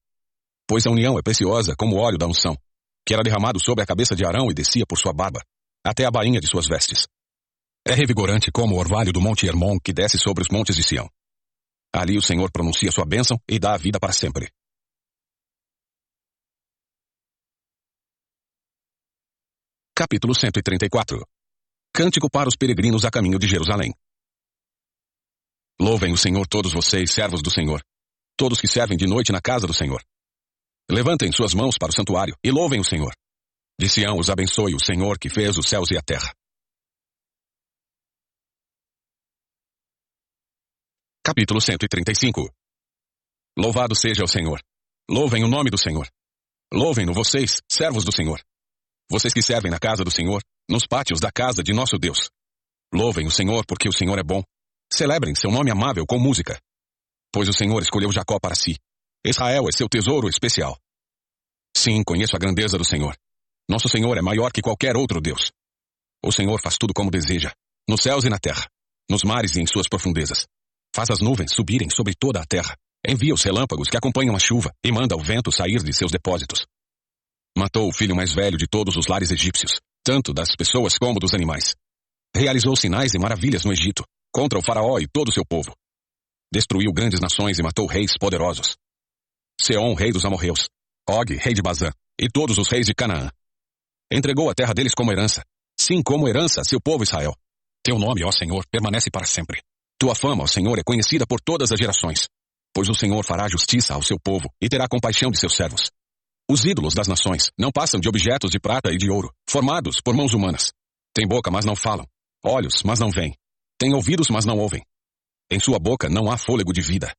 Pois 0.67 0.87
a 0.87 0.89
união 0.89 1.15
é 1.19 1.21
preciosa 1.21 1.75
como 1.77 1.95
o 1.95 1.99
óleo 1.99 2.17
da 2.17 2.25
unção, 2.25 2.57
que 3.05 3.13
era 3.13 3.21
derramado 3.21 3.59
sobre 3.59 3.83
a 3.83 3.85
cabeça 3.85 4.15
de 4.15 4.25
Arão 4.25 4.49
e 4.49 4.53
descia 4.55 4.83
por 4.83 4.97
sua 4.97 5.13
barba, 5.13 5.43
até 5.85 6.05
a 6.05 6.09
bainha 6.09 6.39
de 6.39 6.47
suas 6.47 6.67
vestes. 6.67 7.05
É 7.87 7.93
revigorante 7.93 8.51
como 8.51 8.73
o 8.73 8.79
orvalho 8.79 9.13
do 9.13 9.21
monte 9.21 9.45
Hermon 9.45 9.77
que 9.79 9.93
desce 9.93 10.17
sobre 10.17 10.41
os 10.41 10.49
montes 10.49 10.75
de 10.75 10.81
Sião. 10.81 11.07
Ali 11.95 12.17
o 12.17 12.21
Senhor 12.23 12.51
pronuncia 12.51 12.91
sua 12.91 13.05
bênção 13.05 13.39
e 13.47 13.59
dá 13.59 13.75
a 13.75 13.77
vida 13.77 13.99
para 13.99 14.11
sempre. 14.11 14.49
Capítulo 19.95 20.33
134 20.33 21.23
Cântico 21.95 22.27
para 22.27 22.49
os 22.49 22.55
peregrinos 22.55 23.05
a 23.05 23.11
caminho 23.11 23.37
de 23.37 23.47
Jerusalém. 23.47 23.93
Louvem 25.79 26.11
o 26.11 26.17
Senhor 26.17 26.47
todos 26.47 26.73
vocês, 26.73 27.11
servos 27.11 27.43
do 27.43 27.51
Senhor, 27.51 27.83
todos 28.35 28.59
que 28.59 28.67
servem 28.67 28.97
de 28.97 29.05
noite 29.05 29.31
na 29.31 29.39
casa 29.39 29.67
do 29.67 29.75
Senhor. 29.75 30.03
Levantem 30.89 31.31
suas 31.31 31.53
mãos 31.53 31.77
para 31.77 31.91
o 31.91 31.93
santuário 31.93 32.35
e 32.43 32.49
louvem 32.49 32.79
o 32.79 32.83
Senhor. 32.83 33.13
De 33.79 33.87
Sião 33.87 34.17
os 34.17 34.31
abençoe 34.31 34.73
o 34.73 34.83
Senhor 34.83 35.19
que 35.19 35.29
fez 35.29 35.55
os 35.55 35.69
céus 35.69 35.91
e 35.91 35.97
a 35.97 36.01
terra. 36.01 36.33
Capítulo 41.23 41.61
135 41.61 42.49
Louvado 43.55 43.95
seja 43.95 44.23
o 44.23 44.27
Senhor. 44.27 44.59
Louvem 45.07 45.43
o 45.43 45.47
nome 45.47 45.69
do 45.69 45.77
Senhor. 45.77 46.07
Louvem-no 46.73 47.13
vocês, 47.13 47.61
servos 47.69 48.03
do 48.03 48.11
Senhor. 48.11 48.43
Vocês 49.13 49.31
que 49.31 49.43
servem 49.43 49.69
na 49.69 49.77
casa 49.77 50.03
do 50.03 50.09
Senhor, 50.09 50.41
nos 50.67 50.87
pátios 50.87 51.19
da 51.19 51.31
casa 51.31 51.61
de 51.61 51.71
nosso 51.71 51.99
Deus. 51.99 52.31
Louvem 52.91 53.27
o 53.27 53.29
Senhor 53.29 53.63
porque 53.63 53.87
o 53.87 53.93
Senhor 53.93 54.17
é 54.17 54.23
bom. 54.23 54.41
Celebrem 54.91 55.35
seu 55.35 55.51
nome 55.51 55.69
amável 55.69 56.03
com 56.03 56.17
música. 56.17 56.59
Pois 57.31 57.47
o 57.47 57.53
Senhor 57.53 57.83
escolheu 57.83 58.11
Jacó 58.11 58.39
para 58.39 58.55
si. 58.55 58.75
Israel 59.23 59.69
é 59.69 59.71
seu 59.71 59.87
tesouro 59.87 60.27
especial. 60.27 60.75
Sim, 61.77 62.01
conheço 62.03 62.35
a 62.35 62.39
grandeza 62.39 62.75
do 62.75 62.83
Senhor. 62.83 63.15
Nosso 63.69 63.87
Senhor 63.87 64.17
é 64.17 64.21
maior 64.23 64.51
que 64.51 64.63
qualquer 64.63 64.97
outro 64.97 65.21
Deus. 65.21 65.51
O 66.25 66.31
Senhor 66.31 66.59
faz 66.59 66.75
tudo 66.79 66.91
como 66.91 67.11
deseja, 67.11 67.53
nos 67.87 68.01
céus 68.01 68.23
e 68.23 68.29
na 68.29 68.39
terra, 68.39 68.67
nos 69.07 69.21
mares 69.23 69.55
e 69.55 69.61
em 69.61 69.67
suas 69.67 69.87
profundezas. 69.87 70.47
Faz 70.91 71.11
as 71.11 71.19
nuvens 71.19 71.53
subirem 71.53 71.87
sobre 71.91 72.15
toda 72.15 72.41
a 72.41 72.45
terra. 72.47 72.75
Envia 73.07 73.35
os 73.35 73.43
relâmpagos 73.43 73.89
que 73.89 73.97
acompanham 73.97 74.35
a 74.35 74.39
chuva 74.39 74.73
e 74.83 74.91
manda 74.91 75.15
o 75.15 75.21
vento 75.21 75.51
sair 75.51 75.83
de 75.83 75.93
seus 75.93 76.11
depósitos. 76.11 76.65
Matou 77.57 77.87
o 77.87 77.93
filho 77.93 78.15
mais 78.15 78.33
velho 78.33 78.57
de 78.57 78.67
todos 78.67 78.95
os 78.95 79.07
lares 79.07 79.31
egípcios 79.31 79.79
tanto 80.03 80.33
das 80.33 80.55
pessoas 80.55 80.97
como 80.97 81.19
dos 81.19 81.33
animais. 81.33 81.75
Realizou 82.35 82.75
sinais 82.75 83.13
e 83.13 83.19
maravilhas 83.19 83.63
no 83.63 83.71
Egito, 83.71 84.03
contra 84.31 84.59
o 84.59 84.61
faraó 84.61 84.99
e 84.99 85.07
todo 85.07 85.29
o 85.29 85.33
seu 85.33 85.45
povo. 85.45 85.73
Destruiu 86.51 86.91
grandes 86.91 87.19
nações 87.19 87.57
e 87.57 87.63
matou 87.63 87.87
reis 87.87 88.17
poderosos. 88.19 88.75
Seom, 89.59 89.93
rei 89.93 90.11
dos 90.11 90.25
amorreus, 90.25 90.67
Og, 91.09 91.35
rei 91.37 91.53
de 91.53 91.61
Bazã, 91.61 91.91
e 92.19 92.27
todos 92.27 92.57
os 92.57 92.69
reis 92.69 92.85
de 92.85 92.93
Canaã. 92.93 93.29
Entregou 94.11 94.49
a 94.49 94.53
terra 94.53 94.73
deles 94.73 94.93
como 94.93 95.11
herança, 95.11 95.43
sim, 95.79 96.03
como 96.03 96.27
herança 96.27 96.61
a 96.61 96.63
seu 96.63 96.81
povo 96.81 97.03
Israel. 97.03 97.33
Teu 97.83 97.97
nome, 97.97 98.23
ó 98.23 98.31
Senhor, 98.31 98.65
permanece 98.69 99.09
para 99.09 99.25
sempre. 99.25 99.61
Tua 99.97 100.15
fama, 100.15 100.43
ó 100.43 100.47
Senhor, 100.47 100.77
é 100.77 100.83
conhecida 100.83 101.25
por 101.25 101.39
todas 101.39 101.71
as 101.71 101.79
gerações. 101.79 102.27
Pois 102.73 102.89
o 102.89 102.95
Senhor 102.95 103.23
fará 103.23 103.47
justiça 103.47 103.93
ao 103.93 104.01
seu 104.01 104.17
povo 104.19 104.51
e 104.61 104.67
terá 104.67 104.87
compaixão 104.87 105.31
de 105.31 105.39
seus 105.39 105.55
servos. 105.55 105.91
Os 106.49 106.65
ídolos 106.65 106.93
das 106.93 107.07
nações 107.07 107.51
não 107.57 107.71
passam 107.71 107.99
de 107.99 108.09
objetos 108.09 108.51
de 108.51 108.59
prata 108.59 108.91
e 108.91 108.97
de 108.97 109.09
ouro, 109.09 109.33
formados 109.49 110.01
por 110.01 110.15
mãos 110.15 110.33
humanas. 110.33 110.73
Têm 111.13 111.27
boca, 111.27 111.49
mas 111.49 111.63
não 111.63 111.75
falam. 111.75 112.05
Olhos, 112.43 112.83
mas 112.83 112.99
não 112.99 113.09
veem. 113.09 113.33
Têm 113.79 113.93
ouvidos, 113.93 114.29
mas 114.29 114.43
não 114.43 114.57
ouvem. 114.57 114.83
Em 115.49 115.59
sua 115.59 115.79
boca 115.79 116.09
não 116.09 116.29
há 116.31 116.37
fôlego 116.37 116.73
de 116.73 116.81
vida. 116.81 117.13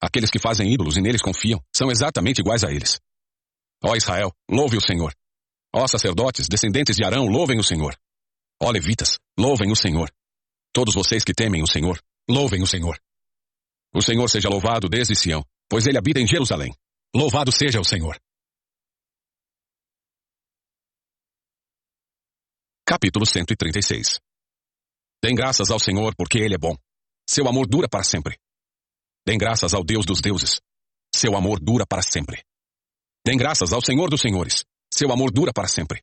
Aqueles 0.00 0.30
que 0.30 0.38
fazem 0.38 0.72
ídolos 0.72 0.96
e 0.96 1.00
neles 1.00 1.22
confiam 1.22 1.60
são 1.74 1.90
exatamente 1.90 2.40
iguais 2.40 2.62
a 2.62 2.70
eles. 2.70 3.00
Ó 3.82 3.96
Israel, 3.96 4.32
louve 4.50 4.76
o 4.76 4.80
Senhor. 4.80 5.14
Ó 5.74 5.86
sacerdotes, 5.86 6.48
descendentes 6.48 6.96
de 6.96 7.04
Arão, 7.04 7.26
louvem 7.26 7.58
o 7.58 7.64
Senhor. 7.64 7.96
Ó 8.60 8.70
levitas, 8.70 9.18
louvem 9.38 9.70
o 9.70 9.76
Senhor. 9.76 10.10
Todos 10.72 10.94
vocês 10.94 11.24
que 11.24 11.32
temem 11.32 11.62
o 11.62 11.66
Senhor, 11.66 12.00
louvem 12.28 12.62
o 12.62 12.66
Senhor. 12.66 12.98
O 13.94 14.02
Senhor 14.02 14.28
seja 14.28 14.48
louvado 14.48 14.88
desde 14.88 15.14
Sião, 15.16 15.44
pois 15.68 15.86
ele 15.86 15.98
habita 15.98 16.20
em 16.20 16.26
Jerusalém. 16.26 16.74
Louvado 17.14 17.50
seja 17.50 17.80
o 17.80 17.84
Senhor. 17.84 18.18
Capítulo 22.88 23.26
136 23.26 24.18
Dêem 25.22 25.34
graças 25.36 25.70
ao 25.70 25.78
Senhor, 25.78 26.14
porque 26.16 26.38
Ele 26.38 26.54
é 26.54 26.58
bom. 26.58 26.74
Seu 27.28 27.46
amor 27.46 27.66
dura 27.66 27.86
para 27.86 28.02
sempre. 28.02 28.38
Dêem 29.26 29.36
graças 29.36 29.74
ao 29.74 29.84
Deus 29.84 30.06
dos 30.06 30.22
deuses. 30.22 30.58
Seu 31.14 31.36
amor 31.36 31.60
dura 31.60 31.84
para 31.86 32.00
sempre. 32.00 32.42
Dêem 33.26 33.36
graças 33.36 33.74
ao 33.74 33.84
Senhor 33.84 34.08
dos 34.08 34.22
senhores. 34.22 34.64
Seu 34.90 35.12
amor 35.12 35.30
dura 35.30 35.52
para 35.52 35.68
sempre. 35.68 36.00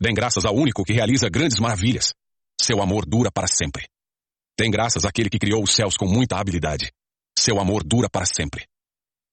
Dêem 0.00 0.12
graças 0.12 0.44
ao 0.44 0.56
único 0.56 0.82
que 0.82 0.92
realiza 0.92 1.30
grandes 1.30 1.60
maravilhas. 1.60 2.12
Seu 2.60 2.82
amor 2.82 3.06
dura 3.06 3.30
para 3.30 3.46
sempre. 3.46 3.86
Dêem 4.58 4.72
graças 4.72 5.04
àquele 5.04 5.30
que 5.30 5.38
criou 5.38 5.62
os 5.62 5.72
céus 5.72 5.96
com 5.96 6.08
muita 6.08 6.36
habilidade. 6.36 6.90
Seu 7.38 7.60
amor 7.60 7.84
dura 7.84 8.10
para 8.10 8.26
sempre. 8.26 8.66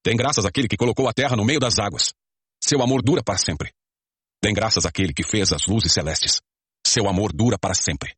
Dêem 0.05 0.15
graças 0.15 0.45
àquele 0.45 0.67
que 0.67 0.78
colocou 0.78 1.09
a 1.09 1.13
terra 1.13 1.36
no 1.36 1.43
meio 1.43 1.59
das 1.59 1.80
águas. 1.80 2.13
Seu 2.63 2.80
amor 2.84 3.01
dura 3.01 3.24
para 3.24 3.39
sempre. 3.39 3.74
Dêem 4.39 4.53
graças 4.53 4.86
àquele 4.86 5.15
que 5.15 5.24
fez 5.24 5.51
as 5.51 5.65
luzes 5.65 5.91
celestes. 5.91 6.39
Seu 6.90 7.08
amor 7.08 7.32
dura 7.32 7.56
para 7.56 7.76
sempre. 7.76 8.16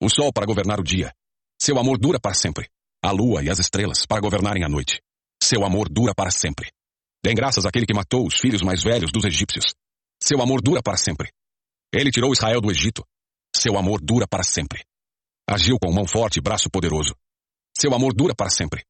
O 0.00 0.08
sol 0.08 0.32
para 0.32 0.46
governar 0.46 0.80
o 0.80 0.82
dia. 0.82 1.12
Seu 1.60 1.78
amor 1.78 1.98
dura 1.98 2.18
para 2.18 2.32
sempre. 2.32 2.66
A 3.04 3.10
lua 3.10 3.44
e 3.44 3.50
as 3.50 3.58
estrelas 3.58 4.06
para 4.06 4.22
governarem 4.22 4.64
a 4.64 4.70
noite. 4.70 5.02
Seu 5.42 5.66
amor 5.66 5.86
dura 5.90 6.14
para 6.14 6.30
sempre. 6.30 6.72
Dêem 7.22 7.36
graças 7.36 7.66
àquele 7.66 7.84
que 7.84 7.92
matou 7.92 8.26
os 8.26 8.36
filhos 8.36 8.62
mais 8.62 8.82
velhos 8.82 9.12
dos 9.12 9.26
egípcios. 9.26 9.74
Seu 10.22 10.40
amor 10.40 10.62
dura 10.62 10.82
para 10.82 10.96
sempre. 10.96 11.30
Ele 11.92 12.10
tirou 12.10 12.32
Israel 12.32 12.58
do 12.58 12.70
Egito. 12.70 13.04
Seu 13.54 13.76
amor 13.76 14.00
dura 14.00 14.26
para 14.26 14.42
sempre. 14.42 14.82
Agiu 15.46 15.76
com 15.78 15.92
mão 15.92 16.06
forte 16.06 16.38
e 16.38 16.42
braço 16.42 16.70
poderoso. 16.70 17.14
Seu 17.78 17.92
amor 17.92 18.14
dura 18.14 18.34
para 18.34 18.48
sempre. 18.48 18.82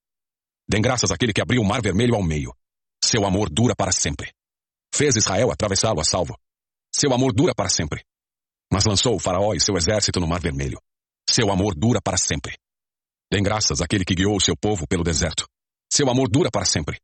Dêem 0.70 0.80
graças 0.80 1.10
àquele 1.10 1.32
que 1.32 1.42
abriu 1.42 1.62
o 1.62 1.66
mar 1.66 1.82
vermelho 1.82 2.14
ao 2.14 2.22
meio. 2.22 2.54
Seu 3.04 3.26
amor 3.26 3.50
dura 3.50 3.74
para 3.74 3.90
sempre. 3.90 4.32
Fez 4.94 5.16
Israel 5.16 5.50
atravessá-lo 5.50 6.00
a 6.00 6.04
salvo. 6.04 6.38
Seu 6.94 7.12
amor 7.12 7.32
dura 7.34 7.52
para 7.56 7.68
sempre. 7.68 8.04
Mas 8.72 8.84
lançou 8.84 9.14
o 9.14 9.18
faraó 9.18 9.54
e 9.54 9.60
seu 9.60 9.76
exército 9.76 10.20
no 10.20 10.26
mar 10.26 10.40
vermelho. 10.40 10.80
Seu 11.28 11.50
amor 11.50 11.74
dura 11.74 12.00
para 12.02 12.16
sempre. 12.16 12.56
Dêem 13.30 13.42
graças 13.42 13.80
àquele 13.80 14.04
que 14.04 14.14
guiou 14.14 14.36
o 14.36 14.40
seu 14.40 14.56
povo 14.56 14.86
pelo 14.86 15.04
deserto. 15.04 15.46
Seu 15.92 16.08
amor 16.08 16.28
dura 16.28 16.50
para 16.50 16.64
sempre. 16.64 17.00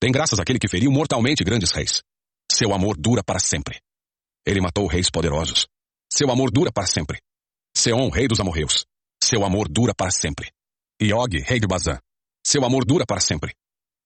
Dêem 0.00 0.12
graças 0.12 0.38
àquele 0.38 0.58
que 0.58 0.68
feriu 0.68 0.90
mortalmente 0.90 1.44
grandes 1.44 1.70
reis. 1.70 2.02
Seu 2.50 2.74
amor 2.74 2.96
dura 2.98 3.22
para 3.22 3.38
sempre. 3.38 3.80
Ele 4.46 4.60
matou 4.60 4.86
reis 4.86 5.10
poderosos. 5.10 5.66
Seu 6.12 6.30
amor 6.30 6.50
dura 6.50 6.72
para 6.72 6.86
sempre. 6.86 7.20
Seom, 7.76 8.10
rei 8.10 8.28
dos 8.28 8.40
amorreus. 8.40 8.84
Seu 9.22 9.44
amor 9.44 9.68
dura 9.68 9.94
para 9.94 10.10
sempre. 10.10 10.50
E 11.00 11.12
Og, 11.12 11.40
rei 11.42 11.58
de 11.58 11.66
Bazã. 11.66 11.98
Seu 12.46 12.64
amor 12.64 12.84
dura 12.84 13.04
para 13.06 13.20
sempre. 13.20 13.54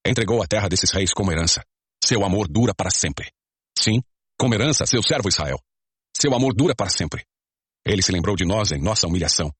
Entregou 0.07 0.43
a 0.43 0.47
terra 0.47 0.69
desses 0.69 0.91
reis 0.91 1.13
como 1.13 1.33
herança. 1.33 1.65
Seu 2.05 2.25
amor 2.25 2.47
dura 2.49 2.75
para 2.75 2.91
sempre. 2.91 3.31
Sim, 3.77 4.03
como 4.39 4.55
herança, 4.55 4.87
seu 4.87 5.03
servo 5.03 5.29
Israel. 5.29 5.59
Seu 6.19 6.35
amor 6.35 6.55
dura 6.55 6.75
para 6.75 6.89
sempre. 6.89 7.27
Ele 7.85 8.03
se 8.03 8.11
lembrou 8.11 8.35
de 8.35 8.47
nós 8.47 8.73
em 8.73 8.81
nossa 8.81 9.07
humilhação. 9.07 9.53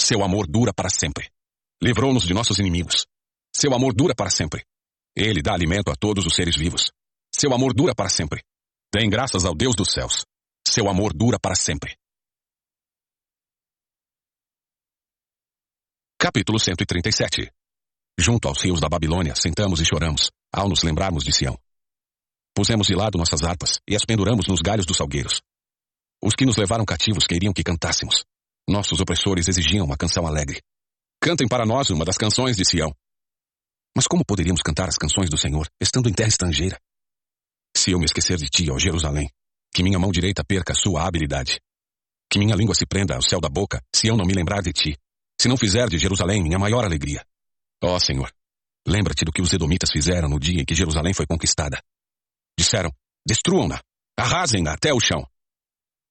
Seu 0.00 0.22
amor 0.22 0.46
dura 0.46 0.70
para 0.74 0.90
sempre. 0.90 1.30
Livrou-nos 1.82 2.24
de 2.24 2.34
nossos 2.34 2.58
inimigos. 2.58 3.06
Seu 3.54 3.72
amor 3.74 3.94
dura 3.94 4.14
para 4.14 4.28
sempre. 4.28 4.62
Ele 5.16 5.40
dá 5.40 5.54
alimento 5.54 5.90
a 5.90 5.96
todos 5.96 6.26
os 6.26 6.34
seres 6.34 6.54
vivos. 6.54 6.92
Seu 7.34 7.54
amor 7.54 7.72
dura 7.72 7.94
para 7.94 8.10
sempre. 8.10 8.42
Dêem 8.94 9.08
graças 9.08 9.46
ao 9.46 9.54
Deus 9.54 9.74
dos 9.74 9.90
céus. 9.90 10.26
Seu 10.68 10.88
amor 10.88 11.14
dura 11.14 11.38
para 11.40 11.54
sempre. 11.54 11.96
Capítulo 16.18 16.60
137 16.60 17.50
Junto 18.18 18.48
aos 18.48 18.60
rios 18.60 18.80
da 18.80 18.88
Babilônia, 18.88 19.34
sentamos 19.34 19.80
e 19.80 19.84
choramos, 19.86 20.30
ao 20.52 20.68
nos 20.68 20.82
lembrarmos 20.82 21.24
de 21.24 21.32
Sião. 21.32 21.58
Pusemos 22.54 22.86
de 22.86 22.94
lado 22.94 23.16
nossas 23.16 23.42
harpas 23.42 23.80
e 23.88 23.96
as 23.96 24.04
penduramos 24.04 24.46
nos 24.46 24.60
galhos 24.60 24.84
dos 24.84 24.98
salgueiros. 24.98 25.40
Os 26.24 26.34
que 26.34 26.46
nos 26.46 26.56
levaram 26.56 26.84
cativos 26.84 27.26
queriam 27.26 27.52
que 27.52 27.64
cantássemos. 27.64 28.24
Nossos 28.68 29.00
opressores 29.00 29.48
exigiam 29.48 29.84
uma 29.84 29.96
canção 29.96 30.26
alegre. 30.26 30.62
Cantem 31.20 31.48
para 31.48 31.66
nós 31.66 31.90
uma 31.90 32.04
das 32.04 32.16
canções 32.16 32.56
de 32.56 32.64
Sião. 32.64 32.94
Mas 33.96 34.06
como 34.06 34.24
poderíamos 34.24 34.62
cantar 34.62 34.88
as 34.88 34.96
canções 34.96 35.28
do 35.28 35.36
Senhor, 35.36 35.68
estando 35.80 36.08
em 36.08 36.12
terra 36.12 36.28
estrangeira? 36.28 36.78
Se 37.76 37.90
eu 37.90 37.98
me 37.98 38.04
esquecer 38.04 38.38
de 38.38 38.46
ti, 38.46 38.70
ó 38.70 38.78
Jerusalém, 38.78 39.28
que 39.74 39.82
minha 39.82 39.98
mão 39.98 40.12
direita 40.12 40.44
perca 40.44 40.74
sua 40.74 41.06
habilidade. 41.06 41.60
Que 42.30 42.38
minha 42.38 42.54
língua 42.54 42.74
se 42.74 42.86
prenda 42.86 43.16
ao 43.16 43.22
céu 43.22 43.40
da 43.40 43.48
boca, 43.48 43.82
se 43.94 44.06
eu 44.06 44.16
não 44.16 44.24
me 44.24 44.32
lembrar 44.32 44.62
de 44.62 44.72
ti. 44.72 44.96
Se 45.40 45.48
não 45.48 45.56
fizer 45.56 45.88
de 45.88 45.98
Jerusalém 45.98 46.42
minha 46.42 46.58
maior 46.58 46.84
alegria. 46.84 47.26
Ó 47.82 47.98
Senhor, 47.98 48.32
lembra-te 48.86 49.24
do 49.24 49.32
que 49.32 49.42
os 49.42 49.52
edomitas 49.52 49.90
fizeram 49.90 50.28
no 50.28 50.38
dia 50.38 50.62
em 50.62 50.64
que 50.64 50.74
Jerusalém 50.74 51.12
foi 51.12 51.26
conquistada. 51.26 51.82
Disseram, 52.56 52.92
destruam-na, 53.26 53.82
arrasem-na 54.16 54.72
até 54.72 54.94
o 54.94 55.00
chão. 55.00 55.26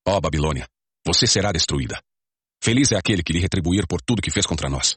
Ó 0.08 0.20
Babilônia, 0.20 0.68
você 1.06 1.28
será 1.28 1.52
destruída. 1.52 2.02
Feliz 2.64 2.92
é 2.92 2.98
aquele 2.98 3.24
que 3.24 3.34
lhe 3.34 3.40
retribuir 3.40 3.88
por 3.88 4.02
tudo 4.02 4.22
que 4.22 4.32
fez 4.32 4.46
contra 4.46 4.70
nós. 4.70 4.96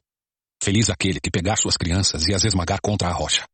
Feliz 0.63 0.89
aquele 0.89 1.21
que 1.21 1.31
pegar 1.31 1.57
suas 1.57 1.77
crianças 1.77 2.27
e 2.27 2.35
as 2.35 2.45
esmagar 2.45 2.81
contra 2.83 3.09
a 3.09 3.13
rocha. 3.13 3.47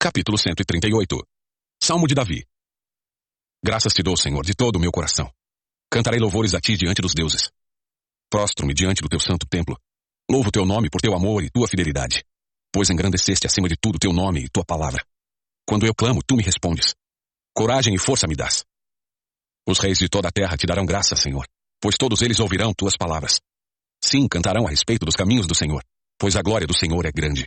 Capítulo 0.00 0.38
138 0.38 1.16
Salmo 1.82 2.06
de 2.06 2.14
Davi 2.14 2.44
Graças 3.62 3.92
te 3.92 4.02
dou, 4.02 4.16
Senhor, 4.16 4.44
de 4.44 4.54
todo 4.54 4.76
o 4.76 4.80
meu 4.80 4.90
coração. 4.90 5.30
Cantarei 5.90 6.18
louvores 6.18 6.54
a 6.54 6.60
ti 6.60 6.76
diante 6.76 7.02
dos 7.02 7.12
deuses. 7.14 7.50
Prostro-me 8.30 8.72
diante 8.72 9.02
do 9.02 9.08
teu 9.08 9.20
santo 9.20 9.46
templo. 9.46 9.76
Louvo 10.30 10.50
teu 10.50 10.64
nome 10.64 10.88
por 10.88 11.00
teu 11.00 11.14
amor 11.14 11.44
e 11.44 11.50
tua 11.50 11.68
fidelidade. 11.68 12.24
Pois 12.72 12.88
engrandeceste 12.88 13.46
acima 13.46 13.68
de 13.68 13.76
tudo 13.76 13.98
teu 13.98 14.12
nome 14.12 14.44
e 14.44 14.48
tua 14.48 14.64
palavra. 14.64 15.04
Quando 15.68 15.86
eu 15.86 15.94
clamo, 15.94 16.20
tu 16.26 16.36
me 16.36 16.42
respondes. 16.42 16.94
Coragem 17.60 17.94
e 17.94 17.98
força 17.98 18.26
me 18.26 18.34
dás. 18.34 18.64
Os 19.68 19.78
reis 19.80 19.98
de 19.98 20.08
toda 20.08 20.28
a 20.28 20.32
terra 20.32 20.56
te 20.56 20.66
darão 20.66 20.86
graça, 20.86 21.14
Senhor, 21.14 21.46
pois 21.78 21.94
todos 21.94 22.22
eles 22.22 22.40
ouvirão 22.40 22.72
tuas 22.72 22.96
palavras. 22.96 23.38
Sim, 24.02 24.26
cantarão 24.26 24.66
a 24.66 24.70
respeito 24.70 25.04
dos 25.04 25.14
caminhos 25.14 25.46
do 25.46 25.54
Senhor, 25.54 25.84
pois 26.18 26.36
a 26.36 26.40
glória 26.40 26.66
do 26.66 26.74
Senhor 26.74 27.04
é 27.04 27.12
grande. 27.12 27.46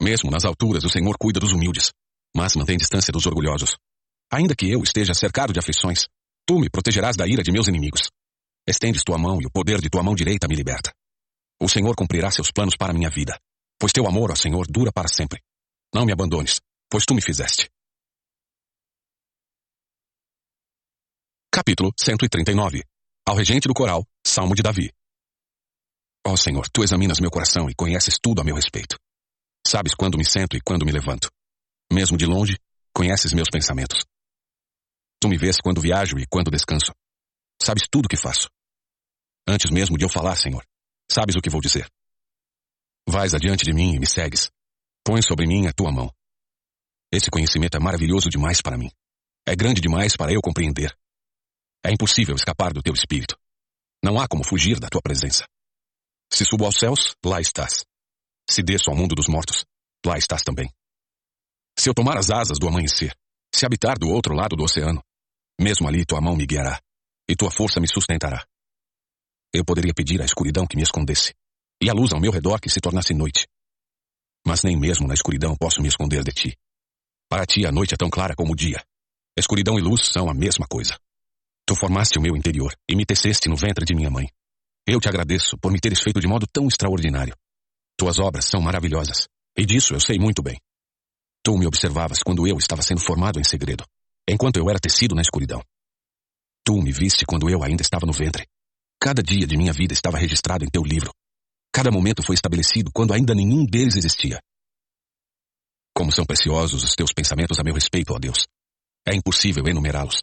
Mesmo 0.00 0.30
nas 0.30 0.44
alturas 0.44 0.84
o 0.84 0.88
Senhor 0.88 1.16
cuida 1.18 1.40
dos 1.40 1.50
humildes, 1.50 1.90
mas 2.32 2.54
mantém 2.54 2.76
distância 2.76 3.12
dos 3.12 3.26
orgulhosos. 3.26 3.76
Ainda 4.32 4.54
que 4.54 4.70
eu 4.70 4.84
esteja 4.84 5.12
cercado 5.14 5.52
de 5.52 5.58
aflições, 5.58 6.06
tu 6.46 6.60
me 6.60 6.70
protegerás 6.70 7.16
da 7.16 7.26
ira 7.26 7.42
de 7.42 7.50
meus 7.50 7.66
inimigos. 7.66 8.12
Estendes 8.64 9.02
tua 9.02 9.18
mão 9.18 9.42
e 9.42 9.46
o 9.46 9.50
poder 9.50 9.80
de 9.80 9.90
tua 9.90 10.04
mão 10.04 10.14
direita 10.14 10.46
me 10.46 10.54
liberta. 10.54 10.92
O 11.60 11.68
Senhor 11.68 11.96
cumprirá 11.96 12.30
seus 12.30 12.52
planos 12.52 12.76
para 12.76 12.92
minha 12.92 13.10
vida, 13.10 13.36
pois 13.80 13.90
teu 13.90 14.06
amor, 14.06 14.30
ó 14.30 14.36
Senhor, 14.36 14.64
dura 14.70 14.92
para 14.92 15.08
sempre. 15.08 15.42
Não 15.92 16.06
me 16.06 16.12
abandones, 16.12 16.60
pois 16.88 17.04
tu 17.04 17.16
me 17.16 17.20
fizeste. 17.20 17.68
Capítulo 21.54 21.92
139 21.96 22.82
Ao 23.24 23.36
regente 23.36 23.68
do 23.68 23.74
coral, 23.74 24.04
Salmo 24.26 24.56
de 24.56 24.60
Davi. 24.60 24.90
Ó 26.26 26.36
Senhor, 26.36 26.66
tu 26.68 26.82
examinas 26.82 27.20
meu 27.20 27.30
coração 27.30 27.70
e 27.70 27.74
conheces 27.76 28.18
tudo 28.20 28.40
a 28.40 28.44
meu 28.44 28.56
respeito. 28.56 28.98
Sabes 29.64 29.94
quando 29.94 30.18
me 30.18 30.24
sento 30.24 30.56
e 30.56 30.60
quando 30.60 30.84
me 30.84 30.90
levanto. 30.90 31.30
Mesmo 31.92 32.16
de 32.16 32.26
longe, 32.26 32.58
conheces 32.92 33.32
meus 33.32 33.48
pensamentos. 33.48 34.04
Tu 35.20 35.28
me 35.28 35.38
vês 35.38 35.60
quando 35.60 35.80
viajo 35.80 36.18
e 36.18 36.26
quando 36.26 36.50
descanso. 36.50 36.92
Sabes 37.62 37.84
tudo 37.88 38.06
o 38.06 38.08
que 38.08 38.16
faço. 38.16 38.48
Antes 39.46 39.70
mesmo 39.70 39.96
de 39.96 40.04
eu 40.04 40.08
falar, 40.08 40.34
Senhor, 40.34 40.66
sabes 41.08 41.36
o 41.36 41.40
que 41.40 41.50
vou 41.50 41.60
dizer. 41.60 41.88
Vais 43.08 43.32
adiante 43.32 43.64
de 43.64 43.72
mim 43.72 43.94
e 43.94 44.00
me 44.00 44.08
segues. 44.08 44.50
Põe 45.04 45.22
sobre 45.22 45.46
mim 45.46 45.68
a 45.68 45.72
tua 45.72 45.92
mão. 45.92 46.12
Esse 47.12 47.30
conhecimento 47.30 47.76
é 47.76 47.80
maravilhoso 47.80 48.28
demais 48.28 48.60
para 48.60 48.76
mim. 48.76 48.90
É 49.46 49.54
grande 49.54 49.80
demais 49.80 50.16
para 50.16 50.32
eu 50.32 50.40
compreender. 50.42 50.92
É 51.86 51.92
impossível 51.92 52.34
escapar 52.34 52.72
do 52.72 52.82
teu 52.82 52.94
espírito. 52.94 53.38
Não 54.02 54.18
há 54.18 54.26
como 54.26 54.42
fugir 54.42 54.80
da 54.80 54.88
tua 54.88 55.02
presença. 55.02 55.46
Se 56.32 56.44
subo 56.44 56.64
aos 56.64 56.78
céus, 56.78 57.14
lá 57.24 57.40
estás. 57.40 57.84
Se 58.48 58.62
desço 58.62 58.90
ao 58.90 58.96
mundo 58.96 59.14
dos 59.14 59.28
mortos, 59.28 59.64
lá 60.04 60.16
estás 60.16 60.42
também. 60.42 60.72
Se 61.78 61.90
eu 61.90 61.94
tomar 61.94 62.16
as 62.16 62.30
asas 62.30 62.58
do 62.58 62.68
amanhecer, 62.68 63.14
se 63.54 63.66
habitar 63.66 63.98
do 63.98 64.08
outro 64.08 64.34
lado 64.34 64.56
do 64.56 64.64
oceano, 64.64 65.02
mesmo 65.60 65.86
ali 65.86 66.04
tua 66.04 66.20
mão 66.20 66.34
me 66.34 66.46
guiará, 66.46 66.80
e 67.28 67.36
tua 67.36 67.50
força 67.50 67.80
me 67.80 67.88
sustentará. 67.88 68.46
Eu 69.52 69.64
poderia 69.64 69.94
pedir 69.94 70.20
à 70.22 70.24
escuridão 70.24 70.66
que 70.66 70.76
me 70.76 70.82
escondesse, 70.82 71.34
e 71.82 71.90
a 71.90 71.92
luz 71.92 72.12
ao 72.12 72.20
meu 72.20 72.32
redor 72.32 72.60
que 72.60 72.70
se 72.70 72.80
tornasse 72.80 73.14
noite. 73.14 73.46
Mas 74.46 74.62
nem 74.62 74.76
mesmo 74.76 75.06
na 75.06 75.14
escuridão 75.14 75.54
posso 75.56 75.80
me 75.80 75.88
esconder 75.88 76.24
de 76.24 76.32
ti. 76.32 76.56
Para 77.28 77.46
ti 77.46 77.66
a 77.66 77.72
noite 77.72 77.94
é 77.94 77.96
tão 77.96 78.10
clara 78.10 78.34
como 78.34 78.52
o 78.52 78.56
dia. 78.56 78.84
Escuridão 79.38 79.78
e 79.78 79.82
luz 79.82 80.06
são 80.06 80.28
a 80.28 80.34
mesma 80.34 80.66
coisa. 80.66 80.98
Tu 81.66 81.74
formaste 81.74 82.18
o 82.18 82.22
meu 82.22 82.36
interior 82.36 82.74
e 82.88 82.94
me 82.94 83.06
teceste 83.06 83.48
no 83.48 83.56
ventre 83.56 83.84
de 83.84 83.94
minha 83.94 84.10
mãe. 84.10 84.28
Eu 84.86 85.00
te 85.00 85.08
agradeço 85.08 85.56
por 85.58 85.72
me 85.72 85.80
teres 85.80 86.00
feito 86.00 86.20
de 86.20 86.26
modo 86.26 86.46
tão 86.46 86.68
extraordinário. 86.68 87.34
Tuas 87.96 88.18
obras 88.18 88.44
são 88.44 88.60
maravilhosas, 88.60 89.28
e 89.56 89.64
disso 89.64 89.94
eu 89.94 90.00
sei 90.00 90.18
muito 90.18 90.42
bem. 90.42 90.60
Tu 91.42 91.56
me 91.56 91.66
observavas 91.66 92.22
quando 92.22 92.46
eu 92.46 92.58
estava 92.58 92.82
sendo 92.82 93.00
formado 93.00 93.40
em 93.40 93.44
segredo, 93.44 93.84
enquanto 94.28 94.58
eu 94.58 94.68
era 94.68 94.78
tecido 94.78 95.14
na 95.14 95.22
escuridão. 95.22 95.62
Tu 96.64 96.74
me 96.82 96.92
viste 96.92 97.24
quando 97.24 97.48
eu 97.48 97.62
ainda 97.62 97.82
estava 97.82 98.04
no 98.04 98.12
ventre. 98.12 98.46
Cada 99.00 99.22
dia 99.22 99.46
de 99.46 99.56
minha 99.56 99.72
vida 99.72 99.92
estava 99.92 100.18
registrado 100.18 100.64
em 100.64 100.68
teu 100.68 100.82
livro. 100.82 101.12
Cada 101.72 101.90
momento 101.90 102.22
foi 102.22 102.34
estabelecido 102.34 102.90
quando 102.94 103.12
ainda 103.12 103.34
nenhum 103.34 103.64
deles 103.64 103.96
existia. 103.96 104.40
Como 105.94 106.12
são 106.12 106.24
preciosos 106.24 106.82
os 106.82 106.94
teus 106.94 107.12
pensamentos 107.12 107.58
a 107.58 107.62
meu 107.62 107.74
respeito, 107.74 108.12
ó 108.12 108.18
Deus. 108.18 108.46
É 109.06 109.14
impossível 109.14 109.64
enumerá-los. 109.66 110.22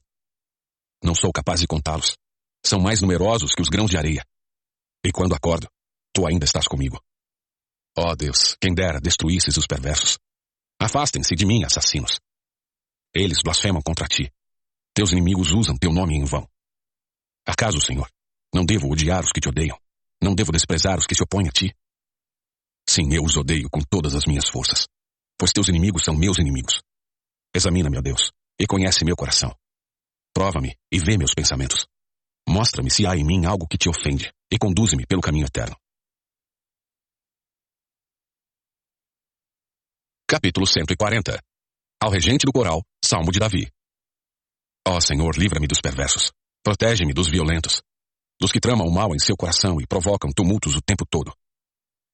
Não 1.04 1.16
sou 1.16 1.32
capaz 1.32 1.62
de 1.62 1.68
contá-los. 1.68 2.16
São 2.64 2.80
mais 2.80 3.02
numerosos 3.02 3.54
que 3.56 3.62
os 3.62 3.70
grãos 3.70 3.90
de 3.90 3.98
areia. 3.98 4.24
E 5.04 5.12
quando 5.12 5.34
acordo, 5.34 5.68
tu 6.14 6.28
ainda 6.28 6.46
estás 6.46 6.68
comigo. 6.68 7.02
Ó 7.98 8.12
oh 8.12 8.16
Deus, 8.16 8.56
quem 8.62 8.74
dera 8.74 9.02
destruísses 9.02 9.58
os 9.58 9.66
perversos. 9.66 10.18
Afastem-se 10.80 11.36
de 11.36 11.46
mim, 11.46 11.64
assassinos. 11.64 12.20
Eles 13.14 13.42
blasfemam 13.44 13.82
contra 13.82 14.08
ti. 14.08 14.32
Teus 14.94 15.12
inimigos 15.12 15.52
usam 15.52 15.78
teu 15.78 15.92
nome 15.92 16.16
em 16.16 16.24
vão. 16.24 16.48
Acaso, 17.46 17.82
Senhor, 17.82 18.10
não 18.54 18.66
devo 18.66 18.90
odiar 18.90 19.24
os 19.24 19.32
que 19.32 19.42
te 19.42 19.50
odeiam? 19.50 19.80
Não 20.22 20.36
devo 20.36 20.52
desprezar 20.52 21.00
os 21.00 21.08
que 21.08 21.16
se 21.16 21.24
opõem 21.24 21.48
a 21.48 21.52
ti? 21.52 21.76
Sim, 22.88 23.14
eu 23.14 23.24
os 23.24 23.36
odeio 23.38 23.70
com 23.70 23.82
todas 23.82 24.16
as 24.16 24.26
minhas 24.26 24.48
forças, 24.48 24.88
pois 25.38 25.52
teus 25.52 25.68
inimigos 25.68 26.04
são 26.04 26.16
meus 26.16 26.38
inimigos. 26.38 26.82
Examina-me, 27.54 27.98
ó 27.98 28.02
Deus, 28.02 28.32
e 28.60 28.68
conhece 28.68 29.04
meu 29.04 29.16
coração. 29.16 29.56
Prova-me 30.34 30.76
e 30.92 31.00
vê 31.00 31.18
meus 31.18 31.34
pensamentos. 31.34 31.86
Mostra-me 32.48 32.90
se 32.90 33.06
há 33.06 33.16
em 33.16 33.24
mim 33.24 33.46
algo 33.46 33.68
que 33.68 33.78
te 33.78 33.90
ofende, 33.90 34.32
e 34.52 34.58
conduze-me 34.58 35.06
pelo 35.06 35.22
caminho 35.22 35.46
eterno. 35.46 35.76
Capítulo 40.28 40.66
140 40.66 41.42
Ao 42.02 42.10
regente 42.10 42.46
do 42.46 42.54
coral, 42.54 42.82
Salmo 43.04 43.32
de 43.32 43.40
Davi. 43.40 43.70
Ó 44.88 45.00
Senhor, 45.02 45.38
livra-me 45.38 45.68
dos 45.68 45.82
perversos. 45.82 46.32
Protege-me 46.64 47.14
dos 47.14 47.30
violentos. 47.30 47.82
Dos 48.40 48.52
que 48.52 48.60
tramam 48.60 48.88
o 48.88 48.94
mal 48.94 49.14
em 49.14 49.20
seu 49.20 49.36
coração 49.36 49.80
e 49.82 49.86
provocam 49.86 50.32
tumultos 50.32 50.76
o 50.76 50.82
tempo 50.82 51.06
todo. 51.06 51.34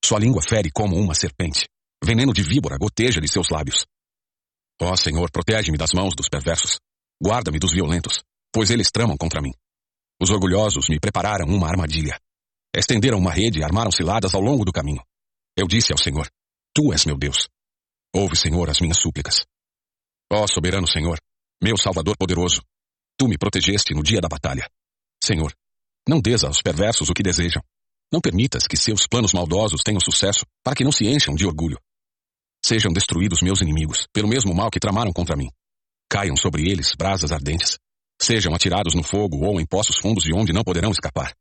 Sua 0.04 0.20
língua 0.20 0.42
fere 0.42 0.72
como 0.72 0.98
uma 0.98 1.14
serpente. 1.14 1.68
Veneno 2.04 2.34
de 2.34 2.42
víbora 2.42 2.78
goteja 2.78 3.22
de 3.22 3.32
seus 3.32 3.50
lábios. 3.50 3.86
Ó 4.82 4.96
Senhor, 4.96 5.32
protege-me 5.32 5.78
das 5.78 5.94
mãos 5.94 6.14
dos 6.16 6.28
perversos. 6.28 6.80
Guarda-me 7.22 7.60
dos 7.60 7.74
violentos, 7.74 8.24
pois 8.52 8.70
eles 8.70 8.92
tramam 8.92 9.18
contra 9.18 9.42
mim. 9.42 9.54
Os 10.22 10.30
orgulhosos 10.30 10.90
me 10.90 11.00
prepararam 11.00 11.48
uma 11.48 11.68
armadilha. 11.68 12.20
Estenderam 12.76 13.18
uma 13.18 13.32
rede 13.32 13.60
e 13.60 13.64
armaram 13.64 13.92
ciladas 13.92 14.34
ao 14.34 14.42
longo 14.42 14.66
do 14.66 14.72
caminho. 14.72 15.04
Eu 15.58 15.68
disse 15.68 15.92
ao 15.92 15.98
Senhor: 15.98 16.30
Tu 16.74 16.92
és 16.94 17.06
meu 17.06 17.18
Deus. 17.18 17.48
Ouve, 18.14 18.36
Senhor, 18.36 18.70
as 18.70 18.80
minhas 18.80 18.98
súplicas. 18.98 19.46
Ó 20.32 20.46
soberano 20.48 20.88
Senhor, 20.88 21.20
meu 21.62 21.78
Salvador 21.78 22.16
poderoso, 22.18 22.62
tu 23.18 23.28
me 23.28 23.38
protegeste 23.38 23.94
no 23.94 24.04
dia 24.04 24.22
da 24.22 24.28
batalha. 24.28 24.70
Senhor, 25.24 25.54
não 26.08 26.22
des 26.22 26.44
aos 26.44 26.62
perversos 26.62 27.10
o 27.10 27.14
que 27.14 27.24
desejam. 27.24 27.64
Não 28.12 28.22
permitas 28.22 28.68
que 28.68 28.78
seus 28.78 29.06
planos 29.08 29.34
maldosos 29.34 29.82
tenham 29.84 30.00
sucesso, 30.00 30.46
para 30.64 30.76
que 30.76 30.84
não 30.84 30.92
se 30.92 31.06
encham 31.06 31.36
de 31.36 31.46
orgulho. 31.46 31.78
Sejam 32.64 32.94
destruídos 32.94 33.42
meus 33.42 33.62
inimigos, 33.62 34.08
pelo 34.14 34.28
mesmo 34.28 34.54
mal 34.54 34.70
que 34.70 34.80
tramaram 34.80 35.12
contra 35.12 35.36
mim. 35.36 35.50
Caiam 36.10 36.36
sobre 36.38 36.70
eles 36.70 36.94
brasas 36.98 37.32
ardentes. 37.32 37.78
Sejam 38.22 38.54
atirados 38.54 38.96
no 38.96 39.04
fogo 39.04 39.46
ou 39.46 39.60
em 39.60 39.66
poços 39.66 39.98
fundos 39.98 40.24
de 40.24 40.34
onde 40.34 40.54
não 40.54 40.64
poderão 40.64 40.92
escapar. 40.92 41.36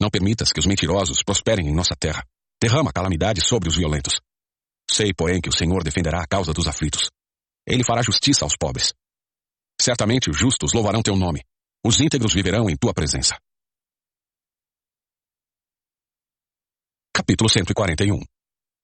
Não 0.00 0.10
permitas 0.10 0.52
que 0.52 0.60
os 0.60 0.66
mentirosos 0.66 1.22
prosperem 1.22 1.68
em 1.68 1.74
nossa 1.74 1.94
terra. 1.94 2.26
Derrama 2.60 2.92
calamidade 2.92 3.40
sobre 3.40 3.68
os 3.68 3.76
violentos. 3.76 4.20
Sei, 4.90 5.14
porém, 5.14 5.40
que 5.40 5.48
o 5.48 5.52
Senhor 5.52 5.82
defenderá 5.82 6.22
a 6.22 6.26
causa 6.26 6.52
dos 6.52 6.66
aflitos. 6.66 7.10
Ele 7.66 7.84
fará 7.84 8.02
justiça 8.02 8.44
aos 8.44 8.56
pobres. 8.56 8.92
Certamente 9.80 10.30
os 10.30 10.36
justos 10.36 10.72
louvarão 10.72 11.02
teu 11.02 11.16
nome. 11.16 11.42
Os 11.84 12.00
íntegros 12.00 12.34
viverão 12.34 12.68
em 12.68 12.76
tua 12.76 12.92
presença. 12.92 13.38
Capítulo 17.12 17.48
141 17.48 18.20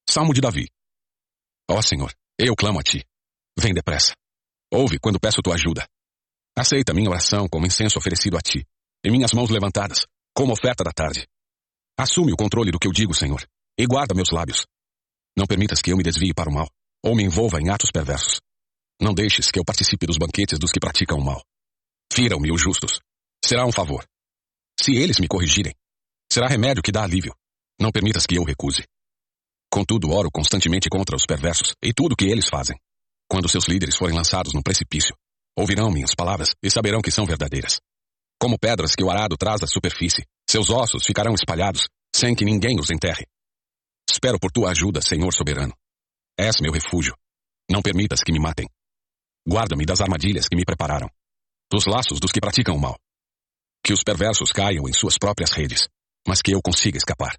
Salmo 0.08 0.32
de 0.32 0.40
Davi 0.40 0.70
Ó 1.70 1.80
Senhor, 1.82 2.12
eu 2.38 2.54
clamo 2.56 2.80
a 2.80 2.82
ti. 2.82 3.04
Vem 3.58 3.74
depressa. 3.74 4.14
Ouve 4.72 4.98
quando 4.98 5.18
peço 5.18 5.42
tua 5.42 5.54
ajuda. 5.54 5.86
Aceita 6.56 6.94
minha 6.94 7.10
oração 7.10 7.48
como 7.48 7.66
incenso 7.66 7.98
oferecido 7.98 8.36
a 8.36 8.40
ti, 8.40 8.64
e 9.04 9.10
minhas 9.10 9.32
mãos 9.32 9.50
levantadas, 9.50 10.06
como 10.34 10.52
oferta 10.52 10.84
da 10.84 10.92
tarde. 10.92 11.26
Assume 11.98 12.32
o 12.32 12.36
controle 12.36 12.70
do 12.70 12.78
que 12.78 12.86
eu 12.86 12.92
digo, 12.92 13.14
Senhor, 13.14 13.44
e 13.78 13.86
guarda 13.86 14.14
meus 14.14 14.30
lábios. 14.30 14.66
Não 15.36 15.46
permitas 15.46 15.82
que 15.82 15.92
eu 15.92 15.96
me 15.96 16.02
desvie 16.02 16.32
para 16.32 16.48
o 16.48 16.52
mal, 16.52 16.68
ou 17.04 17.16
me 17.16 17.24
envolva 17.24 17.60
em 17.60 17.68
atos 17.68 17.90
perversos. 17.90 18.40
Não 19.00 19.14
deixes 19.14 19.50
que 19.50 19.58
eu 19.58 19.64
participe 19.64 20.06
dos 20.06 20.18
banquetes 20.18 20.58
dos 20.58 20.70
que 20.70 20.80
praticam 20.80 21.18
o 21.18 21.24
mal. 21.24 21.42
Firam-me 22.12 22.52
os 22.52 22.60
justos. 22.60 23.00
Será 23.44 23.64
um 23.66 23.72
favor. 23.72 24.04
Se 24.80 24.94
eles 24.94 25.18
me 25.18 25.26
corrigirem, 25.26 25.74
será 26.30 26.46
remédio 26.46 26.82
que 26.82 26.92
dá 26.92 27.02
alívio. 27.02 27.34
Não 27.80 27.90
permitas 27.90 28.26
que 28.26 28.36
eu 28.36 28.44
recuse. 28.44 28.84
Contudo, 29.72 30.10
oro 30.10 30.30
constantemente 30.30 30.88
contra 30.90 31.16
os 31.16 31.24
perversos 31.24 31.74
e 31.82 31.92
tudo 31.94 32.12
o 32.12 32.16
que 32.16 32.26
eles 32.26 32.48
fazem. 32.48 32.78
Quando 33.30 33.48
seus 33.48 33.66
líderes 33.68 33.96
forem 33.96 34.16
lançados 34.16 34.52
no 34.52 34.62
precipício, 34.62 35.14
ouvirão 35.56 35.88
minhas 35.88 36.16
palavras 36.16 36.52
e 36.60 36.68
saberão 36.68 37.00
que 37.00 37.12
são 37.12 37.24
verdadeiras. 37.24 37.80
Como 38.40 38.58
pedras 38.58 38.96
que 38.96 39.04
o 39.04 39.10
arado 39.10 39.36
traz 39.36 39.60
da 39.60 39.68
superfície, 39.68 40.26
seus 40.48 40.68
ossos 40.68 41.06
ficarão 41.06 41.32
espalhados, 41.32 41.86
sem 42.12 42.34
que 42.34 42.44
ninguém 42.44 42.80
os 42.80 42.90
enterre. 42.90 43.24
Espero 44.10 44.36
por 44.40 44.50
tua 44.50 44.72
ajuda, 44.72 45.00
Senhor 45.00 45.32
soberano. 45.32 45.72
És 46.36 46.56
meu 46.60 46.72
refúgio. 46.72 47.14
Não 47.70 47.80
permitas 47.80 48.20
que 48.20 48.32
me 48.32 48.40
matem. 48.40 48.68
Guarda-me 49.48 49.86
das 49.86 50.00
armadilhas 50.00 50.48
que 50.48 50.56
me 50.56 50.64
prepararam, 50.64 51.08
dos 51.70 51.86
laços 51.86 52.18
dos 52.18 52.32
que 52.32 52.40
praticam 52.40 52.74
o 52.74 52.80
mal. 52.80 52.98
Que 53.84 53.92
os 53.92 54.02
perversos 54.02 54.50
caiam 54.50 54.88
em 54.88 54.92
suas 54.92 55.16
próprias 55.16 55.52
redes, 55.52 55.88
mas 56.26 56.42
que 56.42 56.52
eu 56.52 56.60
consiga 56.60 56.98
escapar. 56.98 57.38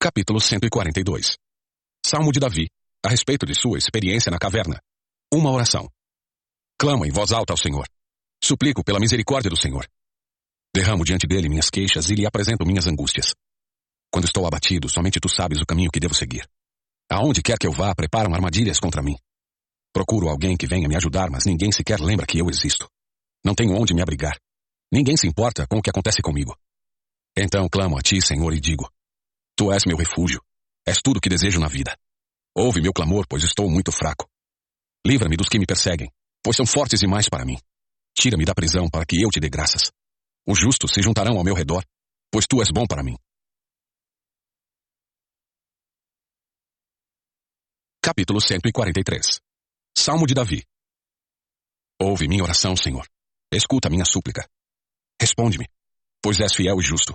Capítulo 0.00 0.40
142 0.40 1.36
Salmo 2.10 2.32
de 2.32 2.40
Davi, 2.40 2.68
a 3.06 3.08
respeito 3.08 3.46
de 3.46 3.54
sua 3.54 3.78
experiência 3.78 4.32
na 4.32 4.38
caverna. 4.40 4.82
Uma 5.32 5.48
oração. 5.52 5.88
Clamo 6.76 7.06
em 7.06 7.10
voz 7.12 7.30
alta 7.30 7.52
ao 7.52 7.56
Senhor. 7.56 7.86
Suplico 8.42 8.82
pela 8.82 8.98
misericórdia 8.98 9.48
do 9.48 9.56
Senhor. 9.56 9.86
Derramo 10.74 11.04
diante 11.04 11.24
dele 11.28 11.48
minhas 11.48 11.70
queixas 11.70 12.10
e 12.10 12.16
lhe 12.16 12.26
apresento 12.26 12.66
minhas 12.66 12.88
angústias. 12.88 13.32
Quando 14.10 14.24
estou 14.24 14.44
abatido, 14.44 14.88
somente 14.88 15.20
tu 15.20 15.28
sabes 15.28 15.60
o 15.62 15.64
caminho 15.64 15.88
que 15.88 16.00
devo 16.00 16.12
seguir. 16.12 16.44
Aonde 17.08 17.42
quer 17.42 17.56
que 17.56 17.68
eu 17.68 17.70
vá, 17.70 17.94
preparam 17.94 18.34
armadilhas 18.34 18.80
contra 18.80 19.04
mim. 19.04 19.16
Procuro 19.92 20.28
alguém 20.28 20.56
que 20.56 20.66
venha 20.66 20.88
me 20.88 20.96
ajudar, 20.96 21.30
mas 21.30 21.46
ninguém 21.46 21.70
sequer 21.70 22.00
lembra 22.00 22.26
que 22.26 22.40
eu 22.40 22.50
existo. 22.50 22.90
Não 23.44 23.54
tenho 23.54 23.80
onde 23.80 23.94
me 23.94 24.02
abrigar. 24.02 24.36
Ninguém 24.92 25.16
se 25.16 25.28
importa 25.28 25.64
com 25.64 25.78
o 25.78 25.82
que 25.82 25.90
acontece 25.90 26.20
comigo. 26.20 26.58
Então 27.36 27.68
clamo 27.68 27.96
a 27.96 28.02
ti, 28.02 28.20
Senhor, 28.20 28.52
e 28.52 28.58
digo: 28.58 28.90
Tu 29.56 29.70
és 29.70 29.84
meu 29.86 29.96
refúgio. 29.96 30.42
És 30.86 31.00
tudo 31.02 31.18
o 31.18 31.20
que 31.20 31.28
desejo 31.28 31.60
na 31.60 31.68
vida. 31.68 31.96
Ouve 32.54 32.80
meu 32.80 32.92
clamor, 32.92 33.26
pois 33.28 33.42
estou 33.42 33.70
muito 33.70 33.92
fraco. 33.92 34.28
Livra-me 35.06 35.36
dos 35.36 35.48
que 35.48 35.58
me 35.58 35.66
perseguem, 35.66 36.10
pois 36.42 36.56
são 36.56 36.66
fortes 36.66 37.00
demais 37.00 37.28
para 37.28 37.44
mim. 37.44 37.58
Tira-me 38.14 38.44
da 38.44 38.54
prisão 38.54 38.88
para 38.88 39.06
que 39.06 39.22
eu 39.22 39.30
te 39.30 39.40
dê 39.40 39.48
graças. 39.48 39.90
Os 40.46 40.58
justos 40.58 40.92
se 40.92 41.02
juntarão 41.02 41.38
ao 41.38 41.44
meu 41.44 41.54
redor, 41.54 41.84
pois 42.30 42.46
tu 42.46 42.60
és 42.60 42.70
bom 42.70 42.86
para 42.86 43.02
mim. 43.02 43.16
Capítulo 48.02 48.40
143 48.40 49.40
Salmo 49.96 50.26
de 50.26 50.34
Davi 50.34 50.64
Ouve 52.00 52.26
minha 52.26 52.42
oração, 52.42 52.74
Senhor. 52.74 53.06
Escuta 53.52 53.90
minha 53.90 54.06
súplica. 54.06 54.48
Responde-me, 55.20 55.68
pois 56.22 56.40
és 56.40 56.54
fiel 56.54 56.80
e 56.80 56.82
justo. 56.82 57.14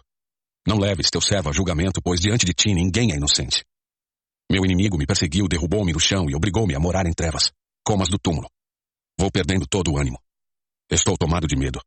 Não 0.68 0.78
leves 0.78 1.10
teu 1.10 1.22
servo 1.22 1.50
a 1.50 1.54
julgamento, 1.54 2.02
pois 2.02 2.20
diante 2.20 2.46
de 2.46 2.54
ti 2.54 2.74
ninguém 2.74 3.12
é 3.12 3.16
inocente. 3.16 3.64
Meu 4.52 4.66
inimigo 4.66 4.98
me 4.98 5.06
perseguiu, 5.06 5.48
derrubou-me 5.48 5.94
no 5.94 6.00
chão 6.00 6.30
e 6.30 6.36
obrigou-me 6.36 6.76
a 6.76 6.80
morar 6.80 7.06
em 7.06 7.14
trevas, 7.14 7.52
como 7.84 8.04
as 8.04 8.10
do 8.10 8.18
túmulo. 8.18 8.50
Vou 9.20 9.32
perdendo 9.32 9.66
todo 9.68 9.92
o 9.92 9.98
ânimo. 9.98 10.20
Estou 10.90 11.18
tomado 11.18 11.48
de 11.48 11.56
medo. 11.56 11.82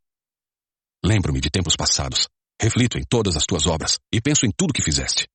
Lembro-me 1.04 1.40
de 1.40 1.50
tempos 1.50 1.76
passados, 1.76 2.28
reflito 2.60 2.98
em 2.98 3.04
todas 3.04 3.36
as 3.36 3.44
tuas 3.44 3.66
obras 3.66 3.98
e 4.12 4.20
penso 4.20 4.46
em 4.46 4.50
tudo 4.50 4.72
que 4.72 4.82
fizeste. 4.82 5.28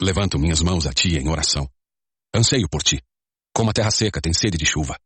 Levanto 0.00 0.38
minhas 0.38 0.60
mãos 0.60 0.86
a 0.86 0.92
ti 0.92 1.16
em 1.16 1.28
oração. 1.28 1.68
Anseio 2.34 2.68
por 2.68 2.82
ti, 2.82 3.00
como 3.54 3.70
a 3.70 3.72
terra 3.72 3.90
seca 3.90 4.20
tem 4.20 4.32
sede 4.32 4.58
de 4.58 4.66
chuva. 4.66 4.98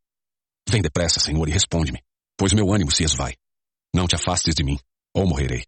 Vem 0.68 0.83
depressa, 0.83 1.20
Senhor, 1.20 1.49
e 1.49 1.53
responde-me, 1.53 2.03
pois 2.37 2.53
meu 2.53 2.72
ânimo 2.72 2.91
se 2.91 3.05
esvai. 3.05 3.37
Não 3.95 4.07
te 4.07 4.16
afastes 4.16 4.55
de 4.55 4.64
mim, 4.64 4.78
ou 5.14 5.26
morrerei. 5.26 5.64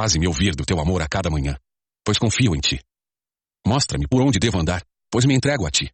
Faze-me 0.00 0.28
ouvir 0.28 0.54
do 0.54 0.64
teu 0.64 0.78
amor 0.78 1.02
a 1.02 1.08
cada 1.08 1.28
manhã, 1.28 1.58
pois 2.04 2.18
confio 2.18 2.54
em 2.54 2.60
ti. 2.60 2.80
Mostra-me 3.66 4.06
por 4.06 4.22
onde 4.22 4.38
devo 4.38 4.56
andar, 4.56 4.80
pois 5.10 5.24
me 5.24 5.34
entrego 5.34 5.66
a 5.66 5.72
ti. 5.72 5.92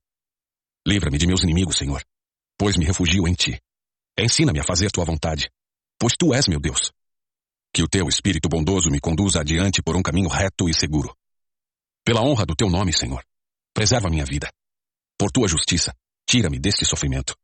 Livra-me 0.87 1.17
de 1.17 1.27
meus 1.27 1.43
inimigos, 1.43 1.79
Senhor, 1.79 2.05
pois 2.59 2.77
me 2.77 2.85
refugio 2.85 3.27
em 3.27 3.33
ti. 3.33 3.59
Ensina-me 4.19 4.61
a 4.61 4.63
fazer 4.63 4.91
tua 4.91 5.07
vontade, 5.07 5.51
pois 5.99 6.13
tu 6.19 6.35
és 6.35 6.47
meu 6.49 6.61
Deus. 6.61 6.93
Que 7.73 7.83
o 7.83 7.89
teu 7.89 8.07
Espírito 8.07 8.47
bondoso 8.47 8.91
me 8.91 9.01
conduza 9.01 9.41
adiante 9.41 9.83
por 9.83 9.97
um 9.97 10.03
caminho 10.03 10.29
reto 10.29 10.69
e 10.69 10.75
seguro. 10.75 11.17
Pela 12.05 12.21
honra 12.21 12.45
do 12.45 12.55
teu 12.55 12.69
nome, 12.69 12.93
Senhor, 12.93 13.25
preserva 13.73 14.11
minha 14.11 14.27
vida. 14.27 14.53
Por 15.19 15.31
tua 15.31 15.49
justiça, 15.49 15.95
tira-me 16.29 16.59
deste 16.59 16.85
sofrimento. 16.85 17.35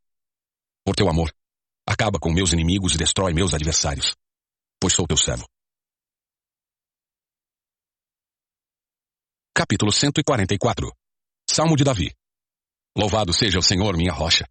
Por 0.85 0.95
teu 0.95 1.09
amor, 1.09 1.33
acaba 1.89 2.19
com 2.19 2.31
meus 2.31 2.53
inimigos 2.53 2.95
e 2.95 2.99
destrói 2.99 3.33
meus 3.33 3.55
adversários, 3.55 4.15
pois 4.79 4.93
sou 4.93 5.07
teu 5.07 5.17
servo. 5.17 5.49
Capítulo 9.61 9.93
144 9.93 10.91
Salmo 11.47 11.77
de 11.77 11.85
Davi 11.85 12.11
Louvado 12.97 13.31
seja 13.31 13.59
o 13.59 13.63
Senhor, 13.63 13.95
minha 13.95 14.11
rocha. 14.11 14.47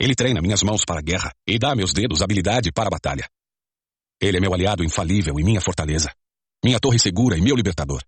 Ele 0.00 0.14
treina 0.14 0.40
minhas 0.40 0.62
mãos 0.62 0.86
para 0.86 1.00
a 1.00 1.02
guerra 1.02 1.34
e 1.46 1.58
dá 1.58 1.72
a 1.72 1.76
meus 1.76 1.92
dedos 1.92 2.22
habilidade 2.22 2.72
para 2.72 2.86
a 2.86 2.90
batalha. 2.90 3.28
Ele 4.18 4.38
é 4.38 4.40
meu 4.40 4.54
aliado 4.54 4.82
infalível 4.82 5.38
e 5.38 5.44
minha 5.44 5.60
fortaleza, 5.60 6.10
minha 6.64 6.80
torre 6.80 6.98
segura 6.98 7.36
e 7.36 7.42
meu 7.42 7.54
libertador. 7.54 8.02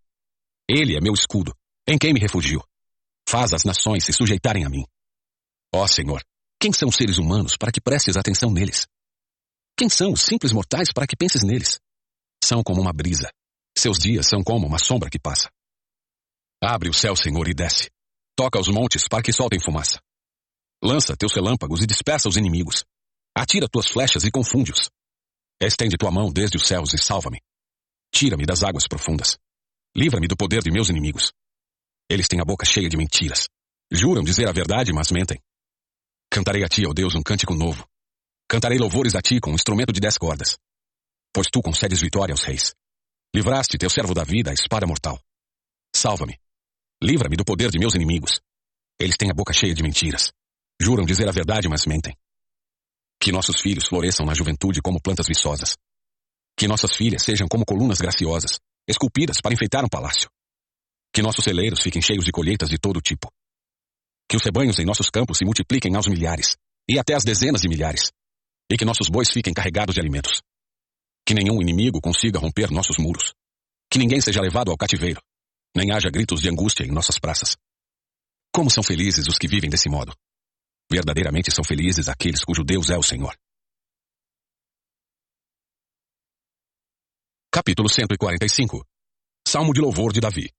Ele 0.66 0.96
é 0.96 1.00
meu 1.02 1.12
escudo, 1.12 1.54
em 1.86 1.98
quem 1.98 2.14
me 2.14 2.20
refugio. 2.20 2.64
Faz 3.28 3.52
as 3.52 3.64
nações 3.64 4.02
se 4.02 4.14
sujeitarem 4.14 4.64
a 4.64 4.70
mim. 4.70 4.86
Ó 5.74 5.86
Senhor, 5.86 6.24
quem 6.58 6.72
são 6.72 6.88
os 6.88 6.96
seres 6.96 7.18
humanos 7.18 7.58
para 7.58 7.70
que 7.70 7.82
prestes 7.82 8.16
atenção 8.16 8.50
neles? 8.50 8.86
Quem 9.76 9.90
são 9.90 10.10
os 10.10 10.22
simples 10.22 10.52
mortais 10.52 10.90
para 10.90 11.06
que 11.06 11.16
penses 11.16 11.42
neles? 11.42 11.78
São 12.42 12.62
como 12.62 12.80
uma 12.80 12.94
brisa. 12.94 13.30
Seus 13.76 13.98
dias 13.98 14.26
são 14.26 14.42
como 14.42 14.66
uma 14.66 14.78
sombra 14.78 15.10
que 15.10 15.18
passa. 15.18 15.50
Abre 16.62 16.88
o 16.88 16.94
céu, 16.94 17.14
Senhor, 17.14 17.48
e 17.48 17.54
desce. 17.54 17.90
Toca 18.34 18.58
os 18.58 18.68
montes 18.68 19.06
para 19.08 19.22
que 19.22 19.32
soltem 19.32 19.60
fumaça. 19.60 20.00
Lança 20.82 21.16
teus 21.16 21.34
relâmpagos 21.34 21.82
e 21.82 21.86
dispersa 21.86 22.28
os 22.28 22.36
inimigos. 22.36 22.84
Atira 23.36 23.68
tuas 23.68 23.88
flechas 23.88 24.24
e 24.24 24.30
confunde-os. 24.30 24.90
Estende 25.60 25.96
tua 25.96 26.10
mão 26.10 26.30
desde 26.30 26.56
os 26.56 26.66
céus 26.66 26.92
e 26.94 26.98
salva-me. 26.98 27.40
Tira-me 28.12 28.44
das 28.44 28.62
águas 28.62 28.86
profundas. 28.86 29.38
Livra-me 29.96 30.26
do 30.26 30.36
poder 30.36 30.62
de 30.62 30.70
meus 30.70 30.88
inimigos. 30.88 31.32
Eles 32.10 32.28
têm 32.28 32.40
a 32.40 32.44
boca 32.44 32.64
cheia 32.64 32.88
de 32.88 32.96
mentiras. 32.96 33.48
Juram 33.90 34.22
dizer 34.22 34.48
a 34.48 34.52
verdade, 34.52 34.92
mas 34.92 35.10
mentem. 35.10 35.40
Cantarei 36.30 36.64
a 36.64 36.68
ti, 36.68 36.86
ó 36.86 36.92
Deus, 36.92 37.14
um 37.14 37.22
cântico 37.22 37.54
novo. 37.54 37.86
Cantarei 38.48 38.78
louvores 38.78 39.14
a 39.14 39.22
ti 39.22 39.40
com 39.40 39.50
um 39.50 39.54
instrumento 39.54 39.92
de 39.92 40.00
dez 40.00 40.18
cordas. 40.18 40.58
Pois 41.32 41.48
tu 41.50 41.60
concedes 41.60 42.00
vitória 42.00 42.32
aos 42.32 42.42
reis. 42.42 42.74
Livraste 43.34 43.78
teu 43.78 43.90
servo 43.90 44.14
da 44.14 44.24
espada 44.52 44.86
mortal. 44.86 45.20
Salva-me. 45.94 46.38
Livra-me 47.02 47.36
do 47.36 47.44
poder 47.44 47.70
de 47.70 47.78
meus 47.78 47.94
inimigos. 47.94 48.40
Eles 48.98 49.18
têm 49.18 49.30
a 49.30 49.34
boca 49.34 49.52
cheia 49.52 49.74
de 49.74 49.82
mentiras. 49.82 50.32
Juram 50.80 51.04
dizer 51.04 51.28
a 51.28 51.32
verdade, 51.32 51.68
mas 51.68 51.84
mentem. 51.84 52.16
Que 53.20 53.30
nossos 53.30 53.60
filhos 53.60 53.86
floresçam 53.86 54.24
na 54.24 54.32
juventude 54.32 54.80
como 54.80 55.00
plantas 55.00 55.26
viçosas. 55.26 55.76
Que 56.56 56.66
nossas 56.66 56.96
filhas 56.96 57.22
sejam 57.22 57.46
como 57.48 57.66
colunas 57.66 57.98
graciosas, 57.98 58.58
esculpidas 58.88 59.42
para 59.42 59.52
enfeitar 59.52 59.84
um 59.84 59.88
palácio. 59.88 60.30
Que 61.12 61.20
nossos 61.20 61.44
celeiros 61.44 61.82
fiquem 61.82 62.00
cheios 62.00 62.24
de 62.24 62.32
colheitas 62.32 62.70
de 62.70 62.78
todo 62.78 63.02
tipo. 63.02 63.30
Que 64.26 64.36
os 64.36 64.42
rebanhos 64.42 64.78
em 64.78 64.86
nossos 64.86 65.10
campos 65.10 65.36
se 65.36 65.44
multipliquem 65.44 65.94
aos 65.96 66.08
milhares, 66.08 66.56
e 66.88 66.98
até 66.98 67.14
às 67.14 67.24
dezenas 67.24 67.60
de 67.60 67.68
milhares. 67.68 68.10
E 68.70 68.76
que 68.78 68.86
nossos 68.86 69.10
bois 69.10 69.30
fiquem 69.30 69.52
carregados 69.52 69.94
de 69.94 70.00
alimentos. 70.00 70.42
Que 71.26 71.34
nenhum 71.34 71.60
inimigo 71.60 72.00
consiga 72.00 72.38
romper 72.38 72.70
nossos 72.70 72.96
muros. 72.96 73.34
Que 73.90 73.98
ninguém 73.98 74.20
seja 74.20 74.40
levado 74.40 74.70
ao 74.70 74.78
cativeiro, 74.78 75.20
nem 75.76 75.92
haja 75.92 76.08
gritos 76.10 76.40
de 76.40 76.48
angústia 76.48 76.84
em 76.84 76.90
nossas 76.90 77.18
praças. 77.18 77.56
Como 78.52 78.70
são 78.70 78.82
felizes 78.82 79.26
os 79.26 79.36
que 79.36 79.46
vivem 79.46 79.68
desse 79.68 79.88
modo. 79.90 80.16
Verdadeiramente 80.90 81.50
são 81.50 81.62
felizes 81.62 82.08
aqueles 82.08 82.42
cujo 82.42 82.64
Deus 82.64 82.88
é 82.88 82.96
o 82.96 83.02
Senhor. 83.02 83.36
Capítulo 87.52 87.88
145 87.88 88.84
Salmo 89.46 89.72
de 89.72 89.80
louvor 89.80 90.12
de 90.12 90.20
Davi 90.20 90.50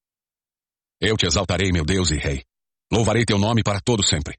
Eu 1.02 1.18
te 1.18 1.26
exaltarei, 1.26 1.72
meu 1.72 1.84
Deus 1.84 2.12
e 2.12 2.18
Rei. 2.18 2.44
Louvarei 2.92 3.26
teu 3.26 3.38
nome 3.38 3.64
para 3.64 3.82
todo 3.82 4.04
sempre. 4.04 4.38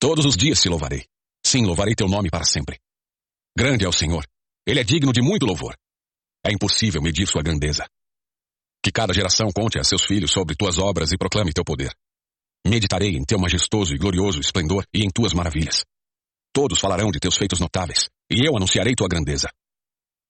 Todos 0.00 0.24
os 0.24 0.36
dias 0.36 0.60
te 0.60 0.68
louvarei. 0.68 1.06
Sim, 1.44 1.64
louvarei 1.64 1.94
teu 1.94 2.08
nome 2.08 2.30
para 2.30 2.44
sempre. 2.44 2.80
Grande 3.56 3.84
é 3.84 3.88
o 3.88 3.92
Senhor. 3.92 4.26
Ele 4.66 4.80
é 4.80 4.84
digno 4.84 5.12
de 5.12 5.20
muito 5.20 5.44
louvor. 5.44 5.76
É 6.44 6.52
impossível 6.52 7.02
medir 7.02 7.26
sua 7.26 7.42
grandeza. 7.42 7.86
Que 8.82 8.90
cada 8.90 9.14
geração 9.14 9.48
conte 9.54 9.78
a 9.78 9.84
seus 9.84 10.04
filhos 10.04 10.32
sobre 10.32 10.56
tuas 10.56 10.78
obras 10.78 11.12
e 11.12 11.16
proclame 11.16 11.52
teu 11.52 11.64
poder. 11.64 11.94
Meditarei 12.66 13.16
em 13.16 13.24
teu 13.24 13.38
majestoso 13.38 13.94
e 13.94 13.98
glorioso 13.98 14.40
esplendor 14.40 14.84
e 14.92 15.04
em 15.04 15.10
tuas 15.10 15.32
maravilhas. 15.32 15.84
Todos 16.52 16.80
falarão 16.80 17.10
de 17.10 17.18
teus 17.18 17.36
feitos 17.36 17.60
notáveis, 17.60 18.08
e 18.30 18.46
eu 18.46 18.56
anunciarei 18.56 18.94
tua 18.94 19.08
grandeza. 19.08 19.48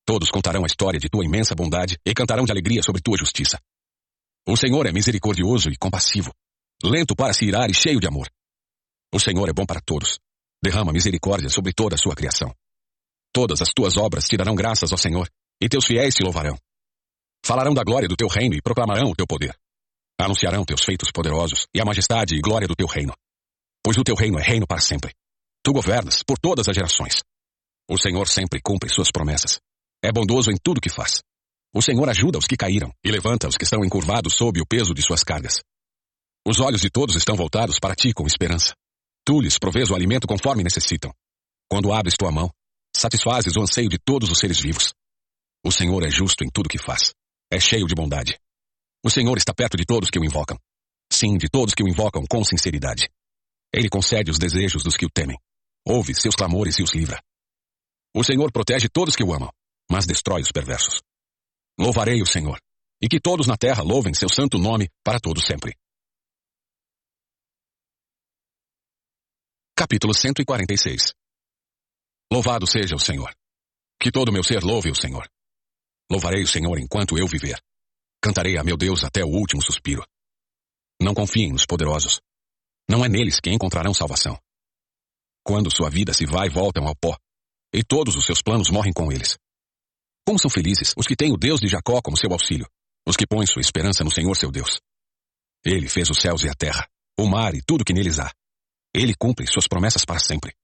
Todos 0.07 0.31
contarão 0.31 0.65
a 0.65 0.67
história 0.67 1.01
de 1.01 1.09
tua 1.09 1.25
imensa 1.25 1.55
bondade 1.55 1.99
e 2.05 2.15
cantarão 2.15 2.45
de 2.45 2.53
alegria 2.53 2.83
sobre 2.83 3.01
tua 3.01 3.17
justiça. 3.17 3.59
O 4.47 4.57
Senhor 4.57 4.87
é 4.87 4.93
misericordioso 4.93 5.71
e 5.71 5.77
compassivo, 5.77 6.33
lento 6.83 7.15
para 7.15 7.33
se 7.33 7.45
irar 7.45 7.71
e 7.71 7.75
cheio 7.75 8.01
de 8.01 8.07
amor. 8.07 8.29
O 9.15 9.21
Senhor 9.21 9.49
é 9.49 9.53
bom 9.53 9.65
para 9.65 9.81
todos. 9.81 10.19
Derrama 10.63 10.93
misericórdia 10.93 11.49
sobre 11.49 11.73
toda 11.73 11.95
a 11.95 11.99
sua 11.99 12.15
criação. 12.15 12.53
Todas 13.33 13.63
as 13.63 13.73
tuas 13.73 13.97
obras 13.97 14.27
te 14.27 14.37
darão 14.37 14.55
graças 14.55 14.93
ao 14.93 14.99
Senhor, 14.99 15.29
e 15.61 15.69
teus 15.69 15.87
fiéis 15.87 16.15
te 16.15 16.23
louvarão. 16.23 16.57
Falarão 17.45 17.75
da 17.75 17.83
glória 17.83 18.09
do 18.09 18.17
teu 18.17 18.29
reino 18.29 18.55
e 18.55 18.63
proclamarão 18.63 19.11
o 19.11 19.17
teu 19.17 19.27
poder. 19.27 19.57
Anunciarão 20.21 20.65
teus 20.65 20.85
feitos 20.85 21.11
poderosos 21.11 21.67
e 21.75 21.81
a 21.81 21.85
majestade 21.85 22.37
e 22.37 22.41
glória 22.41 22.69
do 22.69 22.77
teu 22.77 22.87
reino. 22.87 23.13
Pois 23.83 23.99
o 23.99 24.05
teu 24.05 24.15
reino 24.15 24.39
é 24.39 24.43
reino 24.43 24.67
para 24.67 24.81
sempre. 24.81 25.13
Tu 25.65 25.73
governas 25.73 26.23
por 26.23 26.39
todas 26.39 26.69
as 26.69 26.75
gerações. 26.75 27.23
O 27.91 27.99
Senhor 27.99 28.29
sempre 28.29 28.61
cumpre 28.63 28.89
suas 28.89 29.11
promessas. 29.11 29.61
É 30.03 30.13
bondoso 30.13 30.51
em 30.51 30.57
tudo 30.57 30.81
que 30.81 30.89
faz. 30.89 31.21
O 31.75 31.83
Senhor 31.83 32.09
ajuda 32.09 32.39
os 32.39 32.47
que 32.47 32.57
caíram 32.57 32.93
e 33.05 33.11
levanta 33.11 33.49
os 33.49 33.57
que 33.57 33.65
estão 33.65 33.85
encurvados 33.85 34.35
sob 34.35 34.61
o 34.61 34.67
peso 34.67 34.95
de 34.95 35.03
suas 35.03 35.25
cargas. 35.25 35.61
Os 36.47 36.61
olhos 36.61 36.81
de 36.81 36.91
todos 36.91 37.17
estão 37.17 37.35
voltados 37.35 37.79
para 37.81 37.95
ti 37.95 38.13
com 38.13 38.27
esperança. 38.27 38.75
Tu 39.25 39.41
lhes 39.41 39.59
provês 39.59 39.91
o 39.91 39.95
alimento 39.95 40.27
conforme 40.27 40.63
necessitam. 40.63 41.13
Quando 41.69 41.93
abres 41.93 42.17
tua 42.17 42.31
mão, 42.31 42.51
satisfazes 42.95 43.57
o 43.57 43.63
anseio 43.63 43.89
de 43.89 43.99
todos 43.99 44.31
os 44.31 44.39
seres 44.39 44.61
vivos. 44.61 44.93
O 45.65 45.73
Senhor 45.73 46.05
é 46.05 46.11
justo 46.11 46.45
em 46.45 46.51
tudo 46.51 46.69
que 46.69 46.79
faz. 46.79 47.13
É 47.53 47.61
cheio 47.61 47.87
de 47.87 47.95
bondade. 47.95 48.41
O 49.05 49.11
Senhor 49.11 49.37
está 49.37 49.53
perto 49.53 49.77
de 49.77 49.85
todos 49.85 50.09
que 50.09 50.19
o 50.19 50.25
invocam. 50.25 50.57
Sim, 51.13 51.37
de 51.37 51.51
todos 51.51 51.75
que 51.75 51.83
o 51.83 51.89
invocam 51.89 52.25
com 52.27 52.43
sinceridade. 52.43 53.11
Ele 53.71 53.91
concede 53.91 54.31
os 54.31 54.39
desejos 54.39 54.83
dos 54.83 54.97
que 54.97 55.05
o 55.05 55.11
temem. 55.11 55.37
Ouve 55.87 56.15
seus 56.15 56.35
clamores 56.35 56.79
e 56.79 56.83
os 56.83 56.95
livra. 56.95 57.23
O 58.17 58.25
Senhor 58.25 58.51
protege 58.51 58.89
todos 58.89 59.15
que 59.15 59.23
o 59.23 59.35
amam, 59.35 59.53
mas 59.91 60.07
destrói 60.07 60.41
os 60.41 60.51
perversos. 60.51 61.03
Louvarei 61.79 62.23
o 62.23 62.27
Senhor, 62.27 62.59
e 63.03 63.07
que 63.07 63.21
todos 63.21 63.47
na 63.47 63.59
terra 63.59 63.83
louvem 63.83 64.15
seu 64.15 64.31
santo 64.31 64.57
nome 64.57 64.89
para 65.05 65.21
todos 65.21 65.45
sempre. 65.45 65.77
Capítulo 69.77 70.15
146 70.15 71.13
Louvado 72.33 72.67
seja 72.67 72.95
o 72.95 72.99
Senhor. 72.99 73.31
Que 74.01 74.11
todo 74.11 74.33
meu 74.33 74.43
ser 74.43 74.63
louve 74.63 74.91
o 74.91 74.95
Senhor. 74.95 75.29
Louvarei 76.11 76.43
o 76.43 76.49
Senhor 76.49 76.79
enquanto 76.79 77.19
eu 77.19 77.27
viver. 77.27 77.61
Cantarei 78.23 78.57
a 78.57 78.65
meu 78.65 78.77
Deus 78.77 79.05
até 79.05 79.25
o 79.25 79.29
último 79.29 79.63
suspiro. 79.63 80.05
Não 81.01 81.15
confiem 81.15 81.51
nos 81.53 81.67
poderosos. 81.67 82.21
Não 82.89 83.05
é 83.05 83.09
neles 83.09 83.41
que 83.41 83.51
encontrarão 83.51 83.93
salvação. 83.93 84.39
Quando 85.45 85.75
sua 85.75 85.91
vida 85.91 86.13
se 86.13 86.25
vai, 86.25 86.49
voltam 86.49 86.87
ao 86.87 86.95
pó, 86.95 87.17
e 87.75 87.83
todos 87.83 88.15
os 88.17 88.25
seus 88.25 88.41
planos 88.43 88.71
morrem 88.71 88.93
com 88.93 89.11
eles. 89.11 89.37
Como 90.25 90.39
são 90.39 90.51
felizes 90.51 90.95
os 90.97 91.07
que 91.07 91.17
têm 91.17 91.33
o 91.33 91.37
Deus 91.37 91.59
de 91.59 91.67
Jacó 91.67 92.01
como 92.01 92.17
seu 92.17 92.33
auxílio, 92.33 92.69
os 93.07 93.17
que 93.17 93.27
põem 93.27 93.47
sua 93.47 93.61
esperança 93.61 94.05
no 94.05 94.13
Senhor 94.13 94.37
seu 94.37 94.51
Deus. 94.51 94.81
Ele 95.65 95.89
fez 95.89 96.11
os 96.11 96.19
céus 96.19 96.45
e 96.45 96.49
a 96.49 96.55
terra, 96.55 96.87
o 97.19 97.27
mar 97.27 97.55
e 97.55 97.63
tudo 97.63 97.85
que 97.85 97.93
neles 97.93 98.19
há. 98.19 98.33
Ele 98.95 99.15
cumpre 99.19 99.47
suas 99.47 99.67
promessas 99.67 100.05
para 100.05 100.21
sempre. 100.21 100.55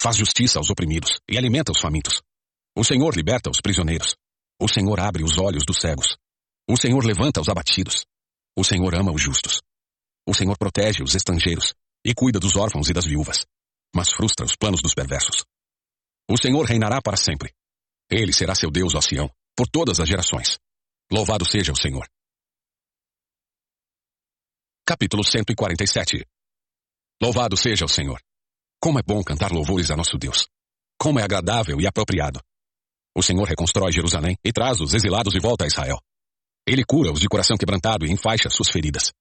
Faz 0.00 0.16
justiça 0.16 0.58
aos 0.58 0.70
oprimidos 0.70 1.20
e 1.28 1.36
alimenta 1.36 1.72
os 1.72 1.80
famintos. 1.80 2.22
O 2.76 2.84
Senhor 2.84 3.14
liberta 3.16 3.50
os 3.50 3.60
prisioneiros. 3.60 4.16
O 4.60 4.68
Senhor 4.68 5.00
abre 5.00 5.24
os 5.24 5.38
olhos 5.38 5.64
dos 5.66 5.80
cegos. 5.80 6.16
O 6.68 6.76
Senhor 6.76 7.04
levanta 7.04 7.40
os 7.40 7.48
abatidos. 7.48 8.06
O 8.56 8.64
Senhor 8.64 8.94
ama 8.94 9.12
os 9.12 9.20
justos. 9.20 9.60
O 10.26 10.34
Senhor 10.34 10.56
protege 10.56 11.02
os 11.02 11.14
estrangeiros 11.14 11.74
e 12.04 12.14
cuida 12.14 12.38
dos 12.38 12.56
órfãos 12.56 12.88
e 12.88 12.92
das 12.92 13.04
viúvas, 13.04 13.44
mas 13.94 14.10
frustra 14.12 14.44
os 14.46 14.56
planos 14.56 14.80
dos 14.80 14.94
perversos. 14.94 15.44
O 16.30 16.36
Senhor 16.40 16.64
reinará 16.64 17.02
para 17.02 17.16
sempre. 17.16 17.52
Ele 18.10 18.32
será 18.32 18.54
seu 18.54 18.70
Deus, 18.70 18.94
ó 18.94 19.00
Sião, 19.00 19.30
por 19.56 19.66
todas 19.68 20.00
as 20.00 20.08
gerações. 20.08 20.58
Louvado 21.10 21.44
seja 21.46 21.72
o 21.72 21.76
Senhor. 21.76 22.08
Capítulo 24.86 25.24
147 25.24 26.24
Louvado 27.22 27.56
seja 27.56 27.84
o 27.84 27.88
Senhor. 27.88 28.20
Como 28.80 28.98
é 28.98 29.02
bom 29.02 29.22
cantar 29.22 29.50
louvores 29.50 29.90
a 29.90 29.96
nosso 29.96 30.18
Deus. 30.18 30.46
Como 30.98 31.18
é 31.18 31.22
agradável 31.22 31.80
e 31.80 31.86
apropriado. 31.86 32.40
O 33.16 33.22
Senhor 33.22 33.46
reconstrói 33.46 33.92
Jerusalém 33.92 34.36
e 34.44 34.52
traz 34.52 34.80
os 34.80 34.92
exilados 34.92 35.32
de 35.32 35.40
volta 35.40 35.64
a 35.64 35.66
Israel. 35.66 36.00
Ele 36.66 36.84
cura 36.84 37.12
os 37.12 37.20
de 37.20 37.28
coração 37.28 37.56
quebrantado 37.56 38.04
e 38.04 38.10
enfaixa 38.10 38.50
suas 38.50 38.68
feridas. 38.68 39.12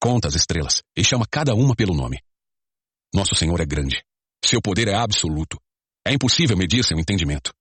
Conta 0.00 0.28
as 0.28 0.34
estrelas 0.34 0.82
e 0.96 1.02
chama 1.02 1.26
cada 1.28 1.54
uma 1.54 1.74
pelo 1.74 1.94
nome. 1.94 2.20
Nosso 3.12 3.34
Senhor 3.34 3.60
é 3.60 3.66
grande. 3.66 4.04
Seu 4.44 4.60
poder 4.60 4.88
é 4.88 4.94
absoluto. 4.94 5.58
É 6.06 6.12
impossível 6.12 6.56
medir 6.56 6.84
seu 6.84 6.98
entendimento. 6.98 7.52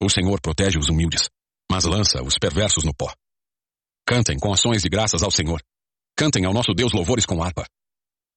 O 0.00 0.08
Senhor 0.08 0.40
protege 0.40 0.78
os 0.78 0.88
humildes, 0.88 1.28
mas 1.70 1.84
lança 1.84 2.22
os 2.22 2.38
perversos 2.38 2.84
no 2.84 2.94
pó. 2.94 3.12
Cantem 4.06 4.38
com 4.38 4.52
ações 4.52 4.82
de 4.82 4.88
graças 4.88 5.22
ao 5.22 5.30
Senhor. 5.30 5.62
Cantem 6.16 6.44
ao 6.44 6.52
nosso 6.52 6.74
Deus 6.74 6.92
louvores 6.92 7.24
com 7.24 7.42
harpa. 7.42 7.64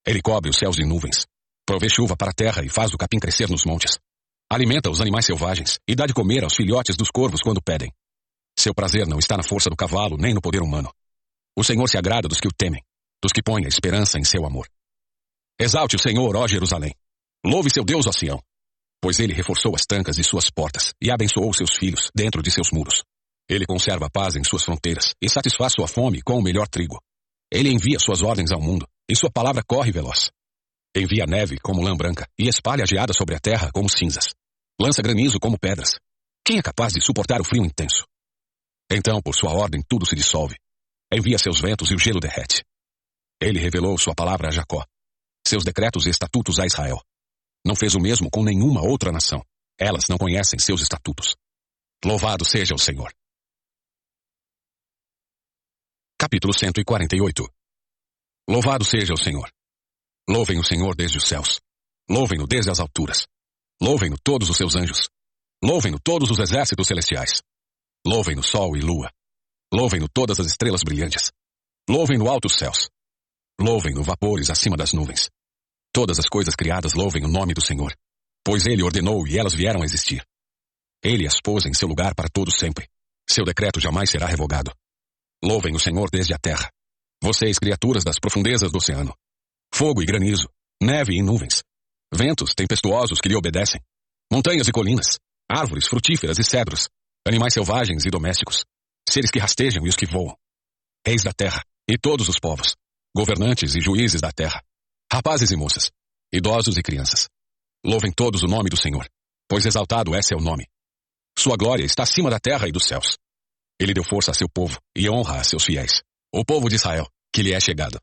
Ele 0.06 0.22
cobre 0.22 0.50
os 0.50 0.56
céus 0.56 0.76
de 0.76 0.84
nuvens, 0.84 1.26
provê 1.66 1.88
chuva 1.88 2.16
para 2.16 2.30
a 2.30 2.34
terra 2.34 2.64
e 2.64 2.68
faz 2.68 2.92
o 2.92 2.98
capim 2.98 3.18
crescer 3.18 3.48
nos 3.48 3.64
montes. 3.64 3.98
Alimenta 4.54 4.88
os 4.88 5.00
animais 5.00 5.26
selvagens 5.26 5.80
e 5.84 5.96
dá 5.96 6.06
de 6.06 6.14
comer 6.14 6.44
aos 6.44 6.54
filhotes 6.54 6.96
dos 6.96 7.10
corvos 7.10 7.40
quando 7.42 7.60
pedem. 7.60 7.92
Seu 8.56 8.72
prazer 8.72 9.04
não 9.04 9.18
está 9.18 9.36
na 9.36 9.42
força 9.42 9.68
do 9.68 9.74
cavalo, 9.74 10.16
nem 10.16 10.32
no 10.32 10.40
poder 10.40 10.62
humano. 10.62 10.92
O 11.58 11.64
Senhor 11.64 11.88
se 11.88 11.98
agrada 11.98 12.28
dos 12.28 12.38
que 12.38 12.46
o 12.46 12.52
temem, 12.56 12.80
dos 13.20 13.32
que 13.32 13.42
põem 13.42 13.64
a 13.64 13.68
esperança 13.68 14.16
em 14.16 14.22
seu 14.22 14.46
amor. 14.46 14.68
Exalte 15.60 15.96
o 15.96 15.98
Senhor, 15.98 16.36
ó 16.36 16.46
Jerusalém. 16.46 16.94
Louve 17.44 17.68
seu 17.68 17.84
Deus, 17.84 18.06
ó 18.06 18.12
Sião. 18.12 18.40
Pois 19.02 19.18
ele 19.18 19.34
reforçou 19.34 19.74
as 19.74 19.82
trancas 19.86 20.14
de 20.14 20.22
suas 20.22 20.48
portas 20.50 20.94
e 21.02 21.10
abençoou 21.10 21.52
seus 21.52 21.76
filhos 21.76 22.12
dentro 22.14 22.40
de 22.40 22.52
seus 22.52 22.70
muros. 22.70 23.02
Ele 23.50 23.66
conserva 23.66 24.06
a 24.06 24.10
paz 24.10 24.36
em 24.36 24.44
suas 24.44 24.62
fronteiras 24.62 25.14
e 25.20 25.28
satisfaz 25.28 25.72
sua 25.72 25.88
fome 25.88 26.22
com 26.22 26.38
o 26.38 26.42
melhor 26.42 26.68
trigo. 26.68 27.02
Ele 27.52 27.72
envia 27.72 27.98
suas 27.98 28.22
ordens 28.22 28.52
ao 28.52 28.62
mundo 28.62 28.86
e 29.10 29.16
sua 29.16 29.32
palavra 29.32 29.64
corre 29.66 29.90
veloz. 29.90 30.30
Envia 30.96 31.26
neve 31.26 31.58
como 31.58 31.82
lã 31.82 31.96
branca 31.96 32.24
e 32.38 32.46
espalha 32.46 32.84
a 32.84 32.86
geada 32.86 33.12
sobre 33.12 33.34
a 33.34 33.40
terra 33.40 33.68
como 33.74 33.88
cinzas. 33.88 34.28
Lança 34.80 35.00
granizo 35.02 35.38
como 35.38 35.58
pedras. 35.58 35.98
Quem 36.44 36.58
é 36.58 36.62
capaz 36.62 36.92
de 36.92 37.00
suportar 37.00 37.40
o 37.40 37.44
frio 37.44 37.64
intenso? 37.64 38.04
Então, 38.90 39.22
por 39.22 39.34
sua 39.34 39.52
ordem, 39.52 39.82
tudo 39.88 40.04
se 40.04 40.16
dissolve. 40.16 40.56
Envia 41.12 41.38
seus 41.38 41.60
ventos 41.60 41.90
e 41.90 41.94
o 41.94 41.98
gelo 41.98 42.20
derrete. 42.20 42.64
Ele 43.40 43.60
revelou 43.60 43.96
sua 43.98 44.14
palavra 44.14 44.48
a 44.48 44.50
Jacó, 44.50 44.84
seus 45.46 45.64
decretos 45.64 46.06
e 46.06 46.10
estatutos 46.10 46.58
a 46.58 46.66
Israel. 46.66 47.00
Não 47.64 47.76
fez 47.76 47.94
o 47.94 48.00
mesmo 48.00 48.30
com 48.30 48.42
nenhuma 48.42 48.82
outra 48.82 49.12
nação. 49.12 49.44
Elas 49.78 50.08
não 50.08 50.18
conhecem 50.18 50.58
seus 50.58 50.82
estatutos. 50.82 51.34
Louvado 52.04 52.44
seja 52.44 52.74
o 52.74 52.78
Senhor. 52.78 53.12
Capítulo 56.18 56.52
148 56.52 57.48
Louvado 58.48 58.84
seja 58.84 59.14
o 59.14 59.16
Senhor. 59.16 59.50
Louvem 60.28 60.58
o 60.58 60.64
Senhor 60.64 60.94
desde 60.94 61.18
os 61.18 61.26
céus. 61.26 61.60
Louvem-no 62.08 62.46
desde 62.46 62.70
as 62.70 62.80
alturas. 62.80 63.26
Louvem-no 63.82 64.16
todos 64.22 64.48
os 64.48 64.56
seus 64.56 64.76
anjos. 64.76 65.08
Louvem-no 65.62 65.98
todos 65.98 66.30
os 66.30 66.38
exércitos 66.38 66.86
celestiais. 66.86 67.42
Louvem-no 68.06 68.42
sol 68.42 68.76
e 68.76 68.80
lua. 68.80 69.10
Louvem-no 69.72 70.08
todas 70.08 70.38
as 70.38 70.46
estrelas 70.46 70.82
brilhantes. 70.82 71.32
Louvem-no 71.88 72.28
altos 72.28 72.54
céus. 72.54 72.88
Louvem-no 73.60 74.02
vapores 74.02 74.50
acima 74.50 74.76
das 74.76 74.92
nuvens. 74.92 75.30
Todas 75.92 76.18
as 76.18 76.28
coisas 76.28 76.54
criadas 76.54 76.94
louvem 76.94 77.24
o 77.24 77.28
nome 77.28 77.54
do 77.54 77.60
Senhor, 77.60 77.96
pois 78.44 78.66
ele 78.66 78.82
ordenou 78.82 79.26
e 79.26 79.38
elas 79.38 79.54
vieram 79.54 79.82
a 79.82 79.84
existir. 79.84 80.26
Ele 81.02 81.26
as 81.26 81.40
pôs 81.40 81.66
em 81.66 81.74
seu 81.74 81.86
lugar 81.86 82.14
para 82.14 82.28
todo 82.28 82.50
sempre. 82.50 82.88
Seu 83.28 83.44
decreto 83.44 83.80
jamais 83.80 84.10
será 84.10 84.26
revogado. 84.26 84.72
Louvem 85.42 85.74
o 85.74 85.78
Senhor 85.78 86.10
desde 86.10 86.34
a 86.34 86.38
terra. 86.38 86.70
Vocês, 87.22 87.58
criaturas 87.58 88.04
das 88.04 88.18
profundezas 88.18 88.72
do 88.72 88.78
oceano. 88.78 89.14
Fogo 89.72 90.02
e 90.02 90.06
granizo, 90.06 90.48
neve 90.82 91.14
e 91.14 91.22
nuvens. 91.22 91.62
Ventos 92.14 92.54
tempestuosos 92.54 93.20
que 93.20 93.28
lhe 93.28 93.36
obedecem. 93.36 93.80
Montanhas 94.32 94.68
e 94.68 94.72
colinas. 94.72 95.18
Árvores 95.50 95.86
frutíferas 95.86 96.38
e 96.38 96.44
cedros. 96.44 96.88
Animais 97.26 97.54
selvagens 97.54 98.04
e 98.04 98.10
domésticos. 98.10 98.64
Seres 99.08 99.30
que 99.30 99.38
rastejam 99.38 99.84
e 99.84 99.88
os 99.88 99.96
que 99.96 100.06
voam. 100.06 100.36
Reis 101.06 101.24
da 101.24 101.32
terra 101.32 101.62
e 101.88 101.98
todos 101.98 102.28
os 102.28 102.38
povos. 102.38 102.76
Governantes 103.16 103.74
e 103.74 103.80
juízes 103.80 104.20
da 104.20 104.32
terra 104.32 104.62
rapazes 105.14 105.52
e 105.52 105.56
moças, 105.56 105.92
idosos 106.32 106.76
e 106.76 106.82
crianças. 106.82 107.28
Louvem 107.86 108.10
todos 108.10 108.42
o 108.42 108.48
nome 108.48 108.68
do 108.68 108.76
Senhor, 108.76 109.08
pois 109.48 109.64
exaltado 109.64 110.12
é 110.12 110.20
seu 110.20 110.38
nome. 110.38 110.66
Sua 111.38 111.56
glória 111.56 111.84
está 111.84 112.02
acima 112.02 112.28
da 112.30 112.40
terra 112.40 112.66
e 112.66 112.72
dos 112.72 112.86
céus. 112.86 113.16
Ele 113.80 113.94
deu 113.94 114.02
força 114.02 114.32
a 114.32 114.34
seu 114.34 114.48
povo 114.48 114.80
e 114.96 115.08
honra 115.08 115.40
a 115.40 115.44
seus 115.44 115.64
fiéis, 115.64 116.02
o 116.34 116.44
povo 116.44 116.68
de 116.68 116.74
Israel, 116.74 117.08
que 117.32 117.42
lhe 117.42 117.52
é 117.52 117.60
chegado. 117.60 118.00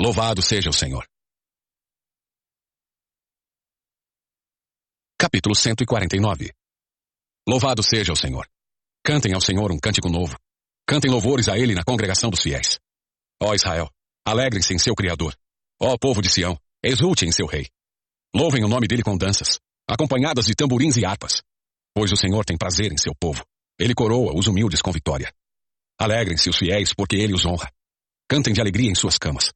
Louvado 0.00 0.40
seja 0.40 0.70
o 0.70 0.72
Senhor. 0.72 1.04
Capítulo 5.18 5.54
149 5.54 6.52
Louvado 7.48 7.82
seja 7.82 8.12
o 8.12 8.16
Senhor. 8.16 8.46
Cantem 9.02 9.32
ao 9.32 9.40
Senhor 9.40 9.72
um 9.72 9.78
cântico 9.78 10.10
novo. 10.10 10.36
Cantem 10.86 11.10
louvores 11.10 11.48
a 11.48 11.56
Ele 11.56 11.74
na 11.74 11.82
congregação 11.82 12.28
dos 12.28 12.42
fiéis. 12.42 12.78
Ó 13.42 13.54
Israel, 13.54 13.88
alegrem-se 14.26 14.74
em 14.74 14.78
seu 14.78 14.94
Criador. 14.94 15.34
Ó 15.80 15.96
povo 15.96 16.20
de 16.20 16.28
Sião, 16.28 16.58
exulte 16.84 17.24
em 17.24 17.32
seu 17.32 17.46
rei. 17.46 17.66
Louvem 18.34 18.62
o 18.62 18.68
nome 18.68 18.86
dele 18.86 19.02
com 19.02 19.16
danças, 19.16 19.58
acompanhadas 19.88 20.44
de 20.44 20.54
tamborins 20.54 20.98
e 20.98 21.06
harpas. 21.06 21.42
Pois 21.94 22.12
o 22.12 22.16
Senhor 22.16 22.44
tem 22.44 22.58
prazer 22.58 22.92
em 22.92 22.98
seu 22.98 23.14
povo. 23.18 23.42
Ele 23.80 23.94
coroa 23.94 24.36
os 24.36 24.48
humildes 24.48 24.82
com 24.82 24.92
vitória. 24.92 25.32
Alegrem-se 25.98 26.50
os 26.50 26.58
fiéis, 26.58 26.92
porque 26.92 27.16
ele 27.16 27.32
os 27.32 27.46
honra. 27.46 27.72
Cantem 28.28 28.52
de 28.52 28.60
alegria 28.60 28.90
em 28.90 28.94
suas 28.94 29.16
camas. 29.16 29.50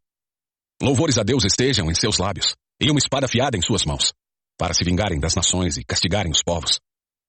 Louvores 0.80 1.18
a 1.18 1.22
Deus 1.22 1.44
estejam 1.44 1.90
em 1.90 1.94
seus 1.94 2.16
lábios, 2.16 2.56
e 2.80 2.90
uma 2.90 2.98
espada 2.98 3.26
afiada 3.26 3.58
em 3.58 3.62
suas 3.62 3.84
mãos, 3.84 4.14
para 4.61 4.74
se 4.74 4.84
vingarem 4.84 5.18
das 5.18 5.34
nações 5.34 5.78
e 5.78 5.82
castigarem 5.82 6.30
os 6.30 6.42
povos, 6.42 6.78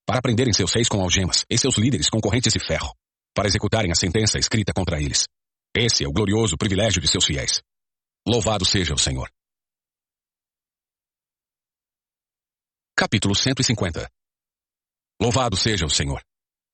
para 0.05 0.21
prenderem 0.21 0.51
seus 0.51 0.73
reis 0.73 0.89
com 0.89 1.01
algemas 1.01 1.45
e 1.49 1.57
seus 1.57 1.77
líderes 1.77 2.09
com 2.09 2.19
correntes 2.19 2.51
de 2.51 2.59
ferro, 2.59 2.93
para 3.33 3.47
executarem 3.47 3.89
a 3.89 3.95
sentença 3.95 4.37
escrita 4.37 4.73
contra 4.73 5.01
eles. 5.01 5.29
Esse 5.73 6.03
é 6.03 6.07
o 6.09 6.11
glorioso 6.11 6.57
privilégio 6.57 7.01
de 7.01 7.07
seus 7.07 7.23
fiéis. 7.23 7.61
Louvado 8.27 8.65
seja 8.65 8.93
o 8.93 8.97
Senhor. 8.97 9.31
Capítulo 12.97 13.33
150 13.33 14.11
Louvado 15.21 15.55
seja 15.55 15.85
o 15.85 15.89
Senhor. 15.89 16.21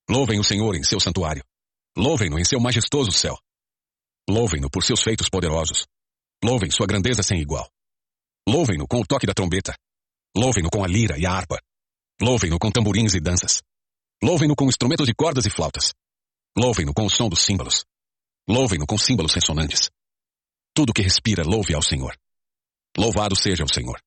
Louvem 0.09 0.39
o 0.39 0.43
Senhor 0.43 0.75
em 0.75 0.83
seu 0.83 0.99
santuário. 0.99 1.43
Louvem-no 1.95 2.39
em 2.39 2.43
seu 2.43 2.59
majestoso 2.59 3.11
céu. 3.11 3.37
Louvem-no 4.27 4.71
por 4.71 4.83
seus 4.83 5.03
feitos 5.03 5.29
poderosos. 5.29 5.85
Louvem 6.43 6.71
sua 6.71 6.87
grandeza 6.87 7.21
sem 7.21 7.39
igual. 7.39 7.69
Louvem-no 8.49 8.87
com 8.87 9.01
o 9.01 9.05
toque 9.05 9.27
da 9.27 9.35
trombeta. 9.35 9.75
Louvem-no 10.35 10.69
com 10.69 10.83
a 10.83 10.87
lira 10.87 11.17
e 11.17 11.25
a 11.25 11.31
harpa. 11.31 11.59
Louvem-no 12.21 12.57
com 12.57 12.71
tamborins 12.71 13.13
e 13.13 13.19
danças. 13.19 13.61
Louvem-no 14.23 14.55
com 14.55 14.65
instrumentos 14.65 15.05
de 15.05 15.13
cordas 15.13 15.45
e 15.45 15.49
flautas. 15.49 15.93
Louvem-no 16.57 16.93
com 16.93 17.05
o 17.05 17.09
som 17.09 17.29
dos 17.29 17.41
símbolos. 17.43 17.85
Louvem-no 18.49 18.87
com 18.87 18.97
símbolos 18.97 19.33
ressonantes. 19.33 19.89
Tudo 20.73 20.93
que 20.93 21.01
respira, 21.01 21.43
louve 21.43 21.75
ao 21.75 21.81
Senhor. 21.81 22.17
Louvado 22.97 23.35
seja 23.35 23.63
o 23.63 23.71
Senhor. 23.71 24.01